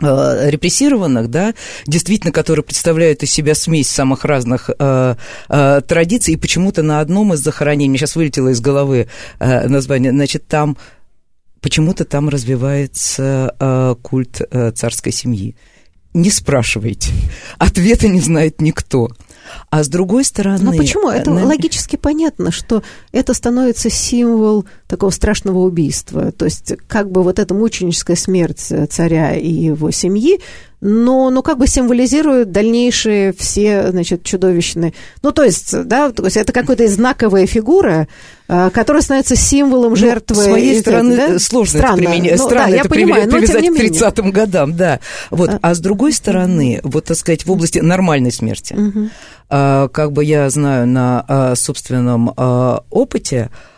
репрессированных, 0.00 1.28
да, 1.28 1.54
действительно, 1.86 2.32
которые 2.32 2.62
представляют 2.62 3.24
из 3.24 3.32
себя 3.32 3.56
смесь 3.56 3.88
самых 3.88 4.24
разных 4.24 4.70
э, 4.78 5.16
э, 5.48 5.80
традиций, 5.86 6.34
и 6.34 6.36
почему-то 6.36 6.84
на 6.84 7.00
одном 7.00 7.34
из 7.34 7.40
захоронений, 7.40 7.88
мне 7.88 7.98
сейчас 7.98 8.14
вылетело 8.14 8.50
из 8.50 8.60
головы 8.60 9.08
э, 9.40 9.66
название, 9.66 10.12
значит, 10.12 10.46
там 10.46 10.76
почему-то 11.60 12.04
там 12.04 12.28
развивается 12.28 13.54
э, 13.58 13.94
культ 14.02 14.40
э, 14.50 14.70
царской 14.72 15.12
семьи. 15.12 15.56
Не 16.14 16.30
спрашивайте. 16.30 17.12
Ответа 17.58 18.08
не 18.08 18.20
знает 18.20 18.60
никто. 18.60 19.10
А 19.70 19.82
с 19.82 19.88
другой 19.88 20.24
стороны... 20.24 20.58
Но 20.62 20.72
почему? 20.72 21.10
Это 21.10 21.30
на... 21.30 21.44
логически 21.44 21.96
понятно, 21.96 22.50
что 22.50 22.82
это 23.12 23.34
становится 23.34 23.90
символ 23.90 24.66
такого 24.88 25.10
страшного 25.10 25.58
убийства. 25.58 26.32
То 26.32 26.46
есть 26.46 26.72
как 26.88 27.10
бы 27.10 27.22
вот 27.22 27.38
эта 27.38 27.54
мученическая 27.54 28.16
смерть 28.16 28.72
царя 28.90 29.34
и 29.36 29.50
его 29.50 29.90
семьи 29.90 30.40
но, 30.80 31.30
ну, 31.30 31.42
как 31.42 31.58
бы 31.58 31.66
символизируют 31.66 32.52
дальнейшие 32.52 33.32
все, 33.32 33.90
значит, 33.90 34.22
чудовищные... 34.22 34.94
Ну, 35.22 35.32
то 35.32 35.42
есть, 35.42 35.72
да, 35.84 36.12
то 36.12 36.24
есть 36.24 36.36
это 36.36 36.52
какая-то 36.52 36.86
знаковая 36.86 37.46
фигура, 37.46 38.06
а, 38.46 38.70
которая 38.70 39.02
становится 39.02 39.34
символом 39.34 39.90
ну, 39.90 39.96
жертвы. 39.96 40.36
С 40.36 40.44
своей 40.44 40.80
стороны, 40.80 41.16
да? 41.16 41.38
сложно 41.40 41.80
Странно. 41.80 42.00
это, 42.00 42.10
применять, 42.10 42.38
ну, 42.38 42.44
странно 42.44 42.70
да, 42.70 42.76
это 42.78 42.88
понимаю, 42.88 43.28
привязать 43.28 43.66
к 43.66 43.76
30-м 43.76 44.30
годам, 44.30 44.76
да. 44.76 45.00
Вот. 45.30 45.50
А, 45.50 45.58
а 45.62 45.74
с 45.74 45.80
другой 45.80 46.12
стороны, 46.12 46.80
вот, 46.84 47.06
так 47.06 47.16
сказать, 47.16 47.44
в 47.44 47.50
области 47.50 47.80
нормальной 47.80 48.30
смерти, 48.30 48.74
угу. 48.74 49.08
как 49.48 50.12
бы 50.12 50.24
я 50.24 50.48
знаю 50.48 50.86
на 50.86 51.54
собственном 51.56 52.32
опыте, 52.36 53.50
а 53.50 53.77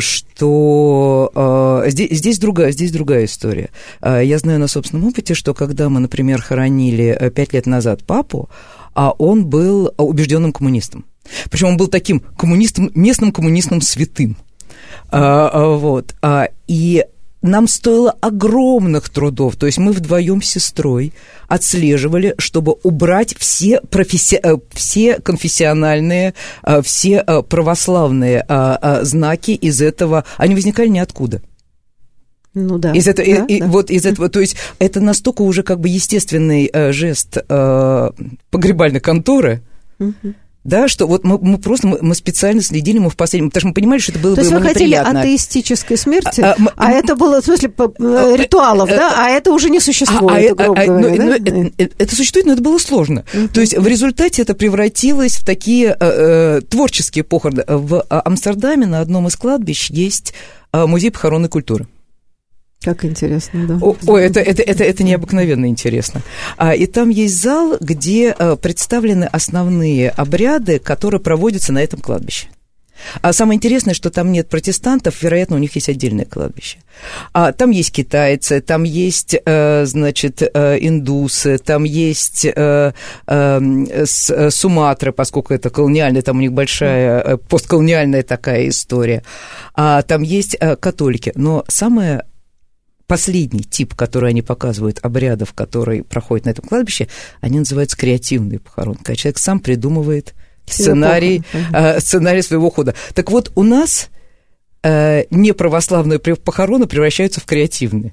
что 0.00 1.30
а, 1.34 1.82
здесь, 1.88 2.18
здесь, 2.18 2.38
другая, 2.38 2.72
здесь 2.72 2.90
другая 2.90 3.26
история. 3.26 3.70
А, 4.00 4.20
я 4.20 4.38
знаю 4.38 4.58
на 4.60 4.68
собственном 4.68 5.06
опыте, 5.08 5.34
что 5.34 5.54
когда 5.54 5.88
мы, 5.88 6.00
например, 6.00 6.40
хоронили 6.40 7.16
э, 7.18 7.30
пять 7.30 7.52
лет 7.52 7.66
назад 7.66 8.04
папу, 8.04 8.48
а 8.94 9.10
он 9.10 9.46
был 9.46 9.92
убежденным 9.96 10.52
коммунистом. 10.52 11.04
Причем 11.50 11.68
он 11.68 11.76
был 11.76 11.88
таким 11.88 12.20
коммунистом, 12.20 12.90
местным 12.94 13.32
коммунистом 13.32 13.80
святым. 13.80 14.36
Вот. 15.12 16.14
И 16.66 17.04
нам 17.42 17.68
стоило 17.68 18.14
огромных 18.20 19.08
трудов. 19.08 19.56
То 19.56 19.66
есть 19.66 19.78
мы 19.78 19.92
вдвоем 19.92 20.42
с 20.42 20.46
сестрой 20.46 21.12
отслеживали, 21.46 22.34
чтобы 22.38 22.76
убрать 22.82 23.34
все, 23.38 23.80
професси... 23.80 24.38
Э, 24.42 24.56
все 24.72 25.20
конфессиональные, 25.20 26.34
э, 26.62 26.82
все 26.82 27.24
э, 27.26 27.42
православные 27.42 28.44
знаки 29.02 29.52
из 29.52 29.80
этого. 29.80 30.24
Они 30.36 30.54
возникали 30.54 30.88
ниоткуда. 30.88 31.42
Ну 32.54 32.78
да. 32.78 32.92
Из 32.92 33.06
этого, 33.06 33.26
да, 33.26 33.44
и, 33.44 33.60
да. 33.60 33.66
Вот 33.66 33.90
из 33.90 34.04
этого, 34.04 34.28
то 34.28 34.40
есть 34.40 34.56
это 34.78 35.00
настолько 35.00 35.42
уже 35.42 35.62
как 35.62 35.80
бы 35.80 35.88
естественный 35.88 36.70
жест 36.92 37.36
э, 37.36 38.10
погребальной 38.50 39.00
конторы, 39.00 39.62
угу 39.98 40.34
да, 40.68 40.86
что 40.86 41.06
вот 41.06 41.24
мы, 41.24 41.38
мы 41.38 41.58
просто, 41.58 41.86
мы, 41.86 41.98
мы 42.00 42.14
специально 42.14 42.62
следили, 42.62 42.98
мы 42.98 43.10
в 43.10 43.16
последнем, 43.16 43.50
потому 43.50 43.60
что 43.60 43.68
мы 43.68 43.74
понимали, 43.74 43.98
что 43.98 44.12
это 44.12 44.20
было 44.20 44.34
То 44.36 44.42
бы 44.42 44.46
есть 44.46 44.54
вы 44.54 44.62
хотели 44.62 44.94
атеистической 44.94 45.96
смерти, 45.96 46.40
а, 46.40 46.56
а, 46.58 46.72
а 46.76 46.90
это 46.92 47.16
было, 47.16 47.40
в 47.40 47.44
смысле, 47.44 47.72
э, 47.76 48.34
ритуалов, 48.36 48.88
да, 48.88 49.14
а 49.16 49.30
это 49.30 49.50
уже 49.50 49.70
не 49.70 49.80
существует, 49.80 50.52
а, 50.52 50.54
грубо 50.54 50.80
а, 50.80 50.86
говоря, 50.86 51.08
ну, 51.08 51.16
да? 51.16 51.24
ну, 51.24 51.32
это, 51.32 51.72
э, 51.82 51.88
это 51.98 52.14
существует, 52.14 52.46
но 52.46 52.52
это 52.52 52.62
было 52.62 52.78
сложно. 52.78 53.24
Uh-huh. 53.32 53.48
То 53.48 53.60
есть 53.60 53.76
в 53.76 53.86
результате 53.86 54.42
это 54.42 54.54
превратилось 54.54 55.36
в 55.36 55.44
такие 55.44 55.96
э, 55.98 56.60
творческие 56.68 57.24
похороны. 57.24 57.64
В 57.66 58.02
Амстердаме 58.08 58.86
на 58.86 59.00
одном 59.00 59.26
из 59.26 59.36
кладбищ 59.36 59.90
есть 59.90 60.34
музей 60.72 61.10
похоронной 61.10 61.48
культуры. 61.48 61.86
Как 62.82 63.04
интересно, 63.04 63.66
да. 63.66 63.78
О, 63.80 64.16
это, 64.16 64.40
это, 64.40 64.62
это, 64.62 64.84
это 64.84 65.02
необыкновенно 65.02 65.66
интересно. 65.66 66.22
А, 66.56 66.74
и 66.74 66.86
там 66.86 67.08
есть 67.08 67.40
зал, 67.40 67.76
где 67.80 68.30
а, 68.30 68.54
представлены 68.54 69.24
основные 69.24 70.10
обряды, 70.10 70.78
которые 70.78 71.20
проводятся 71.20 71.72
на 71.72 71.82
этом 71.82 72.00
кладбище. 72.00 72.48
А 73.22 73.32
самое 73.32 73.56
интересное, 73.56 73.94
что 73.94 74.10
там 74.10 74.32
нет 74.32 74.48
протестантов, 74.48 75.22
вероятно, 75.22 75.56
у 75.56 75.58
них 75.58 75.74
есть 75.74 75.88
отдельное 75.88 76.24
кладбище. 76.24 76.78
А 77.32 77.52
там 77.52 77.70
есть 77.70 77.92
китайцы, 77.92 78.60
там 78.60 78.82
есть, 78.82 79.36
э, 79.44 79.84
значит, 79.86 80.42
э, 80.42 80.78
индусы, 80.80 81.58
там 81.58 81.84
есть 81.84 82.44
э, 82.44 82.92
Суматра, 84.50 85.12
поскольку 85.12 85.54
это 85.54 85.70
колониальная, 85.70 86.22
там 86.22 86.38
у 86.38 86.40
них 86.40 86.52
большая 86.52 87.36
постколониальная 87.36 88.22
такая 88.22 88.68
история. 88.68 89.22
А 89.74 90.02
там 90.02 90.22
есть 90.22 90.56
католики. 90.80 91.32
Но 91.34 91.64
самое 91.68 92.24
последний 93.08 93.64
тип, 93.64 93.94
который 93.94 94.30
они 94.30 94.42
показывают, 94.42 95.00
обрядов, 95.02 95.54
которые 95.54 96.04
проходят 96.04 96.46
на 96.46 96.50
этом 96.50 96.68
кладбище, 96.68 97.08
они 97.40 97.58
называются 97.58 97.96
креативные 97.96 98.60
похоронки. 98.60 99.02
Когда 99.02 99.16
человек 99.16 99.38
сам 99.38 99.58
придумывает 99.58 100.34
сценарий, 100.66 101.42
э, 101.72 101.98
сценарий 102.00 102.42
своего 102.42 102.70
хода. 102.70 102.94
Так 103.14 103.30
вот, 103.30 103.50
у 103.56 103.62
нас 103.62 104.10
э, 104.84 105.24
неправославные 105.30 106.18
похороны 106.18 106.86
превращаются 106.86 107.40
в 107.40 107.46
креативные. 107.46 108.12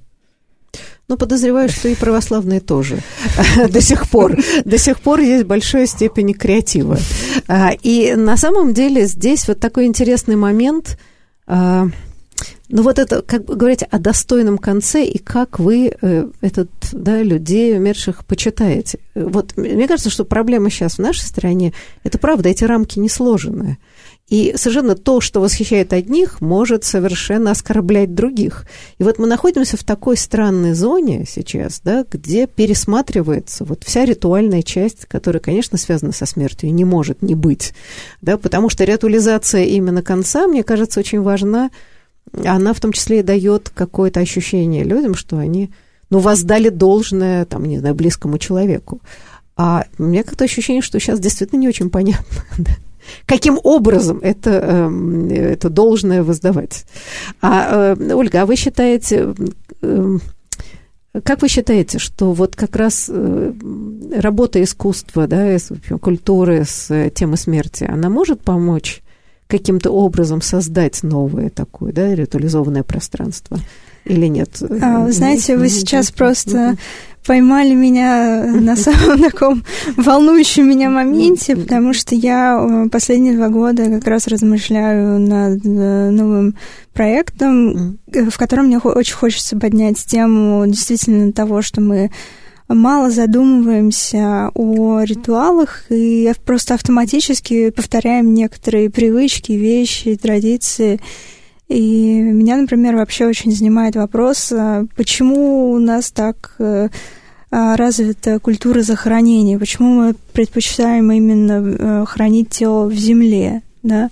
Ну, 1.08 1.18
подозреваю, 1.18 1.70
что 1.70 1.89
и 1.89 1.96
православные 1.96 2.62
тоже 2.62 3.00
до 3.70 3.82
сих 3.82 4.10
пор. 4.10 4.38
До 4.64 4.78
сих 4.78 5.02
пор 5.02 5.20
есть 5.20 5.43
большая 5.43 5.88
степень 5.88 6.34
креатива. 6.34 6.98
А, 7.48 7.74
и 7.84 8.16
на 8.16 8.38
самом 8.38 8.74
деле 8.74 9.06
здесь 9.06 9.48
вот 9.48 9.60
такой 9.60 9.86
интересный 9.86 10.38
момент 10.38 10.98
а,– 11.48 11.89
ну 12.67 12.81
вот 12.81 12.99
это, 12.99 13.21
как 13.21 13.45
бы 13.45 13.55
говорить 13.55 13.83
о 13.83 13.99
достойном 13.99 14.57
конце 14.57 15.05
и 15.05 15.17
как 15.17 15.59
вы 15.59 15.95
э, 16.01 16.27
этот, 16.41 16.69
да, 16.91 17.21
людей 17.21 17.77
умерших 17.77 18.25
почитаете. 18.25 18.99
Вот 19.13 19.55
мне 19.55 19.88
кажется, 19.88 20.09
что 20.09 20.25
проблема 20.25 20.69
сейчас 20.69 20.95
в 20.95 20.99
нашей 20.99 21.25
стране, 21.25 21.73
это 22.03 22.17
правда, 22.17 22.49
эти 22.49 22.63
рамки 22.63 22.99
не 22.99 23.09
сложены. 23.09 23.77
И 24.27 24.53
совершенно 24.55 24.95
то, 24.95 25.21
что 25.21 25.39
восхищает 25.39 25.93
одних, 25.93 26.41
может 26.41 26.83
совершенно 26.83 27.51
оскорблять 27.51 28.15
других. 28.15 28.65
И 28.97 29.03
вот 29.03 29.19
мы 29.19 29.27
находимся 29.27 29.77
в 29.77 29.83
такой 29.83 30.17
странной 30.17 30.73
зоне 30.73 31.25
сейчас, 31.29 31.79
да, 31.83 32.03
где 32.09 32.47
пересматривается 32.47 33.65
вот 33.65 33.83
вся 33.83 34.03
ритуальная 34.03 34.63
часть, 34.63 35.05
которая, 35.05 35.39
конечно, 35.39 35.77
связана 35.77 36.11
со 36.11 36.25
смертью, 36.25 36.73
не 36.73 36.86
может 36.86 37.21
не 37.21 37.36
быть. 37.36 37.75
Да, 38.21 38.39
потому 38.39 38.69
что 38.69 38.83
ритуализация 38.83 39.65
именно 39.65 40.01
конца, 40.01 40.47
мне 40.47 40.63
кажется, 40.63 40.99
очень 40.99 41.21
важна 41.21 41.69
она 42.43 42.73
в 42.73 42.80
том 42.80 42.91
числе 42.91 43.19
и 43.19 43.23
дает 43.23 43.69
какое-то 43.69 44.19
ощущение 44.19 44.84
людям, 44.84 45.15
что 45.15 45.38
они, 45.38 45.71
ну, 46.09 46.19
воздали 46.19 46.69
должное, 46.69 47.45
там, 47.45 47.65
не 47.65 47.80
знаю, 47.80 47.95
близкому 47.95 48.38
человеку. 48.38 49.01
А 49.57 49.86
у 49.97 50.03
меня 50.03 50.23
как-то 50.23 50.43
ощущение, 50.43 50.82
что 50.82 50.99
сейчас 50.99 51.19
действительно 51.19 51.59
не 51.59 51.69
очень 51.69 51.89
понятно, 51.89 52.43
каким 53.26 53.59
образом 53.63 54.19
это, 54.21 54.51
эм, 54.51 55.30
это 55.30 55.69
должное 55.69 56.23
воздавать. 56.23 56.86
А, 57.41 57.95
э, 57.97 58.13
Ольга, 58.13 58.41
а 58.41 58.45
вы 58.45 58.55
считаете, 58.55 59.34
эм, 59.82 60.21
Как 61.23 61.41
вы 61.41 61.47
считаете, 61.47 61.97
что 61.97 62.34
вот 62.34 62.57
как 62.57 62.76
раз 62.76 63.09
работа 63.09 64.61
искусства, 64.61 65.28
да, 65.28 65.55
культуры 66.01 66.65
с 66.65 67.09
темой 67.11 67.38
смерти, 67.38 67.86
она 67.86 68.09
может 68.09 68.41
помочь 68.41 69.01
каким-то 69.48 69.91
образом 69.91 70.41
создать 70.41 71.04
новое 71.04 71.50
такое, 71.50 71.91
да, 71.93 72.14
ритуализованное 72.14 72.84
пространство? 72.84 73.60
Или 74.06 74.28
нет? 74.28 74.62
А, 74.82 75.00
вы 75.00 75.12
знаете, 75.12 75.58
вы 75.58 75.68
сейчас 75.68 76.12
просто 76.12 76.78
поймали 77.26 77.74
меня 77.74 78.46
на 78.46 78.76
самом 78.76 79.20
таком 79.22 79.64
волнующем 79.98 80.70
меня 80.70 80.89
моменте, 80.89 81.56
потому 81.56 81.93
что 81.93 82.16
я 82.16 82.58
э, 82.60 82.89
последние 82.89 83.36
два 83.36 83.50
года 83.50 83.86
как 83.86 84.06
раз 84.08 84.28
размышляю 84.28 85.20
над 85.20 85.66
э, 85.66 86.10
новым 86.12 86.56
проектом, 86.93 87.98
э, 88.12 88.30
в 88.30 88.38
котором 88.38 88.68
мне 88.68 88.78
очень 88.78 89.16
хочется 89.16 89.58
поднять 89.58 90.06
тему 90.06 90.66
действительно 90.68 91.32
того, 91.32 91.62
что 91.62 91.82
мы 91.82 92.12
мало 92.68 93.11
задумываемся 93.11 94.51
о 94.53 95.01
ритуалах 95.01 95.86
и 95.89 96.32
просто 96.45 96.74
автоматически 96.74 97.70
повторяем 97.70 98.34
некоторые 98.34 98.89
привычки, 98.89 99.51
вещи, 99.53 100.16
традиции. 100.16 100.99
И 101.68 102.13
меня, 102.13 102.57
например, 102.57 102.95
вообще 102.95 103.26
очень 103.26 103.51
занимает 103.51 103.95
вопрос, 103.95 104.51
а 104.51 104.86
почему 104.95 105.72
у 105.72 105.80
нас 105.80 106.11
так 106.11 106.55
э, 106.59 106.89
а, 107.49 107.76
развита 107.76 108.39
культура 108.39 108.82
захоронения, 108.82 109.57
почему 109.57 109.89
мы 109.89 110.16
предпочитаем 110.34 111.11
именно 111.11 111.63
э, 111.63 112.05
хранить 112.05 112.49
тело 112.49 112.86
в 112.88 112.93
земле, 112.93 113.63
да? 113.82 114.09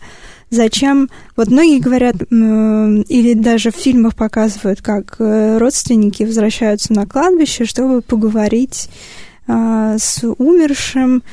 Зачем? 0.54 1.10
Вот 1.36 1.48
многие 1.48 1.80
говорят, 1.80 2.16
или 2.30 3.34
даже 3.34 3.72
в 3.72 3.76
фильмах 3.76 4.16
показывают, 4.16 4.84
как 4.84 5.16
э, 5.18 5.58
родственники 5.58 6.22
возвращаются 6.22 6.94
на 6.94 7.08
кладбище, 7.08 7.66
чтобы 7.66 8.02
поговорить 8.04 8.88
а, 9.48 9.98
с 9.98 10.24
умершим, 10.24 11.24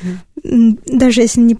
даже 0.42 1.20
если 1.20 1.42
не, 1.42 1.58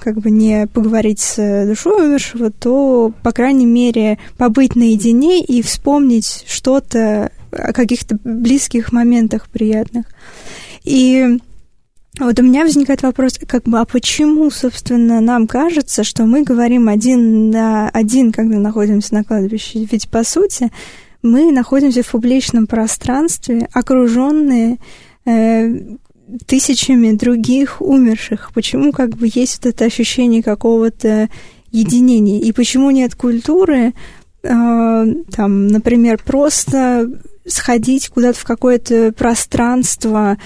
как 0.00 0.18
бы 0.18 0.32
не 0.32 0.66
поговорить 0.66 1.20
с 1.20 1.64
душой 1.68 2.08
умершего, 2.08 2.50
то, 2.50 3.12
по 3.22 3.30
крайней 3.30 3.66
мере, 3.66 4.18
побыть 4.36 4.74
наедине 4.74 5.44
и 5.44 5.62
вспомнить 5.62 6.44
что-то 6.48 7.30
о 7.52 7.72
каких-то 7.72 8.18
близких 8.24 8.90
моментах 8.90 9.48
приятных. 9.48 10.06
И 10.82 11.38
вот 12.18 12.40
у 12.40 12.42
меня 12.42 12.64
возникает 12.64 13.02
вопрос, 13.02 13.38
как 13.46 13.64
бы, 13.64 13.78
а 13.78 13.84
почему, 13.84 14.50
собственно, 14.50 15.20
нам 15.20 15.46
кажется, 15.46 16.02
что 16.02 16.24
мы 16.24 16.42
говорим 16.42 16.88
один 16.88 17.50
на 17.50 17.90
один, 17.90 18.32
когда 18.32 18.58
находимся 18.58 19.14
на 19.14 19.24
кладбище? 19.24 19.86
Ведь, 19.90 20.08
по 20.08 20.24
сути, 20.24 20.70
мы 21.22 21.52
находимся 21.52 22.02
в 22.02 22.10
публичном 22.10 22.66
пространстве, 22.66 23.68
окруженные 23.72 24.78
э, 25.26 25.96
тысячами 26.46 27.12
других 27.12 27.82
умерших. 27.82 28.50
Почему 28.54 28.92
как 28.92 29.16
бы 29.16 29.28
есть 29.32 29.62
вот 29.62 29.74
это 29.74 29.84
ощущение 29.84 30.42
какого-то 30.42 31.28
единения? 31.70 32.40
И 32.40 32.52
почему 32.52 32.90
нет 32.90 33.14
культуры, 33.14 33.92
э, 34.42 35.06
там, 35.32 35.66
например, 35.66 36.18
просто 36.24 37.10
сходить 37.44 38.08
куда-то 38.08 38.38
в 38.38 38.44
какое-то 38.44 39.12
пространство 39.12 40.38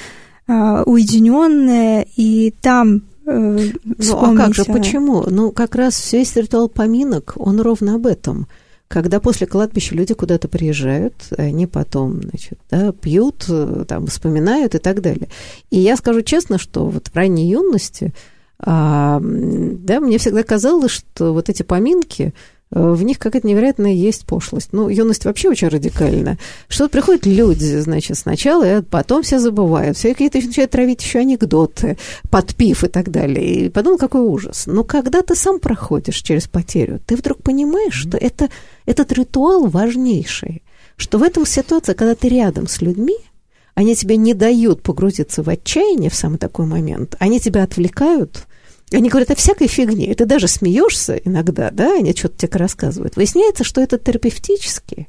уединенное 0.86 2.06
и 2.16 2.52
там 2.60 3.02
э, 3.26 3.70
Ну 3.84 4.16
а 4.16 4.36
как 4.36 4.54
же, 4.54 4.64
почему? 4.64 5.24
Ну 5.28 5.52
как 5.52 5.74
раз 5.74 6.12
весь 6.12 6.34
ритуал 6.36 6.68
поминок, 6.68 7.34
он 7.36 7.60
ровно 7.60 7.94
об 7.94 8.06
этом– 8.06 8.46
когда 8.90 9.20
после 9.20 9.46
кладбища 9.46 9.94
люди 9.94 10.14
куда-то 10.14 10.48
приезжают, 10.48 11.14
они 11.38 11.68
потом, 11.68 12.22
значит, 12.22 12.58
да, 12.72 12.90
пьют, 12.90 13.44
э, 13.48 13.84
там, 13.86 14.08
вспоминают 14.08 14.74
и 14.74 14.78
так 14.78 15.00
далее. 15.00 15.28
И 15.70 15.78
я 15.78 15.96
скажу 15.96 16.22
честно, 16.22 16.58
что 16.58 16.86
вот 16.86 17.06
в 17.06 17.14
ранней 17.14 17.48
юности, 17.48 18.12
а, 18.58 19.20
да, 19.22 20.00
мне 20.00 20.18
всегда 20.18 20.42
казалось, 20.42 20.90
что 20.90 21.32
вот 21.32 21.48
эти 21.48 21.62
поминки, 21.62 22.34
Э, 22.34 22.34
в 22.70 23.02
них 23.02 23.18
какая-то 23.18 23.48
невероятная 23.48 23.92
есть 23.92 24.24
пошлость. 24.26 24.68
Ну, 24.72 24.88
юность 24.88 25.24
вообще 25.24 25.48
очень 25.48 25.68
радикальна. 25.68 26.38
Что 26.68 26.88
приходят 26.88 27.26
люди, 27.26 27.78
значит, 27.78 28.16
сначала, 28.16 28.78
и 28.78 28.82
потом 28.82 29.24
все 29.24 29.40
забывают. 29.40 29.96
Все 29.96 30.10
какие-то 30.10 30.38
начинают 30.38 30.70
травить 30.70 31.02
еще 31.02 31.18
анекдоты, 31.20 31.98
подпив 32.30 32.84
и 32.84 32.88
так 32.88 33.10
далее. 33.10 33.66
И 33.66 33.68
подумал, 33.70 33.98
какой 33.98 34.20
ужас. 34.20 34.64
Но 34.66 34.84
когда 34.84 35.22
ты 35.22 35.34
сам 35.34 35.58
проходишь 35.58 36.22
через 36.22 36.46
потерю, 36.46 37.00
ты 37.04 37.16
вдруг 37.16 37.42
понимаешь, 37.42 37.94
что 37.94 38.16
это, 38.16 38.48
этот 38.86 39.10
ритуал 39.12 39.66
важнейший. 39.66 40.62
Что 40.96 41.18
в 41.18 41.24
этом 41.24 41.46
ситуации, 41.46 41.94
когда 41.94 42.14
ты 42.14 42.28
рядом 42.28 42.68
с 42.68 42.80
людьми, 42.80 43.16
они 43.74 43.96
тебе 43.96 44.16
не 44.16 44.32
дают 44.32 44.82
погрузиться 44.82 45.42
в 45.42 45.48
отчаяние 45.48 46.10
в 46.10 46.14
самый 46.14 46.38
такой 46.38 46.66
момент, 46.66 47.16
они 47.18 47.40
тебя 47.40 47.64
отвлекают– 47.64 48.46
они 48.92 49.08
говорят 49.08 49.30
о 49.30 49.34
всякой 49.34 49.68
фигне. 49.68 50.06
И 50.06 50.14
ты 50.14 50.24
даже 50.26 50.48
смеешься 50.48 51.16
иногда, 51.16 51.70
да, 51.70 51.96
они 51.96 52.14
что-то 52.14 52.46
тебе 52.46 52.58
рассказывают. 52.58 53.16
Выясняется, 53.16 53.64
что 53.64 53.80
это 53.80 53.98
терапевтически, 53.98 55.08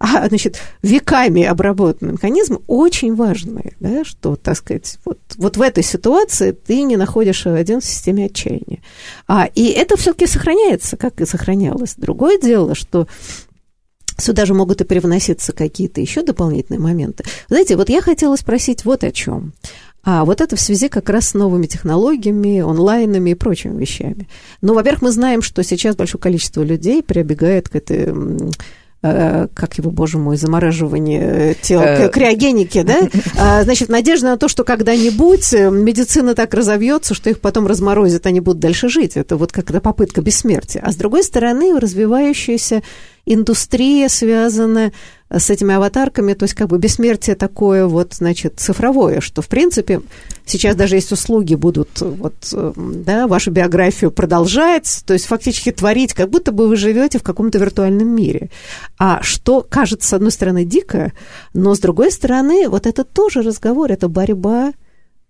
а, 0.00 0.28
значит, 0.28 0.60
веками 0.82 1.42
обработанный 1.42 2.12
механизм 2.12 2.60
очень 2.68 3.16
важный, 3.16 3.74
да, 3.80 4.04
что, 4.04 4.36
так 4.36 4.56
сказать, 4.56 4.96
вот, 5.04 5.18
вот 5.36 5.56
в 5.56 5.62
этой 5.62 5.82
ситуации 5.82 6.52
ты 6.52 6.82
не 6.82 6.96
находишь 6.96 7.46
один 7.46 7.80
в 7.80 7.84
системе 7.84 8.26
отчаяния. 8.26 8.80
А, 9.26 9.46
и 9.46 9.66
это 9.66 9.96
все-таки 9.96 10.26
сохраняется, 10.26 10.96
как 10.96 11.20
и 11.20 11.26
сохранялось. 11.26 11.94
Другое 11.96 12.38
дело, 12.38 12.74
что 12.74 13.08
Сюда 14.20 14.46
же 14.46 14.52
могут 14.52 14.80
и 14.80 14.84
привноситься 14.84 15.52
какие-то 15.52 16.00
еще 16.00 16.24
дополнительные 16.24 16.80
моменты. 16.80 17.22
Знаете, 17.48 17.76
вот 17.76 17.88
я 17.88 18.02
хотела 18.02 18.34
спросить 18.34 18.84
вот 18.84 19.04
о 19.04 19.12
чем. 19.12 19.52
А 20.04 20.24
вот 20.24 20.40
это 20.40 20.56
в 20.56 20.60
связи 20.60 20.88
как 20.88 21.10
раз 21.10 21.28
с 21.28 21.34
новыми 21.34 21.66
технологиями, 21.66 22.60
онлайнами 22.60 23.30
и 23.30 23.34
прочими 23.34 23.78
вещами. 23.78 24.28
Ну, 24.62 24.74
во-первых, 24.74 25.02
мы 25.02 25.10
знаем, 25.10 25.42
что 25.42 25.62
сейчас 25.62 25.96
большое 25.96 26.20
количество 26.20 26.62
людей 26.62 27.02
прибегает 27.02 27.68
к 27.68 27.76
этой 27.76 28.14
э, 29.02 29.48
как 29.52 29.78
его, 29.78 29.90
боже 29.90 30.18
мой, 30.18 30.36
замораживание 30.36 31.54
тел, 31.60 31.80
к 31.80 32.08
криогенике, 32.10 32.84
да? 32.84 33.08
А, 33.36 33.64
значит, 33.64 33.88
надежда 33.88 34.28
на 34.28 34.36
то, 34.36 34.48
что 34.48 34.64
когда-нибудь 34.64 35.52
э, 35.52 35.70
медицина 35.70 36.34
так 36.34 36.54
разовьется, 36.54 37.14
что 37.14 37.30
их 37.30 37.40
потом 37.40 37.66
разморозят, 37.66 38.26
они 38.26 38.40
будут 38.40 38.60
дальше 38.60 38.88
жить. 38.88 39.16
Это 39.16 39.36
вот 39.36 39.52
как-то 39.52 39.80
попытка 39.80 40.22
бессмертия. 40.22 40.82
А 40.82 40.92
с 40.92 40.96
другой 40.96 41.22
стороны, 41.22 41.78
развивающаяся 41.78 42.82
индустрия 43.26 44.08
связана 44.08 44.92
с 45.30 45.50
этими 45.50 45.74
аватарками, 45.74 46.32
то 46.32 46.44
есть 46.44 46.54
как 46.54 46.68
бы 46.68 46.78
бессмертие 46.78 47.36
такое 47.36 47.86
вот, 47.86 48.14
значит, 48.14 48.54
цифровое, 48.58 49.20
что, 49.20 49.42
в 49.42 49.48
принципе, 49.48 50.00
сейчас 50.46 50.74
даже 50.74 50.96
есть 50.96 51.12
услуги 51.12 51.54
будут, 51.54 52.00
вот, 52.00 52.34
да, 52.76 53.26
вашу 53.26 53.50
биографию 53.50 54.10
продолжать, 54.10 55.02
то 55.06 55.12
есть 55.12 55.26
фактически 55.26 55.70
творить, 55.70 56.14
как 56.14 56.30
будто 56.30 56.50
бы 56.50 56.66
вы 56.66 56.76
живете 56.76 57.18
в 57.18 57.22
каком-то 57.22 57.58
виртуальном 57.58 58.08
мире. 58.08 58.48
А 58.98 59.22
что 59.22 59.66
кажется, 59.68 60.08
с 60.08 60.12
одной 60.14 60.30
стороны, 60.30 60.64
дико, 60.64 61.12
но 61.52 61.74
с 61.74 61.78
другой 61.78 62.10
стороны, 62.10 62.68
вот 62.68 62.86
это 62.86 63.04
тоже 63.04 63.42
разговор, 63.42 63.92
это 63.92 64.08
борьба 64.08 64.72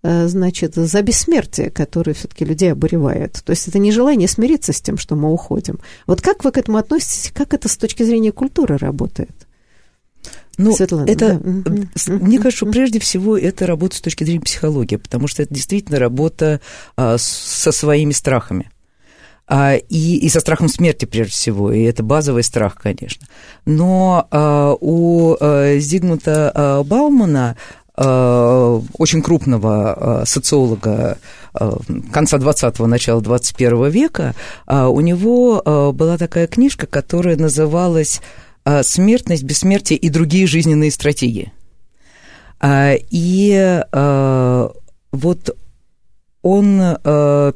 э, 0.01 0.27
значит, 0.29 0.75
за 0.75 1.01
бессмертие, 1.01 1.71
которое 1.71 2.13
все-таки 2.13 2.45
людей 2.45 2.71
обуревает. 2.71 3.41
То 3.43 3.51
есть 3.51 3.67
это 3.67 3.79
не 3.79 3.91
желание 3.91 4.29
смириться 4.29 4.71
с 4.71 4.79
тем, 4.79 4.97
что 4.97 5.17
мы 5.17 5.29
уходим. 5.29 5.79
Вот 6.07 6.21
как 6.21 6.45
вы 6.45 6.51
к 6.51 6.57
этому 6.57 6.77
относитесь, 6.77 7.31
как 7.33 7.53
это 7.53 7.67
с 7.67 7.75
точки 7.75 8.03
зрения 8.03 8.31
культуры 8.31 8.77
работает? 8.77 9.48
Ну, 10.59 10.75
Светлана, 10.75 11.09
это, 11.09 11.39
да. 11.41 11.71
мне 12.07 12.37
кажется, 12.37 12.65
прежде 12.65 12.99
всего 12.99 13.37
это 13.37 13.65
работа 13.65 13.95
с 13.95 14.01
точки 14.01 14.25
зрения 14.25 14.41
психологии, 14.41 14.97
потому 14.97 15.27
что 15.27 15.41
это 15.41 15.53
действительно 15.53 15.99
работа 15.99 16.59
а, 16.97 17.15
со 17.17 17.71
своими 17.71 18.11
страхами. 18.11 18.69
А, 19.47 19.75
и, 19.75 20.17
и 20.17 20.27
со 20.27 20.41
страхом 20.41 20.67
смерти, 20.67 21.05
прежде 21.05 21.31
всего, 21.31 21.71
и 21.71 21.81
это 21.83 22.03
базовый 22.03 22.43
страх, 22.43 22.75
конечно. 22.75 23.25
Но 23.65 24.27
а, 24.31 24.75
у 24.81 25.37
а, 25.39 25.77
Зигмунда 25.79 26.51
а, 26.53 26.83
Баумана 26.83 27.55
а, 27.95 28.81
очень 28.97 29.21
крупного 29.21 29.93
а, 29.93 30.25
социолога 30.25 31.19
конца 32.11 32.37
20-го, 32.37 32.85
начала 32.85 33.21
21 33.21 33.89
века, 33.89 34.35
у 34.67 35.01
него 35.01 35.91
была 35.93 36.17
такая 36.19 36.45
книжка, 36.45 36.85
которая 36.85 37.37
называлась 37.37 38.21
а, 38.21 38.48
смертность, 38.83 39.43
бессмертие 39.43 39.97
и 39.97 40.09
другие 40.09 40.47
жизненные 40.47 40.91
стратегии. 40.91 41.51
А, 42.59 42.93
и 43.09 43.81
а, 43.91 44.71
вот 45.11 45.55
он 46.41 46.79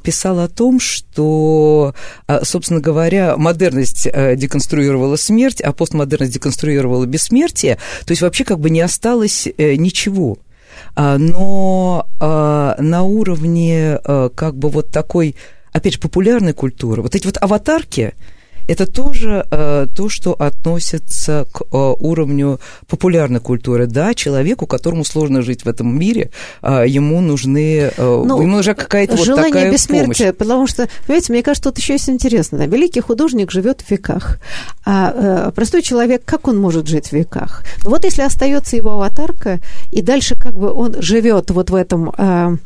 писал 0.04 0.40
о 0.40 0.50
том, 0.50 0.78
что, 0.82 1.96
собственно 2.42 2.82
говоря, 2.82 3.38
модерность 3.38 4.04
деконструировала 4.04 5.16
смерть, 5.16 5.62
а 5.62 5.72
постмодерность 5.72 6.34
деконструировала 6.34 7.06
бессмертие, 7.06 7.78
то 8.06 8.12
есть 8.12 8.22
вообще 8.22 8.44
как 8.44 8.60
бы 8.60 8.70
не 8.70 8.82
осталось 8.82 9.48
э, 9.58 9.76
ничего. 9.76 10.38
Но 10.98 12.10
на 12.20 13.04
уровне 13.04 14.00
как 14.04 14.58
бы 14.58 14.68
вот 14.68 14.92
такой, 14.92 15.38
опять 15.72 15.94
же, 15.94 16.00
популярной 16.00 16.52
культуры, 16.52 17.02
вот 17.04 17.16
эти 17.16 17.26
вот 17.26 17.38
аватарки– 17.40 18.14
это 18.68 18.86
тоже 18.86 19.46
э, 19.50 19.88
то, 19.96 20.10
что 20.10 20.34
относится 20.34 21.48
к 21.52 21.62
э, 21.62 21.66
уровню 21.72 22.60
популярной 22.88 23.40
культуры. 23.40 23.88
Да, 23.88 24.14
человеку, 24.14 24.66
которому 24.68 25.04
сложно 25.04 25.42
жить 25.42 25.66
в 25.66 25.68
этом 25.68 25.98
мире, 25.98 26.32
э, 26.62 26.86
ему 26.88 27.22
нужны, 27.22 27.92
э, 27.96 28.24
ну, 28.26 28.42
ему 28.42 28.58
нужна 28.58 28.74
какая-то 28.74 29.16
вот 29.16 29.36
такая 29.36 29.72
бессмертия, 29.72 30.28
помощь. 30.28 30.38
потому 30.38 30.68
что, 30.68 30.88
понимаете, 31.06 31.34
мне 31.34 31.44
кажется, 31.44 31.70
тут 31.70 31.78
еще 31.80 31.94
есть 31.94 32.10
интересно. 32.10 32.58
Да, 32.58 32.66
великий 32.66 33.02
художник 33.02 33.52
живет 33.52 33.82
в 33.82 33.92
веках, 33.92 34.40
а 34.86 35.48
э, 35.48 35.52
простой 35.52 35.82
человек, 35.82 36.24
как 36.26 36.48
он 36.48 36.60
может 36.60 36.88
жить 36.88 37.08
в 37.08 37.14
веках? 37.14 37.64
Вот 37.84 38.04
если 38.06 38.22
остается 38.22 38.76
его 38.76 38.92
аватарка, 38.92 39.60
и 39.92 40.02
дальше 40.02 40.36
как 40.36 40.54
бы 40.54 40.72
он 40.72 41.02
живет 41.02 41.52
вот 41.52 41.70
в 41.70 41.76
этом... 41.76 42.14
Э, 42.18 42.58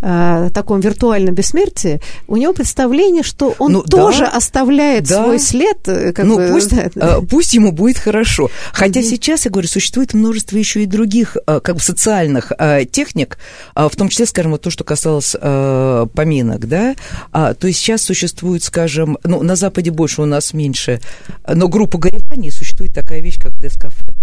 э, 0.00 0.50
таком 0.52 0.80
виртуальном 0.80 1.34
бессмертии, 1.34 2.00
у 2.26 2.36
него 2.36 2.52
представление, 2.52 3.22
что 3.22 3.54
он 3.58 3.72
ну, 3.72 3.82
тоже 3.82 4.24
да, 4.24 4.30
оставляет 4.30 5.04
да. 5.04 5.22
свой 5.22 5.38
след. 5.38 5.76
Э, 5.86 6.12
как 6.12 6.24
ну, 6.24 6.36
бы, 6.36 6.48
пусть, 6.50 6.70
да. 6.94 7.20
пусть 7.28 7.54
ему 7.54 7.72
будет 7.72 7.98
хорошо. 7.98 8.50
Хотя 8.72 9.00
mm-hmm. 9.00 9.04
сейчас, 9.04 9.44
я 9.44 9.50
говорю, 9.50 9.68
существует 9.68 10.14
множество 10.14 10.56
еще 10.56 10.82
и 10.82 10.86
других 10.86 11.36
как 11.46 11.74
бы 11.74 11.80
социальных 11.80 12.52
техник, 12.90 13.38
в 13.74 13.90
том 13.96 14.08
числе, 14.08 14.26
скажем, 14.26 14.52
вот 14.52 14.62
то, 14.62 14.70
что 14.70 14.84
касалось 14.84 15.32
поминок, 15.32 16.66
да, 16.66 16.94
то 17.32 17.66
есть 17.66 17.78
сейчас 17.78 18.02
существует, 18.02 18.62
скажем, 18.62 19.18
ну, 19.24 19.42
на 19.42 19.56
Западе 19.56 19.90
больше, 19.90 20.22
у 20.22 20.26
нас 20.26 20.52
меньше, 20.52 21.00
но 21.46 21.68
группа 21.68 21.98
гореваний 21.98 22.50
существует 22.50 22.94
такая 22.94 23.20
вещь, 23.20 23.38
как 23.40 23.58
дескафе. 23.58 24.14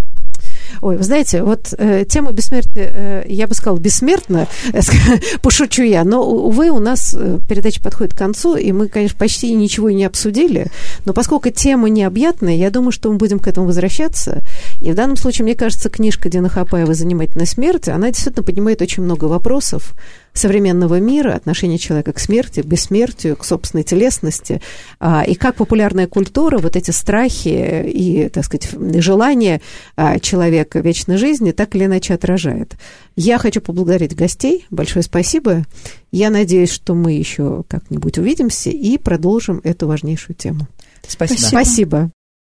Ой, 0.82 0.98
вы 0.98 1.04
знаете, 1.04 1.44
вот 1.44 1.74
э, 1.78 2.06
тема 2.08 2.32
бессмертия, 2.32 2.92
э, 2.94 3.26
я 3.28 3.48
бы 3.48 3.54
сказала, 3.54 3.78
бессмертна, 3.78 4.48
э, 4.74 4.80
пошучу 5.42 5.84
я, 5.84 6.04
но, 6.04 6.24
увы, 6.24 6.70
у 6.70 6.80
нас 6.80 7.16
э, 7.18 7.40
передача 7.48 7.82
подходит 7.82 8.14
к 8.14 8.18
концу, 8.18 8.56
и 8.56 8.72
мы, 8.72 8.88
конечно, 8.88 9.18
почти 9.18 9.54
ничего 9.54 9.90
не 9.90 10.06
обсудили, 10.06 10.68
но 11.06 11.14
поскольку 11.14 11.50
тема 11.50 11.90
необъятная, 11.90 12.56
я 12.56 12.70
думаю, 12.70 12.92
что 12.92 13.12
мы 13.12 13.18
будем 13.18 13.40
к 13.40 13.48
этому 13.48 13.68
возвращаться, 13.68 14.44
и 14.82 14.92
в 14.92 14.96
данном 14.96 15.18
случае, 15.18 15.44
мне 15.44 15.56
кажется, 15.56 15.90
книжка 15.90 16.30
Дина 16.30 16.50
Хапаева 16.50 16.94
«Занимательная 16.94 17.46
смерть», 17.46 17.88
она 17.90 18.08
действительно 18.08 18.44
поднимает 18.44 18.82
очень 18.82 19.04
много 19.04 19.26
вопросов, 19.26 19.94
современного 20.38 21.00
мира, 21.00 21.34
отношение 21.34 21.78
человека 21.78 22.14
к 22.14 22.20
смерти, 22.20 22.62
к 22.62 22.66
бессмертию, 22.66 23.36
к 23.36 23.44
собственной 23.44 23.84
телесности, 23.84 24.62
а, 25.00 25.24
и 25.24 25.36
как 25.36 25.56
популярная 25.56 26.08
культура 26.08 26.60
вот 26.60 26.76
эти 26.76 26.92
страхи 26.92 27.84
и, 27.86 28.30
так 28.30 28.46
сказать, 28.46 28.70
желания 29.02 29.62
а, 29.96 30.20
человека 30.58 30.80
вечной 30.80 31.18
жизни 31.18 31.52
так 31.52 31.76
или 31.76 31.86
иначе 31.86 32.14
отражает. 32.14 32.76
Я 33.16 33.38
хочу 33.38 33.62
поблагодарить 33.62 34.16
гостей. 34.16 34.66
Большое 34.70 35.04
спасибо. 35.04 35.64
Я 36.12 36.30
надеюсь, 36.30 36.72
что 36.72 36.96
мы 36.96 37.14
еще 37.14 37.64
как-нибудь 37.68 38.18
увидимся 38.18 38.70
и 38.70 38.98
продолжим 38.98 39.62
эту 39.64 39.88
важнейшую 39.88 40.36
тему. 40.36 40.68
Спасибо. 41.08 41.40
Спасибо. 41.40 42.12